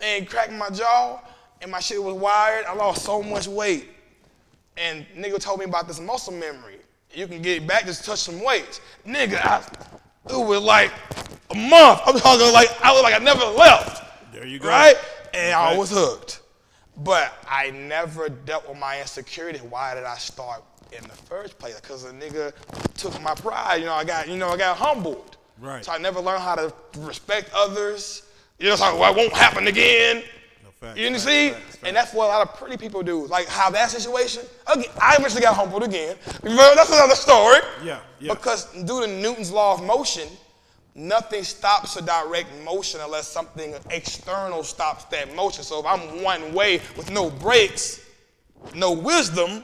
and 0.00 0.28
cracked 0.28 0.52
my 0.52 0.70
jaw, 0.70 1.20
and 1.62 1.70
my 1.70 1.78
shit 1.78 2.02
was 2.02 2.14
wired. 2.14 2.66
I 2.66 2.74
lost 2.74 3.04
so 3.04 3.22
much 3.22 3.46
weight. 3.46 3.90
And 4.76 5.06
nigga 5.16 5.38
told 5.38 5.60
me 5.60 5.66
about 5.66 5.86
this 5.86 6.00
muscle 6.00 6.32
memory. 6.32 6.78
You 7.14 7.28
can 7.28 7.40
get 7.40 7.62
it 7.62 7.66
back, 7.68 7.86
just 7.86 8.04
touch 8.04 8.18
some 8.18 8.42
weights. 8.42 8.80
Nigga, 9.06 9.36
I, 9.36 9.58
it 10.28 10.36
was 10.36 10.60
like 10.60 10.90
a 11.50 11.54
month. 11.54 12.00
I'm 12.04 12.18
talking 12.18 12.52
like 12.52 12.70
I 12.82 12.92
was 12.92 13.04
like 13.04 13.14
I 13.14 13.18
never 13.18 13.44
left. 13.44 14.02
There 14.36 14.46
you 14.46 14.58
go. 14.58 14.68
Right? 14.68 14.96
And 15.32 15.54
I 15.54 15.74
was 15.78 15.90
hooked. 15.90 16.42
But 16.98 17.32
I 17.48 17.70
never 17.70 18.28
dealt 18.28 18.68
with 18.68 18.78
my 18.78 19.00
insecurity. 19.00 19.60
Why 19.60 19.94
did 19.94 20.04
I 20.04 20.16
start 20.16 20.62
in 20.92 21.02
the 21.04 21.14
first 21.14 21.58
place? 21.58 21.80
Because 21.80 22.04
a 22.04 22.12
nigga 22.12 22.52
took 22.94 23.18
my 23.22 23.34
pride. 23.34 23.76
You 23.76 23.86
know, 23.86 23.94
I 23.94 24.04
got, 24.04 24.28
you 24.28 24.36
know, 24.36 24.50
I 24.50 24.58
got 24.58 24.76
humbled. 24.76 25.38
Right. 25.58 25.82
So 25.82 25.92
I 25.92 25.96
never 25.96 26.20
learned 26.20 26.42
how 26.42 26.54
to 26.54 26.70
respect 26.98 27.50
others. 27.54 28.24
You 28.58 28.68
know, 28.68 28.76
so 28.76 28.98
well, 28.98 29.10
it 29.10 29.16
won't 29.16 29.32
happen 29.32 29.68
again. 29.68 30.22
No, 30.62 30.70
facts, 30.70 30.98
You 30.98 31.18
see? 31.18 31.54
And 31.82 31.96
that's 31.96 32.12
what 32.12 32.26
a 32.26 32.28
lot 32.28 32.46
of 32.46 32.56
pretty 32.56 32.76
people 32.76 33.02
do. 33.02 33.26
Like 33.28 33.46
how 33.46 33.70
that 33.70 33.88
situation, 33.88 34.42
again, 34.70 34.90
I 35.00 35.16
eventually 35.18 35.40
got 35.40 35.56
humbled 35.56 35.82
again. 35.82 36.14
But 36.42 36.74
that's 36.74 36.90
another 36.90 37.14
story. 37.14 37.60
Yeah, 37.82 38.00
yeah. 38.20 38.34
Because 38.34 38.70
due 38.84 39.00
to 39.00 39.06
Newton's 39.06 39.50
law 39.50 39.72
of 39.72 39.82
motion, 39.82 40.28
nothing 40.96 41.44
stops 41.44 41.96
a 41.96 42.02
direct 42.02 42.48
motion 42.64 43.00
unless 43.00 43.28
something 43.28 43.74
external 43.90 44.64
stops 44.64 45.04
that 45.04 45.34
motion. 45.36 45.62
So 45.62 45.78
if 45.78 45.86
I'm 45.86 46.22
one 46.22 46.54
way 46.54 46.80
with 46.96 47.10
no 47.10 47.30
brakes, 47.30 48.04
no 48.74 48.92
wisdom, 48.92 49.62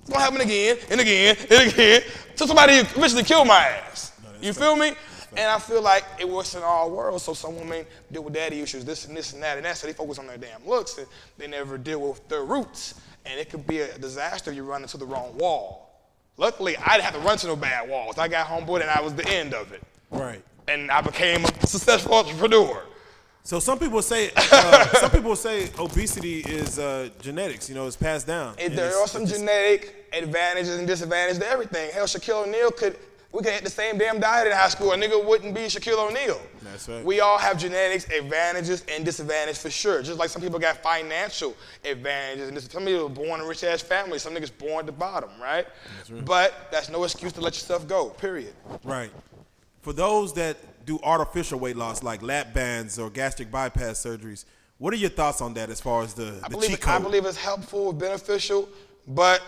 it's 0.00 0.10
gonna 0.10 0.22
happen 0.22 0.40
again 0.40 0.76
and 0.90 1.00
again 1.00 1.36
and 1.50 1.72
again 1.72 2.02
till 2.36 2.46
somebody 2.46 2.74
eventually 2.74 3.24
kill 3.24 3.44
my 3.44 3.56
ass. 3.56 4.12
you 4.40 4.52
feel 4.52 4.76
me? 4.76 4.92
And 5.36 5.50
I 5.50 5.58
feel 5.58 5.82
like 5.82 6.04
it 6.18 6.28
works 6.28 6.54
in 6.54 6.62
all 6.62 6.90
worlds. 6.90 7.22
So 7.24 7.34
some 7.34 7.56
women 7.56 7.86
deal 8.10 8.24
with 8.24 8.34
daddy 8.34 8.60
issues, 8.60 8.84
this 8.84 9.06
and 9.06 9.16
this 9.16 9.32
and 9.32 9.42
that 9.42 9.56
and 9.56 9.64
that. 9.64 9.76
So 9.76 9.86
they 9.86 9.92
focus 9.92 10.18
on 10.18 10.26
their 10.26 10.38
damn 10.38 10.66
looks 10.66 10.98
and 10.98 11.06
they 11.36 11.46
never 11.46 11.78
deal 11.78 12.00
with 12.00 12.26
their 12.28 12.44
roots. 12.44 12.94
And 13.24 13.38
it 13.38 13.50
could 13.50 13.66
be 13.66 13.80
a 13.80 13.98
disaster 13.98 14.50
if 14.50 14.56
you 14.56 14.64
run 14.64 14.82
into 14.82 14.96
the 14.96 15.06
wrong 15.06 15.36
wall. 15.36 15.84
Luckily, 16.38 16.76
I 16.76 16.92
didn't 16.92 17.04
have 17.04 17.14
to 17.14 17.20
run 17.20 17.32
into 17.32 17.48
no 17.48 17.56
bad 17.56 17.88
walls. 17.88 18.16
I 18.16 18.28
got 18.28 18.46
homeboy 18.46 18.80
and 18.80 18.90
I 18.90 19.00
was 19.00 19.14
the 19.14 19.28
end 19.28 19.54
of 19.54 19.72
it. 19.72 19.82
Right. 20.10 20.42
And 20.68 20.90
I 20.90 21.00
became 21.00 21.44
a 21.44 21.66
successful 21.66 22.14
entrepreneur. 22.14 22.82
So 23.42 23.60
some 23.60 23.78
people 23.78 24.02
say 24.02 24.30
uh, 24.36 24.84
some 25.00 25.10
people 25.10 25.34
say 25.34 25.70
obesity 25.78 26.40
is 26.40 26.78
uh, 26.78 27.08
genetics. 27.20 27.68
You 27.68 27.74
know, 27.74 27.86
it's 27.86 27.96
passed 27.96 28.26
down. 28.26 28.54
And 28.58 28.76
there 28.76 28.94
are 28.98 29.06
some 29.06 29.24
genetic 29.24 30.06
advantages 30.12 30.78
and 30.78 30.86
disadvantages 30.86 31.38
to 31.38 31.48
everything. 31.48 31.90
Hell, 31.92 32.04
Shaquille 32.04 32.46
O'Neal 32.46 32.70
could, 32.70 32.98
we 33.32 33.42
could 33.42 33.52
have 33.52 33.64
the 33.64 33.70
same 33.70 33.96
damn 33.96 34.20
diet 34.20 34.48
in 34.48 34.52
high 34.52 34.68
school. 34.68 34.92
A 34.92 34.96
nigga 34.98 35.24
wouldn't 35.24 35.54
be 35.54 35.62
Shaquille 35.62 36.10
O'Neal. 36.10 36.38
That's 36.60 36.88
right. 36.90 37.02
We 37.02 37.20
all 37.20 37.38
have 37.38 37.58
genetics 37.58 38.04
advantages 38.10 38.84
and 38.94 39.02
disadvantages 39.02 39.62
for 39.62 39.70
sure. 39.70 40.02
Just 40.02 40.18
like 40.18 40.28
some 40.28 40.42
people 40.42 40.58
got 40.58 40.82
financial 40.82 41.56
advantages. 41.86 42.48
And 42.48 42.54
dis- 42.54 42.68
some 42.70 42.84
people 42.84 43.06
are 43.06 43.08
born 43.08 43.40
in 43.40 43.46
rich 43.46 43.64
ass 43.64 43.80
families. 43.80 44.20
Some 44.20 44.34
niggas 44.34 44.52
born 44.58 44.80
at 44.80 44.86
the 44.86 44.92
bottom, 44.92 45.30
right? 45.40 45.66
But 46.26 46.68
that's 46.70 46.90
no 46.90 47.02
excuse 47.04 47.32
to 47.32 47.40
let 47.40 47.54
yourself 47.54 47.88
go, 47.88 48.10
period. 48.10 48.52
Right. 48.84 49.10
For 49.88 49.94
those 49.94 50.34
that 50.34 50.58
do 50.84 51.00
artificial 51.02 51.58
weight 51.58 51.74
loss, 51.74 52.02
like 52.02 52.20
lap 52.20 52.52
bands 52.52 52.98
or 52.98 53.08
gastric 53.08 53.50
bypass 53.50 54.04
surgeries, 54.04 54.44
what 54.76 54.92
are 54.92 54.98
your 54.98 55.08
thoughts 55.08 55.40
on 55.40 55.54
that 55.54 55.70
as 55.70 55.80
far 55.80 56.02
as 56.02 56.12
the, 56.12 56.38
I 56.44 56.48
the 56.48 56.56
believe, 56.56 56.70
cheat 56.72 56.86
I 56.86 56.98
believe 56.98 57.24
it's 57.24 57.38
helpful, 57.38 57.94
beneficial, 57.94 58.68
but 59.06 59.40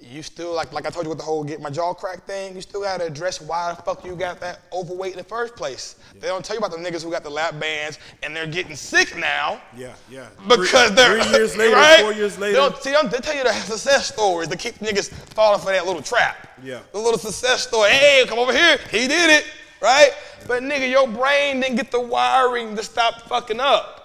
you 0.00 0.22
still 0.22 0.54
like 0.54 0.72
like 0.72 0.86
I 0.86 0.90
told 0.90 1.04
you 1.06 1.08
with 1.10 1.18
the 1.18 1.24
whole 1.24 1.42
get 1.42 1.60
my 1.60 1.70
jaw 1.70 1.92
cracked 1.92 2.26
thing. 2.26 2.54
You 2.54 2.60
still 2.60 2.82
gotta 2.82 3.06
address 3.06 3.40
why 3.40 3.74
the 3.74 3.82
fuck 3.82 4.04
you 4.04 4.14
got 4.14 4.38
that 4.40 4.60
overweight 4.72 5.12
in 5.12 5.18
the 5.18 5.24
first 5.24 5.56
place. 5.56 5.96
They 6.14 6.28
don't 6.28 6.44
tell 6.44 6.54
you 6.54 6.62
about 6.62 6.70
the 6.70 6.76
niggas 6.82 7.02
who 7.02 7.10
got 7.10 7.24
the 7.24 7.30
lap 7.30 7.58
bands 7.58 7.98
and 8.22 8.34
they're 8.34 8.46
getting 8.46 8.76
sick 8.76 9.16
now. 9.16 9.60
yeah, 9.76 9.94
yeah. 10.08 10.28
Because 10.46 10.86
three, 10.88 10.94
they're 10.96 11.22
three 11.22 11.32
years 11.32 11.56
later, 11.56 11.74
right? 11.74 12.00
four 12.00 12.12
years 12.12 12.36
They, 12.36 12.42
later. 12.42 12.56
don't, 12.56 12.76
see, 12.82 12.92
they 12.92 13.08
they 13.08 13.18
tell 13.18 13.36
you 13.36 13.42
the 13.44 13.52
success 13.52 14.06
stories 14.08 14.48
to 14.48 14.56
keep 14.56 14.76
niggas 14.76 15.10
falling 15.10 15.60
for 15.60 15.72
that 15.72 15.84
little 15.84 16.02
trap. 16.02 16.46
Yeah. 16.62 16.80
The 16.92 16.98
little 16.98 17.18
success 17.18 17.66
story. 17.66 17.90
Hey, 17.90 18.24
come 18.28 18.38
over 18.38 18.52
here. 18.52 18.78
He 18.90 19.08
did 19.08 19.30
it, 19.30 19.44
right? 19.82 20.10
But 20.46 20.62
nigga, 20.62 20.88
your 20.88 21.08
brain 21.08 21.60
didn't 21.60 21.76
get 21.76 21.90
the 21.90 22.00
wiring 22.00 22.76
to 22.76 22.84
stop 22.84 23.22
fucking 23.22 23.58
up. 23.60 23.96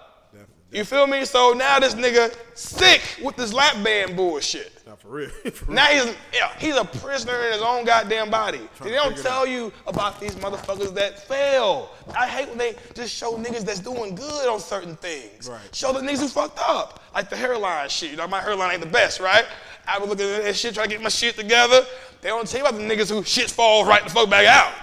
You 0.71 0.83
feel 0.85 1.05
me? 1.05 1.23
So 1.23 1.53
now 1.53 1.79
this 1.79 1.93
nigga 1.93 2.35
sick 2.55 3.01
with 3.23 3.35
this 3.35 3.53
lap 3.53 3.83
band 3.83 4.15
bullshit. 4.15 4.71
For 4.99 5.07
real. 5.09 5.29
For 5.51 5.65
real. 5.65 5.75
Now 5.75 5.85
he's 5.85 6.15
he's 6.59 6.75
a 6.75 6.85
prisoner 6.85 7.37
in 7.45 7.53
his 7.53 7.61
own 7.61 7.85
goddamn 7.85 8.29
body. 8.29 8.61
They 8.81 8.91
don't 8.91 9.17
tell 9.17 9.45
you 9.45 9.71
about 9.87 10.19
these 10.19 10.35
motherfuckers 10.35 10.93
that 10.95 11.19
fail. 11.27 11.89
I 12.17 12.27
hate 12.27 12.49
when 12.49 12.57
they 12.57 12.75
just 12.93 13.13
show 13.13 13.33
niggas 13.37 13.65
that's 13.65 13.79
doing 13.79 14.15
good 14.15 14.47
on 14.47 14.59
certain 14.59 14.95
things. 14.95 15.49
Right. 15.49 15.59
Show 15.73 15.93
the 15.93 15.99
niggas 15.99 16.19
who 16.19 16.27
fucked 16.27 16.59
up. 16.59 17.01
Like 17.13 17.29
the 17.29 17.35
hairline 17.35 17.89
shit. 17.89 18.11
You 18.11 18.17
know, 18.17 18.27
my 18.27 18.41
hairline 18.41 18.71
ain't 18.71 18.81
the 18.81 18.87
best, 18.89 19.19
right? 19.19 19.45
I 19.87 19.99
was 19.99 20.09
looking 20.09 20.29
at 20.29 20.43
that 20.43 20.55
shit, 20.55 20.73
trying 20.73 20.87
to 20.87 20.95
get 20.95 21.01
my 21.03 21.09
shit 21.09 21.35
together. 21.35 21.85
They 22.21 22.29
don't 22.29 22.47
tell 22.47 22.61
you 22.61 22.65
about 22.65 22.79
the 22.79 22.85
niggas 22.85 23.09
who 23.09 23.23
shit 23.23 23.51
falls 23.51 23.87
right 23.87 24.03
the 24.03 24.09
fuck 24.09 24.29
back 24.29 24.45
out. 24.45 24.73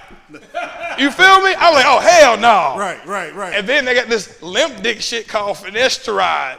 you 0.98 1.10
feel 1.10 1.40
me? 1.40 1.54
I'm 1.56 1.74
like, 1.74 1.86
oh 1.86 1.98
hell 1.98 2.36
no. 2.36 2.78
Right, 2.78 3.04
right, 3.06 3.34
right. 3.34 3.54
And 3.54 3.66
then 3.66 3.84
they 3.84 3.94
got 3.94 4.08
this 4.08 4.40
limp 4.42 4.82
dick 4.82 5.00
shit 5.00 5.26
called 5.26 5.56
finasteride. 5.56 6.58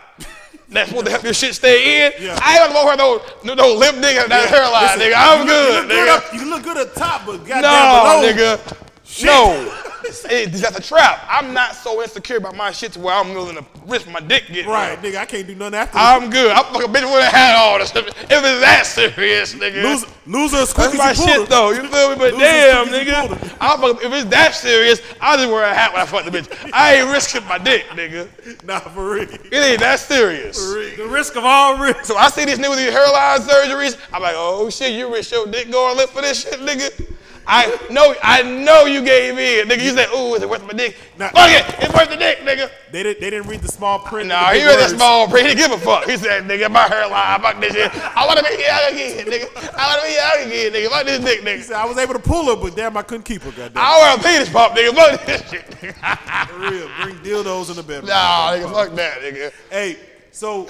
That's 0.72 0.88
supposed 0.90 1.06
to 1.08 1.12
help 1.12 1.24
your 1.24 1.34
shit 1.34 1.54
stay 1.54 2.08
in. 2.08 2.14
Yeah. 2.24 2.40
I 2.42 2.54
ain't 2.58 2.62
gonna 2.68 2.74
no, 2.96 3.22
no, 3.44 3.54
no 3.54 3.74
limp 3.76 3.98
and 4.24 4.32
that 4.32 4.48
hairline, 4.50 4.84
Listen, 4.84 5.12
nigga. 5.12 5.16
I'm 5.18 5.40
you 5.42 5.46
good, 5.48 5.90
you, 5.90 5.96
nigga. 5.96 6.18
up, 6.18 6.34
you 6.34 6.50
look 6.50 6.64
good 6.64 6.78
at 6.78 6.96
top, 6.96 7.26
but 7.26 7.38
goddamn 7.46 7.62
No, 7.62 8.32
below. 8.40 8.56
nigga. 8.56 8.78
No. 9.24 9.78
it, 10.30 10.52
that's 10.54 10.78
a 10.78 10.82
trap. 10.82 11.26
I'm 11.30 11.54
not 11.54 11.76
so 11.76 12.02
insecure 12.02 12.38
about 12.38 12.56
my 12.56 12.72
shit 12.72 12.94
to 12.94 13.00
where 13.00 13.14
I'm 13.14 13.34
willing 13.34 13.56
to 13.56 13.66
risk 13.86 14.08
my 14.08 14.20
dick 14.20 14.46
getting 14.48 14.70
Right, 14.70 14.98
out. 14.98 15.04
nigga, 15.04 15.18
I 15.18 15.26
can't 15.26 15.48
do 15.48 15.56
nothing 15.56 15.76
after 15.76 15.98
I'm 15.98 16.30
good. 16.30 16.52
I'm 16.52 16.66
fucking 16.66 16.88
bitch 16.94 17.12
would 17.12 17.24
have 17.24 17.34
had 17.34 17.56
all 17.56 17.78
this. 17.80 17.92
If 17.96 18.08
it's 18.08 18.62
that 18.62 18.86
serious, 18.86 19.54
nigga. 19.54 19.84
Loser, 19.84 20.08
loser 20.26 20.58
is 20.58 20.74
That's 20.74 20.98
my 20.98 21.14
shit 21.14 21.50
though. 21.50 21.72
You 21.72 21.88
feel 21.88 22.10
me? 22.10 22.16
But 22.16 22.34
Losers 22.34 22.40
damn, 22.40 22.88
nigga. 22.88 23.58
I'm 23.60 23.80
fucking, 23.80 24.08
if 24.08 24.14
it's 24.14 24.30
that 24.32 24.56
serious, 24.56 25.02
I'll 25.20 25.38
just 25.38 25.50
wear 25.50 25.64
a 25.64 25.74
hat 25.74 25.94
when 25.94 26.02
I 26.02 26.06
fuck 26.06 26.26
the 26.26 26.32
bitch. 26.32 26.72
I 26.74 26.96
ain't 26.96 27.12
risking 27.12 27.46
my 27.46 27.58
dick, 27.58 27.86
nigga. 27.90 28.28
Nah, 28.64 28.80
for 28.80 29.12
real. 29.14 29.24
It 29.24 29.54
ain't 29.54 29.80
that 29.82 30.00
serious. 30.00 30.58
The 30.58 31.08
risk 31.10 31.36
of 31.36 31.44
all 31.46 31.78
risks. 31.78 32.08
So 32.08 32.18
I 32.18 32.30
see 32.30 32.46
this 32.46 32.60
nigga 32.60 32.70
with 32.70 32.80
these 32.80 32.92
hairline 32.92 33.40
surgeries. 33.42 34.00
I'm 34.14 34.22
like, 34.22 34.36
oh 34.36 34.70
shit, 34.70 34.94
you 34.94 35.12
risk 35.14 35.32
your 35.32 35.48
dick 35.48 35.72
going 35.72 35.98
lit 35.98 36.10
for 36.10 36.22
this 36.22 36.44
shit, 36.44 36.60
nigga. 36.60 37.11
I 37.54 37.68
know, 37.92 38.16
I 38.24 38.44
know 38.44 38.86
you 38.86 39.04
gave 39.04 39.38
in, 39.38 39.68
nigga. 39.68 39.84
You 39.84 39.92
said, 39.92 40.08
ooh, 40.16 40.36
is 40.36 40.42
it 40.42 40.50
worth 40.50 40.66
my 40.66 40.72
dick? 40.72 40.96
Nah. 41.20 41.28
Fuck 41.32 41.50
it, 41.52 41.66
it's 41.84 41.94
worth 41.94 42.10
the 42.10 42.16
dick, 42.16 42.40
nigga. 42.40 42.72
They 42.94 43.04
didn't, 43.04 43.20
they 43.20 43.30
didn't 43.30 43.48
read 43.50 43.60
the 43.60 43.68
small 43.68 44.00
print. 44.00 44.30
Nah, 44.30 44.52
the 44.52 44.60
he 44.60 44.66
read 44.66 44.78
words. 44.80 44.94
small 44.94 45.28
print. 45.28 45.50
He 45.50 45.56
didn't 45.56 45.70
give 45.72 45.82
a 45.82 45.84
fuck. 45.84 46.10
He 46.10 46.16
said, 46.16 46.44
nigga, 46.46 46.72
my 46.72 46.84
hairline, 46.84 47.42
fuck 47.42 47.60
this 47.60 47.74
shit. 47.74 47.92
I 47.94 48.26
want 48.26 48.40
to 48.40 48.46
be 48.46 48.52
young 48.52 48.94
again, 48.94 49.26
nigga. 49.28 49.76
I 49.76 49.88
want 49.90 50.02
to 50.02 50.08
be 50.08 50.14
young 50.16 50.48
again, 50.48 50.72
nigga. 50.72 50.90
Fuck 50.92 51.06
this 51.06 51.20
dick, 51.26 51.40
He 51.42 51.46
nigga. 51.46 51.62
said, 51.64 51.76
I 51.76 51.86
was 51.86 51.98
able 51.98 52.14
to 52.14 52.20
pull 52.20 52.46
her, 52.46 52.56
but 52.62 52.74
damn, 52.74 52.96
I 52.96 53.02
couldn't 53.02 53.26
keep 53.26 53.42
her, 53.42 53.52
goddamn. 53.52 53.84
I 53.84 54.00
wear 54.00 54.16
a 54.18 54.24
penis 54.24 54.50
pump, 54.50 54.74
nigga. 54.76 54.96
Fuck 54.96 55.26
this 55.26 55.50
shit. 55.50 55.74
For 55.74 56.60
real, 56.60 56.90
bring 57.02 57.16
dildos 57.18 57.70
in 57.70 57.76
the 57.76 57.84
bedroom. 57.84 58.08
nah, 58.08 58.52
nigga, 58.54 58.72
fuck 58.72 58.96
that, 58.96 59.20
nigga. 59.22 59.52
Hey, 59.70 59.98
so 60.32 60.70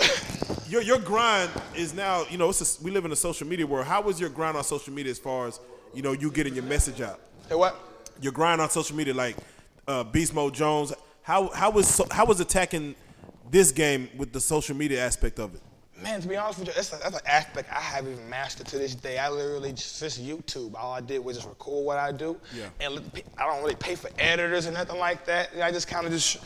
your 0.67 0.81
your 0.81 0.97
grind 0.97 1.51
is 1.75 1.93
now, 1.93 2.25
you 2.31 2.39
know, 2.39 2.49
it's 2.49 2.79
a, 2.79 2.83
we 2.83 2.89
live 2.89 3.05
in 3.05 3.11
a 3.11 3.15
social 3.15 3.45
media 3.45 3.67
world. 3.67 3.85
How 3.85 4.01
was 4.01 4.19
your 4.19 4.29
grind 4.29 4.57
on 4.57 4.63
social 4.63 4.91
media 4.93 5.11
as 5.11 5.19
far 5.19 5.45
as, 5.47 5.59
you 5.93 6.01
know, 6.01 6.13
you 6.13 6.31
getting 6.31 6.53
your 6.53 6.63
message 6.63 7.01
out? 7.01 7.19
Hey, 7.49 7.55
what? 7.55 7.75
Your 8.21 8.31
grind 8.31 8.61
on 8.61 8.69
social 8.69 8.95
media, 8.95 9.13
like 9.13 9.35
uh, 9.87 10.03
Beast 10.03 10.33
Mode 10.33 10.53
Jones. 10.53 10.93
How 11.23 11.49
how 11.49 11.69
was 11.71 11.87
so, 11.87 12.05
how 12.11 12.25
was 12.25 12.39
attacking 12.39 12.95
this 13.49 13.71
game 13.71 14.09
with 14.17 14.31
the 14.31 14.39
social 14.39 14.75
media 14.75 15.03
aspect 15.05 15.39
of 15.39 15.53
it? 15.55 15.61
Man, 16.01 16.19
to 16.19 16.27
be 16.27 16.35
honest 16.35 16.57
with 16.57 16.69
you, 16.69 16.73
that's, 16.73 16.93
a, 16.93 16.97
that's 16.97 17.15
an 17.15 17.21
aspect 17.27 17.71
I 17.71 17.79
haven't 17.79 18.13
even 18.13 18.27
mastered 18.27 18.65
to 18.67 18.77
this 18.79 18.95
day. 18.95 19.19
I 19.19 19.29
literally 19.29 19.71
just, 19.71 19.99
just 19.99 20.23
YouTube. 20.23 20.73
All 20.73 20.91
I 20.93 21.01
did 21.01 21.23
was 21.23 21.37
just 21.37 21.47
record 21.47 21.85
what 21.85 21.99
I 21.99 22.11
do. 22.11 22.37
Yeah. 22.55 22.69
And 22.79 22.95
let 22.95 23.03
the 23.03 23.11
pe- 23.11 23.29
I 23.37 23.45
don't 23.45 23.61
really 23.61 23.75
pay 23.75 23.93
for 23.93 24.09
editors 24.17 24.65
or 24.65 24.71
nothing 24.71 24.97
like 24.97 25.25
that. 25.25 25.49
I 25.61 25.71
just 25.71 25.87
kind 25.87 26.07
of 26.07 26.11
just, 26.11 26.37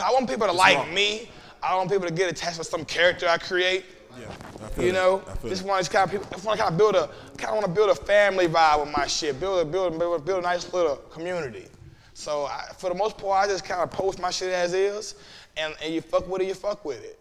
I 0.00 0.10
want 0.10 0.26
people 0.26 0.46
to 0.46 0.52
like 0.54 0.78
raw. 0.78 0.86
me. 0.86 1.28
I 1.62 1.76
want 1.76 1.90
people 1.90 2.08
to 2.08 2.14
get 2.14 2.30
attached 2.30 2.56
to 2.56 2.64
some 2.64 2.86
character 2.86 3.28
I 3.28 3.36
create. 3.36 3.84
Yeah, 4.18 4.82
You 4.82 4.92
that. 4.92 4.92
know, 4.92 5.22
I 5.26 5.34
feel 5.34 5.50
just 5.50 5.64
want 5.64 5.84
to 5.84 5.90
kind 5.90 6.04
of 6.04 6.10
people, 6.10 6.26
just 6.32 6.44
want 6.44 6.58
to 6.58 6.64
kind 6.64 6.72
of 6.72 6.78
build 6.78 6.94
a, 6.94 7.08
kind 7.36 7.50
of 7.50 7.62
want 7.62 7.66
to 7.66 7.72
build 7.72 7.90
a 7.90 7.94
family 7.94 8.46
vibe 8.46 8.84
with 8.84 8.96
my 8.96 9.06
shit. 9.06 9.38
Build 9.40 9.60
a, 9.60 9.64
build, 9.64 9.98
build, 9.98 10.24
build 10.24 10.38
a 10.40 10.42
nice 10.42 10.72
little 10.72 10.96
community. 10.96 11.66
So 12.14 12.44
I, 12.44 12.66
for 12.78 12.90
the 12.90 12.94
most 12.94 13.18
part, 13.18 13.44
I 13.44 13.50
just 13.50 13.64
kind 13.64 13.80
of 13.80 13.90
post 13.90 14.20
my 14.20 14.30
shit 14.30 14.52
as 14.52 14.72
is, 14.72 15.16
and, 15.56 15.74
and 15.82 15.92
you 15.92 16.00
fuck 16.00 16.28
with 16.28 16.42
it, 16.42 16.46
you 16.48 16.54
fuck 16.54 16.84
with 16.84 17.02
it. 17.04 17.18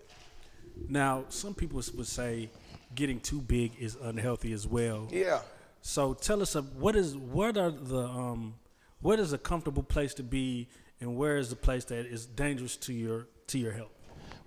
Now, 0.87 1.25
some 1.29 1.53
people 1.53 1.81
would 1.95 2.07
say 2.07 2.49
getting 2.95 3.19
too 3.19 3.41
big 3.41 3.71
is 3.79 3.97
unhealthy 4.01 4.53
as 4.53 4.67
well. 4.67 5.07
Yeah. 5.11 5.41
So 5.81 6.13
tell 6.13 6.41
us, 6.41 6.55
uh, 6.55 6.61
what 6.61 6.95
is 6.95 7.17
what 7.17 7.57
are 7.57 7.71
the 7.71 8.03
um, 8.03 8.55
what 9.01 9.19
is 9.19 9.33
a 9.33 9.37
comfortable 9.37 9.83
place 9.83 10.13
to 10.15 10.23
be, 10.23 10.69
and 11.01 11.17
where 11.17 11.37
is 11.37 11.49
the 11.49 11.55
place 11.55 11.83
that 11.85 12.05
is 12.05 12.25
dangerous 12.25 12.77
to 12.77 12.93
your 12.93 13.27
to 13.47 13.59
your 13.59 13.73
health? 13.73 13.89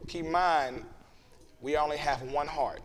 keep 0.08 0.24
in 0.24 0.30
mind, 0.32 0.84
we 1.60 1.76
only 1.76 1.96
have 1.96 2.22
one 2.22 2.46
heart. 2.46 2.80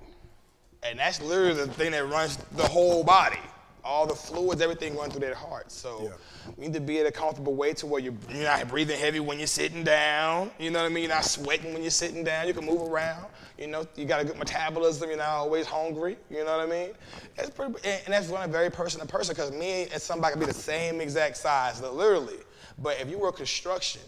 And 0.84 0.98
that's 0.98 1.22
literally 1.22 1.54
the 1.54 1.68
thing 1.68 1.92
that 1.92 2.08
runs 2.08 2.38
the 2.54 2.68
whole 2.68 3.04
body. 3.04 3.40
All 3.84 4.06
the 4.06 4.16
fluids, 4.16 4.62
everything 4.62 4.96
runs 4.96 5.14
through 5.14 5.28
that 5.28 5.36
heart. 5.36 5.72
So 5.72 6.14
we 6.56 6.66
need 6.66 6.74
to 6.74 6.80
be 6.80 7.00
at 7.00 7.08
a 7.08 7.12
comfortable 7.12 7.56
way 7.56 7.74
to 7.74 7.88
where 7.88 8.00
you're, 8.00 8.14
you're 8.30 8.44
not 8.44 8.68
breathing 8.68 9.00
heavy 9.00 9.20
when 9.20 9.40
you're 9.40 9.48
sitting 9.48 9.84
down. 9.84 10.52
You 10.60 10.70
know 10.70 10.84
what 10.84 10.92
I 10.92 10.94
mean? 10.94 11.04
You're 11.04 11.14
not 11.14 11.26
sweating 11.26 11.74
when 11.74 11.82
you're 11.82 11.90
sitting 11.90 12.24
down. 12.24 12.48
You 12.48 12.54
can 12.54 12.66
move 12.66 12.82
around. 12.92 13.26
You 13.58 13.68
know, 13.68 13.88
you 13.96 14.06
got 14.06 14.22
a 14.22 14.26
good 14.26 14.38
metabolism. 14.38 15.10
You're 15.10 15.18
not 15.18 15.30
always 15.30 15.66
hungry. 15.66 16.18
You 16.30 16.44
know 16.46 16.58
what 16.58 16.68
I 16.68 16.70
mean? 16.70 16.92
That's 17.36 17.50
pretty, 17.50 17.74
and, 17.84 18.02
and 18.06 18.14
that's 18.14 18.28
running 18.28 18.52
very 18.52 18.70
person 18.70 19.02
to 19.02 19.08
person 19.08 19.36
because 19.36 19.52
me 19.52 19.88
and 19.92 20.02
somebody 20.02 20.34
can 20.34 20.40
be 20.40 20.46
the 20.46 20.54
same 20.54 21.02
exact 21.02 21.38
size, 21.38 21.82
literally. 21.82 22.38
But 22.78 23.00
if 23.00 23.10
you 23.10 23.18
work 23.18 23.38
construction, 23.38 24.02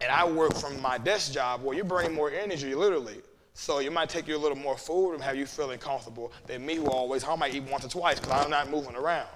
and 0.00 0.10
I 0.10 0.28
work 0.28 0.54
from 0.54 0.80
my 0.80 0.98
desk 0.98 1.32
job 1.32 1.62
where 1.62 1.74
you're 1.74 1.84
burning 1.84 2.14
more 2.14 2.30
energy, 2.30 2.74
literally. 2.74 3.22
So 3.58 3.78
it 3.78 3.90
might 3.90 4.10
take 4.10 4.28
you 4.28 4.36
a 4.36 4.38
little 4.38 4.58
more 4.58 4.76
food 4.76 5.14
and 5.14 5.22
have 5.22 5.34
you 5.34 5.46
feeling 5.46 5.78
comfortable 5.78 6.30
than 6.46 6.64
me, 6.64 6.74
who 6.74 6.88
always. 6.88 7.24
I 7.24 7.34
might 7.36 7.54
eat 7.54 7.62
once 7.62 7.86
or 7.86 7.88
twice 7.88 8.20
because 8.20 8.44
I'm 8.44 8.50
not 8.50 8.70
moving 8.70 8.94
around. 8.94 9.28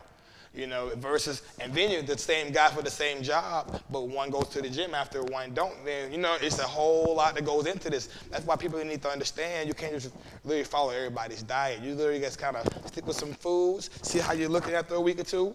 You 0.54 0.66
know, 0.66 0.90
versus 0.96 1.42
and 1.58 1.72
then 1.72 1.90
you're 1.90 2.02
the 2.02 2.18
same 2.18 2.52
guy 2.52 2.68
for 2.68 2.82
the 2.82 2.90
same 2.90 3.22
job, 3.22 3.80
but 3.90 4.08
one 4.08 4.28
goes 4.30 4.48
to 4.48 4.60
the 4.60 4.68
gym 4.68 4.94
after 4.94 5.22
one 5.22 5.54
don't. 5.54 5.72
Then 5.86 6.12
you 6.12 6.18
know 6.18 6.36
it's 6.38 6.58
a 6.58 6.66
whole 6.66 7.14
lot 7.14 7.34
that 7.36 7.46
goes 7.46 7.66
into 7.66 7.88
this. 7.88 8.10
That's 8.30 8.44
why 8.44 8.56
people 8.56 8.84
need 8.84 9.00
to 9.02 9.08
understand 9.08 9.68
you 9.68 9.74
can't 9.74 9.94
just 9.94 10.14
literally 10.44 10.64
follow 10.64 10.90
everybody's 10.90 11.42
diet. 11.42 11.80
You 11.80 11.94
literally 11.94 12.20
just 12.20 12.38
kind 12.38 12.56
of 12.56 12.66
stick 12.88 13.06
with 13.06 13.16
some 13.16 13.32
foods, 13.32 13.88
see 14.02 14.18
how 14.18 14.34
you're 14.34 14.50
looking 14.50 14.74
after 14.74 14.96
a 14.96 15.00
week 15.00 15.20
or 15.20 15.24
two, 15.24 15.54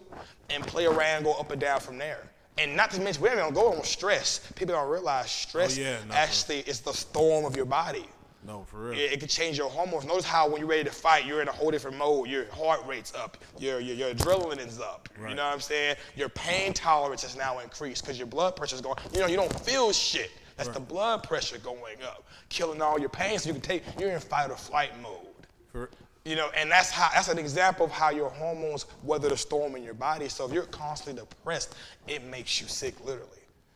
and 0.50 0.66
play 0.66 0.86
around, 0.86 1.22
go 1.22 1.34
up 1.34 1.52
and 1.52 1.60
down 1.60 1.78
from 1.78 1.98
there. 1.98 2.30
And 2.58 2.74
not 2.74 2.90
to 2.92 3.00
mention, 3.00 3.22
we 3.22 3.28
gonna 3.28 3.52
go 3.52 3.74
on 3.74 3.84
stress. 3.84 4.50
People 4.56 4.74
don't 4.74 4.90
realize 4.90 5.26
oh, 5.26 5.28
stress 5.28 5.78
Oh, 5.78 5.82
yeah, 5.82 5.98
actually 6.10 6.60
is 6.60 6.80
the 6.80 6.92
storm 6.92 7.44
of 7.44 7.54
your 7.54 7.66
body. 7.66 8.06
No, 8.46 8.64
for 8.64 8.90
real. 8.90 8.92
It, 8.92 9.12
it 9.12 9.20
can 9.20 9.28
change 9.28 9.58
your 9.58 9.68
hormones. 9.68 10.04
Notice 10.04 10.24
how 10.24 10.48
when 10.48 10.60
you're 10.60 10.68
ready 10.68 10.84
to 10.84 10.90
fight, 10.90 11.26
you're 11.26 11.42
in 11.42 11.48
a 11.48 11.52
whole 11.52 11.70
different 11.70 11.96
mode. 11.96 12.28
Your 12.28 12.50
heart 12.52 12.80
rate's 12.86 13.12
up. 13.14 13.38
Your, 13.58 13.80
your, 13.80 13.96
your 13.96 14.14
adrenaline 14.14 14.64
is 14.64 14.80
up. 14.80 15.08
You 15.18 15.34
know 15.34 15.44
what 15.44 15.54
I'm 15.54 15.60
saying? 15.60 15.96
Your 16.14 16.28
pain 16.28 16.72
tolerance 16.72 17.24
is 17.24 17.36
now 17.36 17.58
increased 17.58 18.04
because 18.04 18.18
your 18.18 18.28
blood 18.28 18.54
pressure's 18.54 18.80
going. 18.80 18.96
You 19.12 19.20
know, 19.20 19.26
you 19.26 19.36
don't 19.36 19.52
feel 19.60 19.92
shit. 19.92 20.30
That's 20.56 20.70
the 20.70 20.80
blood 20.80 21.22
pressure 21.22 21.58
going 21.58 22.02
up, 22.02 22.24
killing 22.48 22.80
all 22.80 22.98
your 22.98 23.10
pain 23.10 23.38
so 23.38 23.48
you 23.48 23.52
can 23.52 23.60
take, 23.62 23.82
you're 23.98 24.10
in 24.10 24.20
fight 24.20 24.50
or 24.50 24.56
flight 24.56 24.90
mode. 25.02 25.26
For, 25.70 25.90
You 26.24 26.34
know, 26.34 26.48
and 26.56 26.70
that's 26.70 26.90
how 26.90 27.10
that's 27.12 27.28
an 27.28 27.38
example 27.38 27.84
of 27.84 27.92
how 27.92 28.10
your 28.10 28.30
hormones 28.30 28.86
weather 29.02 29.28
the 29.28 29.36
storm 29.36 29.76
in 29.76 29.82
your 29.82 29.94
body. 29.94 30.28
So 30.30 30.46
if 30.46 30.52
you're 30.52 30.64
constantly 30.64 31.20
depressed, 31.20 31.74
it 32.08 32.24
makes 32.24 32.60
you 32.60 32.68
sick 32.68 32.94
literally. 33.04 33.28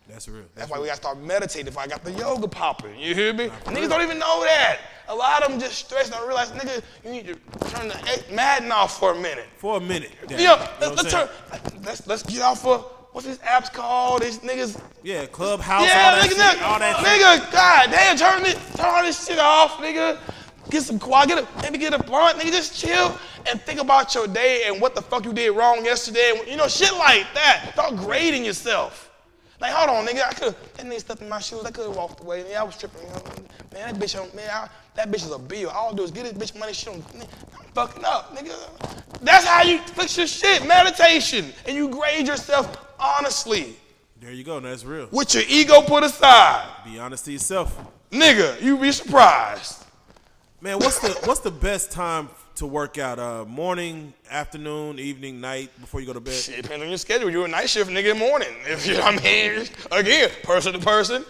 That's 0.08 0.28
real. 0.28 0.44
That's 0.54 0.70
why 0.70 0.78
we 0.78 0.86
gotta 0.86 0.96
start 0.96 1.18
meditating. 1.20 1.68
If 1.68 1.78
I 1.78 1.86
got 1.86 2.02
the 2.04 2.12
yoga 2.12 2.48
popping, 2.48 2.98
you 2.98 3.14
hear 3.14 3.32
me? 3.32 3.48
Niggas 3.66 3.88
don't 3.88 4.02
even 4.02 4.18
know 4.18 4.42
that. 4.44 4.78
A 5.08 5.14
lot 5.14 5.42
of 5.42 5.50
them 5.50 5.60
just 5.60 5.74
stressed 5.86 6.06
and 6.12 6.14
don't 6.14 6.26
realize, 6.28 6.50
nigga, 6.52 6.82
you 7.04 7.10
need 7.10 7.26
to 7.26 7.34
turn 7.70 7.88
the 7.88 8.24
Madden 8.32 8.70
off 8.72 8.98
for 8.98 9.12
a 9.12 9.20
minute. 9.20 9.46
For 9.56 9.76
a 9.76 9.80
minute. 9.80 10.12
damn. 10.26 10.36
Know, 10.38 10.42
You 10.42 10.46
know 10.48 10.68
let's, 10.80 10.96
let's 11.02 11.10
turn, 11.12 11.28
let's 11.84 12.06
let's 12.06 12.22
get 12.24 12.42
off 12.42 12.64
of 12.66 12.84
what's 13.12 13.26
these 13.26 13.38
apps 13.38 13.72
called? 13.72 14.22
These 14.22 14.38
niggas. 14.40 14.80
Yeah, 15.02 15.26
Clubhouse, 15.26 15.86
yeah, 15.86 16.10
all 16.14 16.28
that 16.28 16.30
nigga. 16.30 16.62
All 16.62 16.78
that 16.78 16.96
shit. 16.96 17.06
nigga, 17.06 17.52
god 17.52 17.90
damn, 17.90 18.16
turn 18.16 18.42
this, 18.42 18.76
turn 18.76 18.86
all 18.86 19.02
this 19.02 19.26
shit 19.26 19.38
off, 19.38 19.78
nigga. 19.78 20.18
Get 20.70 20.82
some 20.84 20.98
quiet, 21.00 21.28
get 21.28 21.38
a, 21.38 21.62
maybe 21.62 21.78
get 21.78 21.92
a 21.94 21.98
blunt, 22.02 22.38
nigga, 22.38 22.52
just 22.52 22.78
chill 22.80 23.18
and 23.50 23.60
think 23.62 23.80
about 23.80 24.14
your 24.14 24.28
day 24.28 24.64
and 24.66 24.80
what 24.80 24.94
the 24.94 25.02
fuck 25.02 25.24
you 25.24 25.32
did 25.32 25.50
wrong 25.50 25.84
yesterday. 25.84 26.34
and, 26.38 26.46
You 26.48 26.56
know, 26.56 26.68
shit 26.68 26.92
like 26.94 27.26
that. 27.34 27.70
Start 27.72 27.96
grading 27.96 28.44
yourself. 28.44 29.09
Like, 29.60 29.72
hold 29.72 29.90
on, 29.90 30.06
nigga, 30.06 30.26
I 30.26 30.32
could 30.32 30.54
that 30.76 30.86
nigga 30.86 31.00
stepped 31.00 31.20
in 31.20 31.28
my 31.28 31.38
shoes, 31.38 31.64
I 31.64 31.70
could 31.70 31.86
have 31.86 31.96
walked 31.96 32.20
away. 32.20 32.44
Yeah, 32.50 32.62
I 32.62 32.64
was 32.64 32.78
tripping. 32.78 33.02
You 33.02 33.08
know, 33.08 33.22
man, 33.72 33.92
that 33.92 33.94
bitch, 33.96 34.20
on, 34.20 34.34
man, 34.34 34.48
I, 34.50 34.68
that 34.94 35.10
bitch 35.10 35.26
is 35.26 35.32
a 35.32 35.38
bill. 35.38 35.70
All 35.70 35.92
I 35.92 35.96
do 35.96 36.02
is 36.02 36.10
get 36.10 36.24
this 36.34 36.50
bitch 36.50 36.58
money. 36.58 36.72
She 36.72 36.86
don't, 36.86 37.04
I'm 37.14 37.66
fucking 37.74 38.04
up, 38.04 38.34
nigga. 38.34 38.56
That's 39.20 39.44
how 39.44 39.62
you 39.62 39.78
fix 39.78 40.16
your 40.16 40.26
shit, 40.26 40.66
meditation, 40.66 41.52
and 41.66 41.76
you 41.76 41.88
grade 41.88 42.26
yourself 42.26 42.74
honestly. 42.98 43.76
There 44.20 44.32
you 44.32 44.44
go. 44.44 44.60
That's 44.60 44.84
real. 44.84 45.08
With 45.10 45.34
your 45.34 45.44
ego 45.48 45.80
put 45.82 46.04
aside. 46.04 46.68
Be 46.84 46.98
honest 46.98 47.24
to 47.26 47.32
yourself. 47.32 47.78
Nigga, 48.10 48.60
you 48.60 48.76
be 48.76 48.92
surprised. 48.92 49.84
Man, 50.60 50.78
what's 50.78 50.98
the 50.98 51.08
what's 51.26 51.40
the 51.40 51.50
best 51.50 51.90
time 51.90 52.28
to 52.60 52.66
work 52.66 52.98
out? 52.98 53.18
Uh, 53.18 53.44
morning, 53.46 54.12
afternoon, 54.30 54.98
evening, 54.98 55.40
night 55.40 55.70
before 55.80 56.00
you 56.00 56.06
go 56.06 56.12
to 56.12 56.20
bed. 56.20 56.34
Shit 56.34 56.62
depends 56.62 56.82
on 56.82 56.88
your 56.90 56.98
schedule. 56.98 57.30
You're 57.30 57.46
a 57.46 57.48
night 57.48 57.70
shift 57.70 57.90
nigga 57.90 58.12
in 58.12 58.18
the 58.18 58.24
morning. 58.26 58.48
If 58.66 58.86
you, 58.86 58.94
know 58.94 59.00
what 59.00 59.22
I 59.22 59.24
mean, 59.24 59.66
again, 59.90 60.30
person 60.42 60.74
to 60.74 60.78
person. 60.78 61.24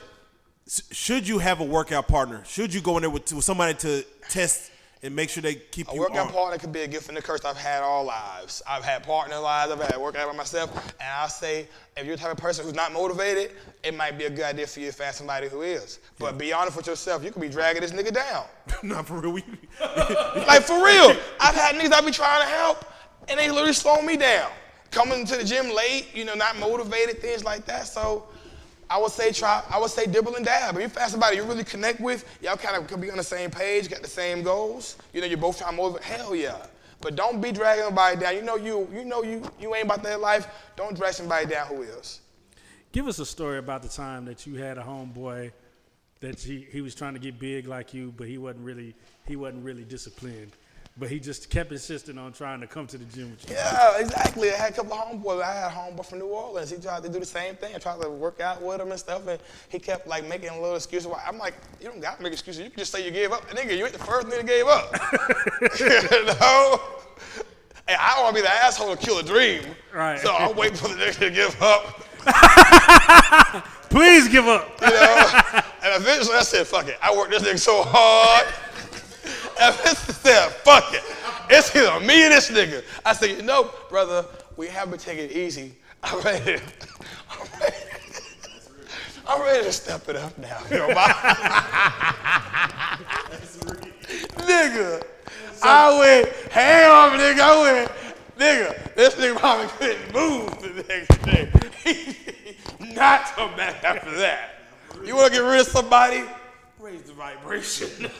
S- 0.66 0.82
Should 0.90 1.26
you 1.28 1.38
have 1.38 1.60
a 1.60 1.64
workout 1.64 2.08
partner? 2.08 2.42
Should 2.46 2.74
you 2.74 2.80
go 2.80 2.96
in 2.96 3.02
there 3.02 3.10
with, 3.10 3.32
with 3.32 3.44
somebody 3.44 3.74
to 3.74 4.04
test 4.28 4.70
and 5.02 5.16
make 5.16 5.30
sure 5.30 5.42
they 5.42 5.54
keep 5.54 5.88
A 5.90 5.94
you 5.94 6.00
workout 6.00 6.26
on? 6.26 6.32
partner 6.32 6.58
could 6.58 6.72
be 6.72 6.82
a 6.82 6.86
gift 6.86 7.08
and 7.08 7.16
a 7.16 7.22
curse. 7.22 7.44
I've 7.44 7.56
had 7.56 7.82
all 7.82 8.04
lives. 8.04 8.62
I've 8.68 8.84
had 8.84 9.02
partner 9.02 9.38
lives. 9.38 9.72
I've 9.72 9.78
had 9.80 9.98
working 9.98 10.02
workout 10.20 10.30
by 10.30 10.36
myself. 10.36 10.94
And 11.00 11.08
I'll 11.10 11.28
say, 11.28 11.68
if 11.96 12.04
you're 12.06 12.16
the 12.16 12.22
type 12.22 12.32
of 12.32 12.38
person 12.38 12.64
who's 12.64 12.74
not 12.74 12.92
motivated, 12.92 13.52
it 13.82 13.96
might 13.96 14.18
be 14.18 14.24
a 14.24 14.30
good 14.30 14.44
idea 14.44 14.66
for 14.66 14.80
you 14.80 14.88
to 14.88 14.92
find 14.92 15.14
somebody 15.14 15.48
who 15.48 15.62
is. 15.62 16.00
But 16.18 16.36
be 16.36 16.52
honest 16.52 16.76
with 16.76 16.86
yourself. 16.86 17.24
You 17.24 17.30
could 17.30 17.40
be 17.40 17.48
dragging 17.48 17.80
this 17.80 17.92
nigga 17.92 18.12
down. 18.12 18.44
Not 18.82 19.06
for 19.06 19.20
real. 19.20 19.32
Like 19.80 20.62
for 20.62 20.84
real. 20.84 21.16
I've 21.40 21.54
had 21.54 21.76
niggas 21.76 21.92
I 21.92 22.00
be 22.04 22.10
trying 22.10 22.42
to 22.42 22.48
help, 22.48 22.84
and 23.28 23.38
they 23.38 23.50
literally 23.50 23.72
slow 23.72 24.02
me 24.02 24.16
down. 24.16 24.50
Coming 24.90 25.24
to 25.26 25.36
the 25.36 25.44
gym 25.44 25.70
late, 25.74 26.08
you 26.12 26.24
know, 26.24 26.34
not 26.34 26.58
motivated, 26.58 27.20
things 27.20 27.44
like 27.44 27.64
that. 27.66 27.86
So 27.86 28.26
I 28.90 28.98
would 28.98 29.12
say 29.12 29.30
try. 29.30 29.62
I 29.70 29.78
would 29.78 29.90
say 29.90 30.06
dibble 30.06 30.34
and 30.34 30.44
dab. 30.44 30.74
If 30.74 30.82
you 30.82 30.88
find 30.88 31.08
somebody 31.08 31.36
you 31.36 31.44
really 31.44 31.62
connect 31.62 32.00
with, 32.00 32.24
y'all 32.42 32.56
kind 32.56 32.76
of 32.76 32.88
could 32.88 33.00
be 33.00 33.10
on 33.10 33.18
the 33.18 33.22
same 33.22 33.48
page, 33.48 33.88
got 33.88 34.02
the 34.02 34.08
same 34.08 34.42
goals. 34.42 34.96
You 35.12 35.20
know, 35.20 35.28
you're 35.28 35.38
both 35.38 35.58
trying 35.58 35.70
to 35.70 35.76
motivate. 35.76 36.02
Hell 36.02 36.34
yeah. 36.34 36.66
But 37.00 37.14
don't 37.14 37.40
be 37.40 37.52
dragging 37.52 37.84
somebody 37.84 38.16
down. 38.18 38.34
You 38.34 38.42
know 38.42 38.56
you. 38.56 38.88
You 38.92 39.04
know 39.04 39.22
you. 39.22 39.42
You 39.60 39.74
ain't 39.76 39.84
about 39.84 40.02
that 40.02 40.20
life. 40.20 40.48
Don't 40.76 40.96
drag 40.96 41.14
somebody 41.14 41.46
down 41.46 41.68
who 41.68 41.82
is. 41.82 42.20
Give 42.90 43.06
us 43.06 43.20
a 43.20 43.26
story 43.26 43.58
about 43.58 43.82
the 43.82 43.88
time 43.88 44.24
that 44.24 44.44
you 44.44 44.56
had 44.56 44.76
a 44.76 44.82
homeboy 44.82 45.52
that 46.18 46.40
he, 46.40 46.66
he 46.70 46.80
was 46.80 46.94
trying 46.94 47.14
to 47.14 47.20
get 47.20 47.38
big 47.38 47.68
like 47.68 47.94
you, 47.94 48.12
but 48.16 48.26
he 48.26 48.38
wasn't 48.38 48.64
really 48.64 48.94
he 49.26 49.36
wasn't 49.36 49.64
really 49.64 49.84
disciplined. 49.84 50.50
But 50.96 51.08
he 51.08 51.18
just 51.18 51.48
kept 51.48 51.72
insisting 51.72 52.18
on 52.18 52.32
trying 52.32 52.60
to 52.60 52.66
come 52.66 52.86
to 52.88 52.98
the 52.98 53.04
gym 53.04 53.30
with 53.30 53.48
you. 53.48 53.56
Yeah, 53.56 53.98
exactly. 53.98 54.50
I 54.50 54.56
had 54.56 54.72
a 54.72 54.74
couple 54.74 54.92
of 54.92 54.98
homeboys. 54.98 55.42
I 55.42 55.54
had 55.54 55.68
a 55.68 55.74
homeboy 55.74 56.04
from 56.04 56.18
New 56.18 56.26
Orleans. 56.26 56.70
He 56.70 56.76
tried 56.78 57.02
to 57.04 57.08
do 57.08 57.18
the 57.20 57.26
same 57.26 57.54
thing. 57.54 57.74
I 57.74 57.78
tried 57.78 58.02
to 58.02 58.10
work 58.10 58.40
out 58.40 58.60
with 58.60 58.80
him 58.80 58.90
and 58.90 58.98
stuff, 59.00 59.26
and 59.26 59.40
he 59.68 59.78
kept 59.78 60.06
like 60.06 60.28
making 60.28 60.50
a 60.50 60.60
little 60.60 60.76
excuses. 60.76 61.06
Why- 61.06 61.22
I'm 61.26 61.38
like, 61.38 61.54
you 61.80 61.88
don't 61.88 62.00
got 62.00 62.18
to 62.18 62.22
make 62.22 62.32
excuses. 62.32 62.64
You 62.64 62.70
can 62.70 62.80
just 62.80 62.92
say 62.92 63.04
you 63.04 63.12
gave 63.12 63.32
up. 63.32 63.48
Nigga, 63.50 63.76
you 63.78 63.84
ain't 63.84 63.94
the 63.94 63.98
first 64.00 64.26
nigga 64.26 64.46
gave 64.46 64.66
up. 64.66 64.92
you 65.80 66.24
know? 66.26 66.80
And 67.88 67.96
I 67.98 68.14
don't 68.14 68.24
want 68.24 68.36
to 68.36 68.42
be 68.42 68.46
the 68.46 68.52
asshole 68.52 68.94
to 68.94 69.02
kill 69.02 69.18
a 69.18 69.22
dream. 69.22 69.62
Right. 69.94 70.20
So 70.20 70.34
I'm 70.34 70.54
waiting 70.54 70.76
for 70.76 70.88
the 70.88 70.94
nigga 70.94 71.18
to 71.20 71.30
give 71.30 71.56
up. 71.62 72.06
Please 73.90 74.28
give 74.28 74.46
up. 74.46 74.68
You 74.82 74.88
know? 74.88 75.60
and 75.82 76.02
eventually 76.02 76.36
I 76.36 76.42
said, 76.42 76.66
fuck 76.66 76.88
it. 76.88 76.98
I 77.02 77.16
worked 77.16 77.30
this 77.30 77.42
nigga 77.42 77.58
so 77.58 77.82
hard. 77.82 78.46
Said, 80.20 80.48
fuck 80.64 80.92
it. 80.94 81.02
It's 81.50 81.74
either 81.76 82.00
me 82.00 82.24
or 82.26 82.30
this 82.30 82.50
nigga. 82.50 82.82
I 83.04 83.12
said, 83.12 83.30
you 83.36 83.42
know, 83.42 83.70
brother, 83.88 84.24
we 84.56 84.68
have 84.68 84.90
been 84.90 84.98
taking 84.98 85.24
it 85.24 85.32
easy. 85.32 85.74
I'm 86.02 86.20
ready. 86.22 86.56
to- 86.56 86.62
I'm 87.30 87.46
ready. 87.60 87.76
I'm 89.26 89.42
ready 89.42 89.64
to 89.64 89.72
step 89.72 90.08
it 90.08 90.16
up 90.16 90.36
now. 90.38 90.58
You 90.70 90.78
know, 90.78 90.88
my- 90.94 91.02
nigga, 94.38 95.02
I 95.62 95.98
went, 95.98 96.28
on, 96.90 97.18
nigga. 97.18 97.40
I 97.40 97.60
went, 97.62 97.92
nigga, 98.38 98.94
this 98.94 99.14
nigga 99.16 99.36
probably 99.36 99.66
couldn't 99.78 100.12
move 100.14 100.60
the 100.62 100.84
next 100.88 101.22
day. 101.22 101.50
Not 102.94 103.24
come 103.34 103.54
back 103.56 103.84
after 103.84 104.10
that. 104.18 104.54
You 105.04 105.14
want 105.16 105.32
to 105.32 105.38
get 105.38 105.44
rid 105.46 105.60
of 105.60 105.66
somebody? 105.66 106.24
Raise 106.80 107.02
the 107.02 107.12
vibration. 107.12 107.88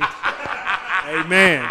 Amen. 1.07 1.71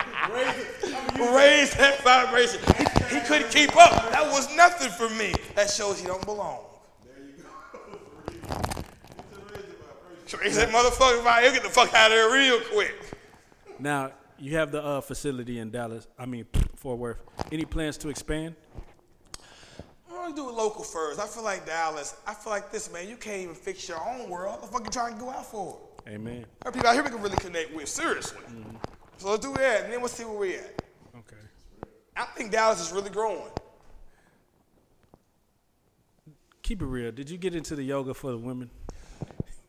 Raise 1.20 1.72
that 1.76 2.02
vibration. 2.04 2.60
He, 2.78 3.16
he 3.16 3.22
couldn't 3.28 3.52
keep 3.52 3.78
up. 3.78 4.12
That 4.12 4.24
was 4.32 4.56
nothing 4.56 4.90
for 4.90 5.08
me. 5.14 5.34
That 5.54 5.70
shows 5.70 6.00
he 6.00 6.08
don't 6.08 6.26
belong. 6.26 6.62
There 7.06 7.14
you 7.24 7.44
go. 7.44 7.50
Raise 10.40 10.56
that 10.56 10.70
motherfucker 10.70 11.22
vibe. 11.24 11.44
He'll 11.44 11.52
get 11.52 11.62
the 11.62 11.70
fuck 11.70 11.94
out 11.94 12.10
of 12.10 12.18
there 12.18 12.34
real 12.34 12.60
quick. 12.72 12.96
Now 13.78 14.14
you 14.40 14.56
have 14.56 14.72
the 14.72 14.84
uh, 14.84 15.02
facility 15.02 15.60
in 15.60 15.70
Dallas. 15.70 16.08
I 16.18 16.26
mean 16.26 16.48
Fort 16.76 16.98
Worth. 16.98 17.20
Any 17.52 17.66
plans 17.66 18.00
to 18.00 18.10
expand? 18.10 18.56
I 20.10 20.14
want 20.14 20.36
to 20.36 20.42
do 20.42 20.50
it 20.50 20.54
local 20.54 20.84
first. 20.84 21.20
I 21.20 21.28
feel 21.28 21.44
like 21.44 21.68
Dallas. 21.68 22.16
I 22.26 22.34
feel 22.34 22.52
like 22.52 22.72
this, 22.72 22.92
man. 22.92 23.08
You 23.08 23.16
can't 23.16 23.44
even 23.44 23.56
fix 23.56 23.88
your 23.88 24.04
own 24.04 24.28
world. 24.28 24.54
What 24.54 24.62
the 24.62 24.68
fuck 24.68 24.86
you 24.86 24.90
trying 24.90 25.14
to 25.14 25.20
go 25.20 25.30
out 25.30 25.46
for? 25.46 25.78
Amen. 26.10 26.46
There 26.62 26.70
are 26.70 26.72
people 26.72 26.88
out 26.88 26.94
here 26.96 27.04
we 27.04 27.10
can 27.10 27.22
really 27.22 27.38
connect 27.38 27.74
with, 27.74 27.88
seriously. 27.88 28.42
Mm-hmm. 28.50 28.76
So 29.18 29.32
let's 29.32 29.46
do 29.46 29.54
that, 29.54 29.84
and 29.84 29.94
then 29.94 30.00
we'll 30.00 30.10
see 30.10 30.24
where 30.24 30.38
we're 30.38 30.60
at. 30.60 30.82
Okay. 31.16 31.36
I 32.16 32.26
think 32.36 32.52
Dallas 32.52 32.82
is 32.82 32.92
really 32.92 33.10
growing. 33.10 33.52
Keep 36.64 36.82
it 36.82 36.86
real. 36.86 37.12
Did 37.12 37.30
you 37.30 37.38
get 37.38 37.54
into 37.54 37.76
the 37.76 37.84
yoga 37.84 38.14
for 38.14 38.32
the 38.32 38.38
women? 38.38 38.70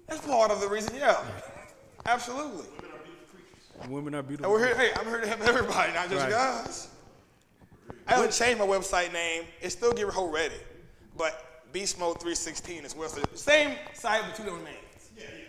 That's 0.07 0.27
part 0.27 0.51
of 0.51 0.61
the 0.61 0.69
reason, 0.69 0.95
yeah. 0.97 1.17
Absolutely. 2.07 2.67
Women 3.89 4.15
are 4.15 4.23
beautiful. 4.23 4.23
And 4.23 4.29
beautiful. 4.29 4.53
we're 4.53 4.67
here, 4.67 4.77
hey, 4.77 4.91
I'm 4.97 5.07
here 5.07 5.21
to 5.21 5.27
help 5.27 5.41
everybody, 5.41 5.93
not 5.93 6.11
just 6.11 6.23
Right. 6.23 6.31
guys. 6.31 6.89
I 8.07 8.15
haven't 8.15 8.33
changed 8.33 8.59
my 8.59 8.67
website 8.67 9.13
name. 9.13 9.45
It's 9.61 9.75
still 9.75 9.93
Get 9.93 10.09
Hoe 10.09 10.29
Ready, 10.29 10.55
but 11.17 11.63
Beast 11.73 11.99
Mode 11.99 12.21
316 12.21 12.85
as 12.85 12.97
well. 12.97 13.09
So 13.09 13.21
the 13.21 13.39
same 13.39 13.77
site 13.95 14.23
but 14.27 14.35
two 14.35 14.43
different 14.43 14.65
names. 14.65 14.80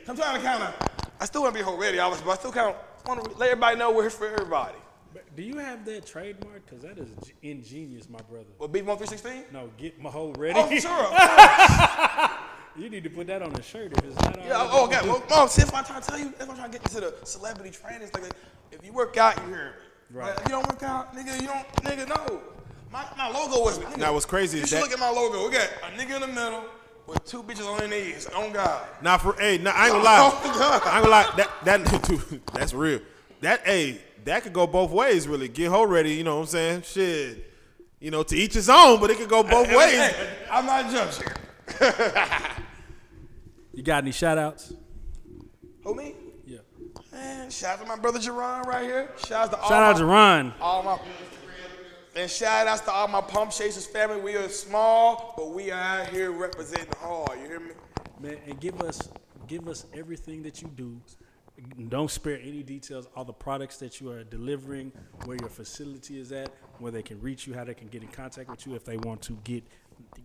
I'm 0.08 0.16
trying 0.16 0.40
to 0.40 0.46
kind 0.46 0.64
of, 0.64 0.76
I 1.20 1.26
still 1.26 1.42
want 1.44 1.54
to 1.56 1.60
be 1.60 1.64
Hoe 1.64 1.78
Ready, 1.78 2.00
obviously, 2.00 2.26
but 2.26 2.32
I 2.32 2.36
still 2.40 2.52
kind 2.52 2.76
of 2.76 3.08
want 3.08 3.24
to 3.24 3.38
let 3.38 3.50
everybody 3.50 3.78
know 3.78 3.92
we're 3.92 4.04
here 4.04 4.10
for 4.10 4.28
everybody. 4.28 4.78
But 5.14 5.36
Do 5.36 5.44
you 5.44 5.58
have 5.58 5.84
that 5.86 6.06
trademark? 6.06 6.66
Because 6.66 6.84
that 6.84 6.98
is 6.98 7.10
ingenious, 7.42 8.10
my 8.10 8.20
brother. 8.30 8.46
What, 8.58 8.72
Beast 8.72 8.86
Mode 8.86 8.98
316? 9.00 9.54
No, 9.54 9.70
get 9.78 10.02
my 10.02 10.10
whole 10.10 10.34
ready. 10.34 10.54
Oh, 10.58 10.70
sure. 10.80 12.38
you 12.84 12.90
need 12.90 13.04
to 13.04 13.10
put 13.10 13.28
that 13.28 13.42
on 13.42 13.54
a 13.54 13.62
shirt 13.62 13.92
if 13.98 14.04
it's 14.06 14.16
not 14.16 14.36
already. 14.38 14.48
Yeah, 14.48 14.68
oh, 14.72 14.86
okay. 14.86 15.02
Well, 15.08 15.24
no, 15.30 15.48
see, 15.48 15.62
that's 15.62 15.72
what 15.72 15.80
I'm 15.80 15.86
trying 15.86 16.02
to 16.02 16.08
tell 16.08 16.20
you. 16.20 16.26
That's 16.38 16.48
what 16.48 16.52
I'm 16.52 16.58
trying 16.58 16.72
to 16.72 16.80
get 16.80 16.88
into 16.88 17.02
the 17.02 17.26
celebrity 17.26 17.72
training. 17.72 18.04
It's 18.04 18.14
like, 18.14 18.32
if 18.72 18.86
you 18.86 18.94
work 18.94 19.18
out, 19.18 19.38
you 19.42 19.54
hear 19.54 19.66
me. 20.12 20.18
Right. 20.18 20.34
But 20.36 20.44
if 20.44 20.50
you 20.50 20.56
don't 20.56 20.68
work 20.68 20.84
out, 20.84 21.16
nigga, 21.16 21.42
you 21.42 21.48
don't, 21.48 21.68
nigga, 21.84 22.08
no. 22.08 22.42
My, 22.92 23.06
my 23.18 23.28
logo 23.30 23.64
was, 23.64 23.80
nigga, 23.80 23.98
Now, 23.98 24.14
what's 24.14 24.26
crazy 24.26 24.58
you 24.58 24.64
is 24.64 24.70
should 24.70 24.78
that- 24.78 24.82
look 24.84 24.92
at 24.94 25.00
my 25.00 25.10
logo. 25.10 25.46
We 25.48 25.54
got 25.54 25.70
a 25.84 25.98
nigga 25.98 26.16
in 26.16 26.22
the 26.22 26.28
middle 26.28 26.64
with 27.12 27.26
two 27.26 27.44
bitches 27.44 27.68
on 27.72 27.78
their 27.80 27.88
knees. 27.88 28.26
On 28.28 28.52
God. 28.52 28.88
Now 29.02 29.18
for 29.18 29.34
hey, 29.34 29.58
nah, 29.58 29.72
I 29.72 29.86
ain't 29.86 29.92
gonna 29.94 30.04
lie. 30.04 30.42
Oh, 30.44 30.58
God. 30.60 30.82
I 30.86 30.96
ain't 30.98 31.04
gonna 31.06 31.10
lie. 31.10 31.34
That 31.38 31.50
that 31.84 32.40
that's 32.54 32.74
real. 32.74 33.00
That 33.42 33.62
hey, 33.66 34.00
that 34.26 34.44
could 34.44 34.54
go 34.54 34.66
both 34.68 34.92
ways. 34.92 35.28
Really, 35.28 35.48
get 35.48 35.70
hoe 35.70 35.84
ready. 35.86 36.14
You 36.14 36.24
know 36.24 36.36
what 36.36 36.42
I'm 36.44 36.48
saying? 36.48 36.82
Shit. 36.84 37.48
You 38.00 38.10
know, 38.12 38.24
to 38.24 38.36
each 38.36 38.54
his 38.56 38.70
own, 38.70 39.00
but 39.00 39.12
it 39.12 39.18
could 39.18 39.30
go 39.30 39.44
both 39.44 39.68
Hey, 39.68 39.78
ways. 39.78 39.94
hey, 39.94 40.30
I'm 40.50 40.66
not 40.66 40.92
judging. 40.92 41.28
You 43.74 43.84
got 43.84 44.04
any 44.04 44.12
shout 44.12 44.38
outs? 44.38 44.74
Who 45.86 45.96
me? 45.96 46.14
Yeah. 46.46 46.58
Man, 47.12 47.50
shout 47.50 47.80
out 47.80 47.84
to 47.84 47.88
my 47.88 47.96
brother 47.96 48.20
Jerron 48.20 48.66
right 48.66 48.84
here. 48.84 49.10
Shout 49.26 49.46
out 49.46 49.52
to 49.52 49.58
all 49.60 49.70
Shout 49.70 49.84
out 49.84 49.94
my, 49.94 50.00
to 50.00 50.06
Ron. 50.06 50.54
all 50.60 50.84
my 50.84 51.00
and 52.16 52.30
shout 52.30 52.68
outs 52.68 52.82
to 52.82 52.92
all 52.92 53.08
my 53.08 53.22
Pump 53.22 53.52
Chasers 53.52 53.86
family. 53.86 54.20
We 54.20 54.36
are 54.36 54.50
small, 54.50 55.34
but 55.38 55.52
we 55.52 55.72
are 55.72 55.80
out 55.80 56.08
here 56.08 56.32
representing 56.32 56.94
hard. 57.00 57.40
You 57.40 57.46
hear 57.48 57.60
me? 57.60 57.72
Man, 58.20 58.38
and 58.46 58.60
give 58.60 58.82
us 58.82 59.10
give 59.48 59.68
us 59.68 59.86
everything 59.94 60.44
that 60.44 60.62
you 60.62 60.70
do. 60.70 61.00
Don't 61.90 62.10
spare 62.10 62.40
any 62.42 62.64
details. 62.64 63.08
All 63.16 63.24
the 63.24 63.34
products 63.34 63.78
that 63.78 64.02
you 64.02 64.10
are 64.10 64.24
delivering, 64.24 64.92
where 65.26 65.38
your 65.38 65.50
facility 65.50 66.20
is 66.20 66.32
at, 66.32 66.50
where 66.80 66.92
they 66.92 67.04
can 67.04 67.22
reach 67.22 67.46
you, 67.46 67.54
how 67.54 67.64
they 67.64 67.74
can 67.74 67.88
get 67.88 68.02
in 68.02 68.08
contact 68.08 68.50
with 68.50 68.66
you 68.66 68.76
if 68.76 68.84
they 68.84 68.98
want 68.98 69.22
to 69.24 69.38
get 69.44 69.64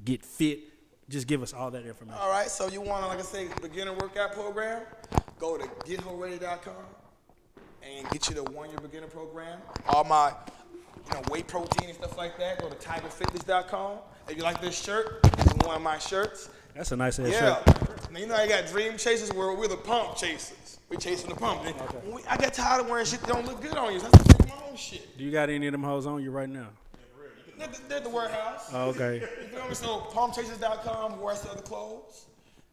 get 0.05 0.25
fit. 0.25 0.61
Just 1.09 1.29
give 1.29 1.43
us 1.43 1.53
all 1.53 1.71
that 1.71 1.87
information. 1.87 2.19
All 2.21 2.31
right, 2.31 2.49
so 2.49 2.67
you 2.69 2.81
want 2.81 3.05
to, 3.05 3.09
like 3.09 3.21
I 3.21 3.23
say, 3.23 3.47
beginner 3.63 3.93
workout 3.93 4.33
program? 4.33 4.83
Go 5.39 5.57
to 5.57 5.65
gethoready.com 5.65 6.75
and 7.83 8.11
get 8.11 8.29
you 8.29 8.35
the 8.35 8.43
one-year 8.45 8.79
beginner 8.81 9.07
program. 9.07 9.61
All 9.89 10.03
my, 10.03 10.33
you 11.09 11.15
know, 11.15 11.23
whey 11.31 11.43
protein 11.43 11.89
and 11.89 11.95
stuff 11.99 12.17
like 12.17 12.39
that. 12.39 12.61
Go 12.61 12.69
to 12.69 12.75
tigerfitness.com. 12.77 13.99
If 14.29 14.37
you 14.37 14.43
like 14.43 14.61
this 14.61 14.81
shirt, 14.83 15.23
this 15.23 15.47
is 15.47 15.53
one 15.65 15.77
of 15.77 15.83
my 15.83 15.99
shirts. 15.99 16.49
That's 16.75 16.93
a 16.93 16.97
nice 16.97 17.19
ass 17.19 17.29
Yeah. 17.29 17.63
shirt. 17.65 18.11
Now 18.13 18.19
you 18.21 18.27
know 18.27 18.35
I 18.35 18.47
got 18.49 18.67
dream 18.67 18.97
chasers 18.99 19.33
where 19.33 19.53
we're 19.55 19.69
the 19.69 19.77
pump 19.77 20.17
chasers. 20.17 20.79
We're 20.89 20.99
chasing 20.99 21.29
the 21.29 21.35
pump. 21.37 21.65
When 21.65 22.15
we- 22.17 22.25
I 22.25 22.37
got 22.37 22.55
tired 22.55 22.81
of 22.83 22.89
wearing 22.89 23.07
shit 23.07 23.21
that 23.21 23.29
don't 23.29 23.47
look 23.47 23.61
good 23.61 23.77
on 23.77 23.93
you. 23.93 24.01
So 24.01 24.07
I 24.07 24.11
started 24.11 24.39
making 24.41 24.57
my 24.59 24.67
own 24.69 24.77
shit. 24.77 25.17
Do 25.19 25.25
you 25.25 25.31
got 25.33 25.49
any 25.49 25.67
of 25.67 25.73
them 25.73 25.83
hoes 25.83 26.07
on 26.07 26.23
you 26.23 26.31
right 26.31 26.49
now? 26.49 26.69
They're, 27.59 27.69
the- 27.69 27.79
they're 27.89 27.99
at 27.99 28.05
the 28.05 28.11
warehouse. 28.11 28.69
Oh, 28.73 28.91
okay. 28.91 29.21
You 29.41 29.47
feel 29.49 29.69
me? 29.69 29.75
So 29.75 30.01
pumpchasers.com, 30.13 31.21
where 31.21 31.33
I 31.35 31.37
sell 31.37 31.55
the 31.55 31.63
clothes. 31.63 32.27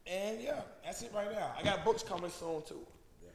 And 0.06 0.42
yeah, 0.42 0.62
that's 0.84 1.02
it 1.02 1.12
right 1.16 1.32
now. 1.32 1.54
I 1.58 1.64
got 1.64 1.86
books 1.86 2.04
coming 2.04 2.30
soon 2.30 2.62
too. 2.64 2.86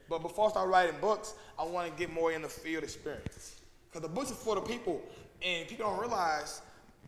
But 0.08 0.20
before 0.22 0.46
I 0.48 0.50
start 0.50 0.68
writing 0.68 0.96
books, 1.00 1.34
I 1.58 1.64
want 1.64 1.90
to 1.90 1.98
get 1.98 2.12
more 2.12 2.30
in 2.32 2.42
the 2.42 2.48
field 2.48 2.84
experience. 2.84 3.56
Because 3.90 4.06
the 4.06 4.14
bush 4.14 4.30
is 4.30 4.36
for 4.36 4.54
the 4.54 4.60
people, 4.60 5.02
and 5.42 5.66
people 5.68 5.88
don't 5.88 6.00
realize 6.00 6.60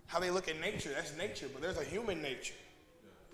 how 0.07 0.19
they 0.19 0.31
look 0.31 0.49
at 0.49 0.61
nature. 0.61 0.91
That's 0.95 1.17
nature, 1.17 1.47
but 1.53 1.63
there's 1.63 1.79
a 1.79 1.85
human 1.85 2.23
nature. 2.23 2.55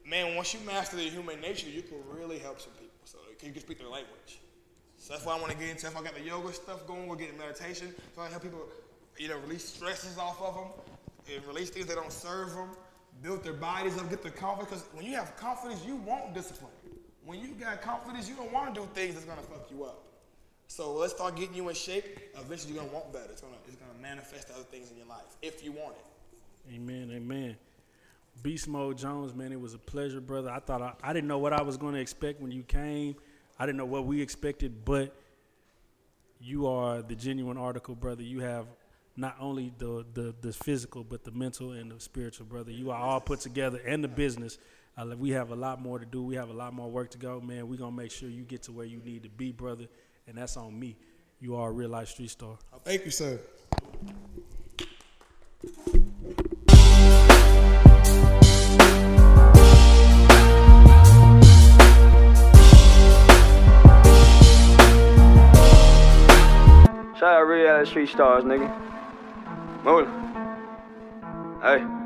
Man, 0.05 0.37
once 0.37 0.55
you 0.55 0.61
master 0.61 0.97
the 0.97 1.03
human 1.03 1.41
nature, 1.41 1.69
you 1.69 1.83
can 1.83 1.99
really 2.13 2.39
help 2.39 2.61
some 2.61 2.73
people. 2.73 2.87
So 3.05 3.19
you 3.43 3.53
can 3.53 3.61
speak 3.61 3.79
their 3.79 3.89
language. 3.89 4.41
So 4.99 5.13
that's 5.13 5.25
why 5.25 5.37
I 5.37 5.41
want 5.41 5.53
to 5.53 5.59
get 5.59 5.69
into. 5.69 5.83
That's 5.83 5.95
why 5.95 6.01
I 6.01 6.05
got 6.05 6.15
the 6.15 6.23
yoga 6.23 6.53
stuff 6.53 6.87
going. 6.87 7.07
We're 7.07 7.17
getting 7.17 7.39
meditation. 7.39 7.95
So 8.15 8.23
I 8.23 8.29
help 8.29 8.43
people, 8.43 8.67
you 9.19 9.29
know, 9.29 9.39
release 9.39 9.65
stresses 9.65 10.19
off 10.19 10.41
of 10.43 10.55
them, 10.55 10.65
and 11.33 11.47
release 11.47 11.71
things 11.71 11.87
that 11.87 11.97
don't 11.97 12.13
serve 12.13 12.51
them, 12.51 12.71
build 13.23 13.43
their 13.43 13.53
bodies 13.53 13.97
up, 13.99 14.09
get 14.11 14.23
their 14.23 14.33
confidence. 14.33 14.83
Because 14.83 14.95
when 14.95 15.05
you 15.05 15.17
have 15.17 15.37
confidence, 15.37 15.85
you 15.85 15.97
want 15.97 16.35
discipline. 16.35 16.73
When 17.25 17.41
you 17.41 17.49
got 17.49 17.83
confidence, 17.83 18.29
you 18.29 18.37
don't 18.37 18.53
want 18.53 18.75
to 18.75 18.81
do 18.81 18.89
things 18.95 19.15
that's 19.15 19.27
gonna 19.27 19.43
fuck 19.43 19.69
you 19.71 19.85
up. 19.85 20.05
So 20.69 20.93
let's 20.95 21.15
start 21.15 21.37
getting 21.37 21.55
you 21.55 21.69
in 21.69 21.75
shape. 21.75 22.05
Eventually, 22.39 22.75
you're 22.75 22.83
gonna 22.83 22.95
want 22.95 23.13
better. 23.13 23.29
It's 23.31 23.41
gonna, 23.41 23.55
it's 23.67 23.77
gonna 23.77 23.99
manifest 24.01 24.51
other 24.51 24.65
things 24.65 24.91
in 24.91 24.97
your 24.97 25.07
life 25.07 25.37
if 25.43 25.65
you 25.65 25.73
want 25.73 25.95
it. 25.97 26.75
Amen, 26.75 27.11
amen. 27.15 27.57
Beast 28.43 28.69
Mode 28.69 28.99
Jones, 28.99 29.35
man, 29.35 29.53
it 29.53 29.61
was 29.61 29.75
a 29.75 29.79
pleasure, 29.79 30.21
brother. 30.21 30.51
I 30.51 30.59
thought 30.59 30.83
I, 30.83 30.93
I 31.03 31.13
didn't 31.13 31.29
know 31.29 31.39
what 31.39 31.53
I 31.53 31.63
was 31.63 31.77
to 31.79 31.95
expect 31.95 32.41
when 32.41 32.51
you 32.51 32.63
came. 32.63 33.17
I 33.59 33.65
didn't 33.65 33.79
know 33.79 33.87
what 33.87 34.05
we 34.05 34.21
expected, 34.21 34.85
but 34.85 35.15
you 36.41 36.67
are 36.67 37.01
the 37.01 37.15
genuine 37.15 37.57
article, 37.57 37.95
brother. 37.95 38.23
You 38.23 38.41
have 38.41 38.67
not 39.17 39.37
only 39.41 39.73
the, 39.79 40.05
the, 40.13 40.35
the 40.43 40.53
physical, 40.53 41.03
but 41.03 41.25
the 41.25 41.31
mental 41.31 41.73
and 41.73 41.91
the 41.91 41.99
spiritual, 41.99 42.47
brother. 42.47 42.71
You 42.71 42.91
are 42.91 43.01
all 43.01 43.21
put 43.21 43.41
together, 43.41 43.81
and 43.87 44.05
the 44.05 44.09
business. 44.09 44.59
Uh, 44.99 45.15
we 45.17 45.31
have 45.31 45.51
a 45.51 45.57
lot 45.57 45.81
more 45.81 45.99
to 45.99 46.07
do. 46.07 46.23
We 46.23 46.35
have 46.37 46.51
a 46.51 46.55
lot 46.55 46.75
more 46.75 46.91
work 46.91 47.11
to 47.13 47.19
go, 47.19 47.41
man. 47.41 47.69
We're 47.69 47.79
gonna 47.79 47.97
make 47.97 48.11
sure 48.11 48.29
you 48.29 48.43
get 48.43 48.63
to 48.65 48.73
where 48.73 48.87
you 48.87 49.01
need 49.05 49.23
to 49.23 49.31
be, 49.31 49.53
brother, 49.53 49.87
and 50.27 50.39
that's 50.39 50.57
on 50.57 50.79
me. 50.79 50.97
You 51.41 51.57
are 51.57 51.69
a 51.69 51.73
real 51.73 51.91
life 51.91 52.09
street 52.09 52.31
star. 52.31 52.57
Thank 52.85 53.05
you, 53.05 53.11
sir. 53.11 53.39
Shout 67.19 67.23
out 67.23 67.43
real 67.43 67.73
life 67.73 67.89
street 67.89 68.09
stars, 68.09 68.45
nigga. 68.45 68.71
Move. 69.85 70.09
Hey. 71.63 71.97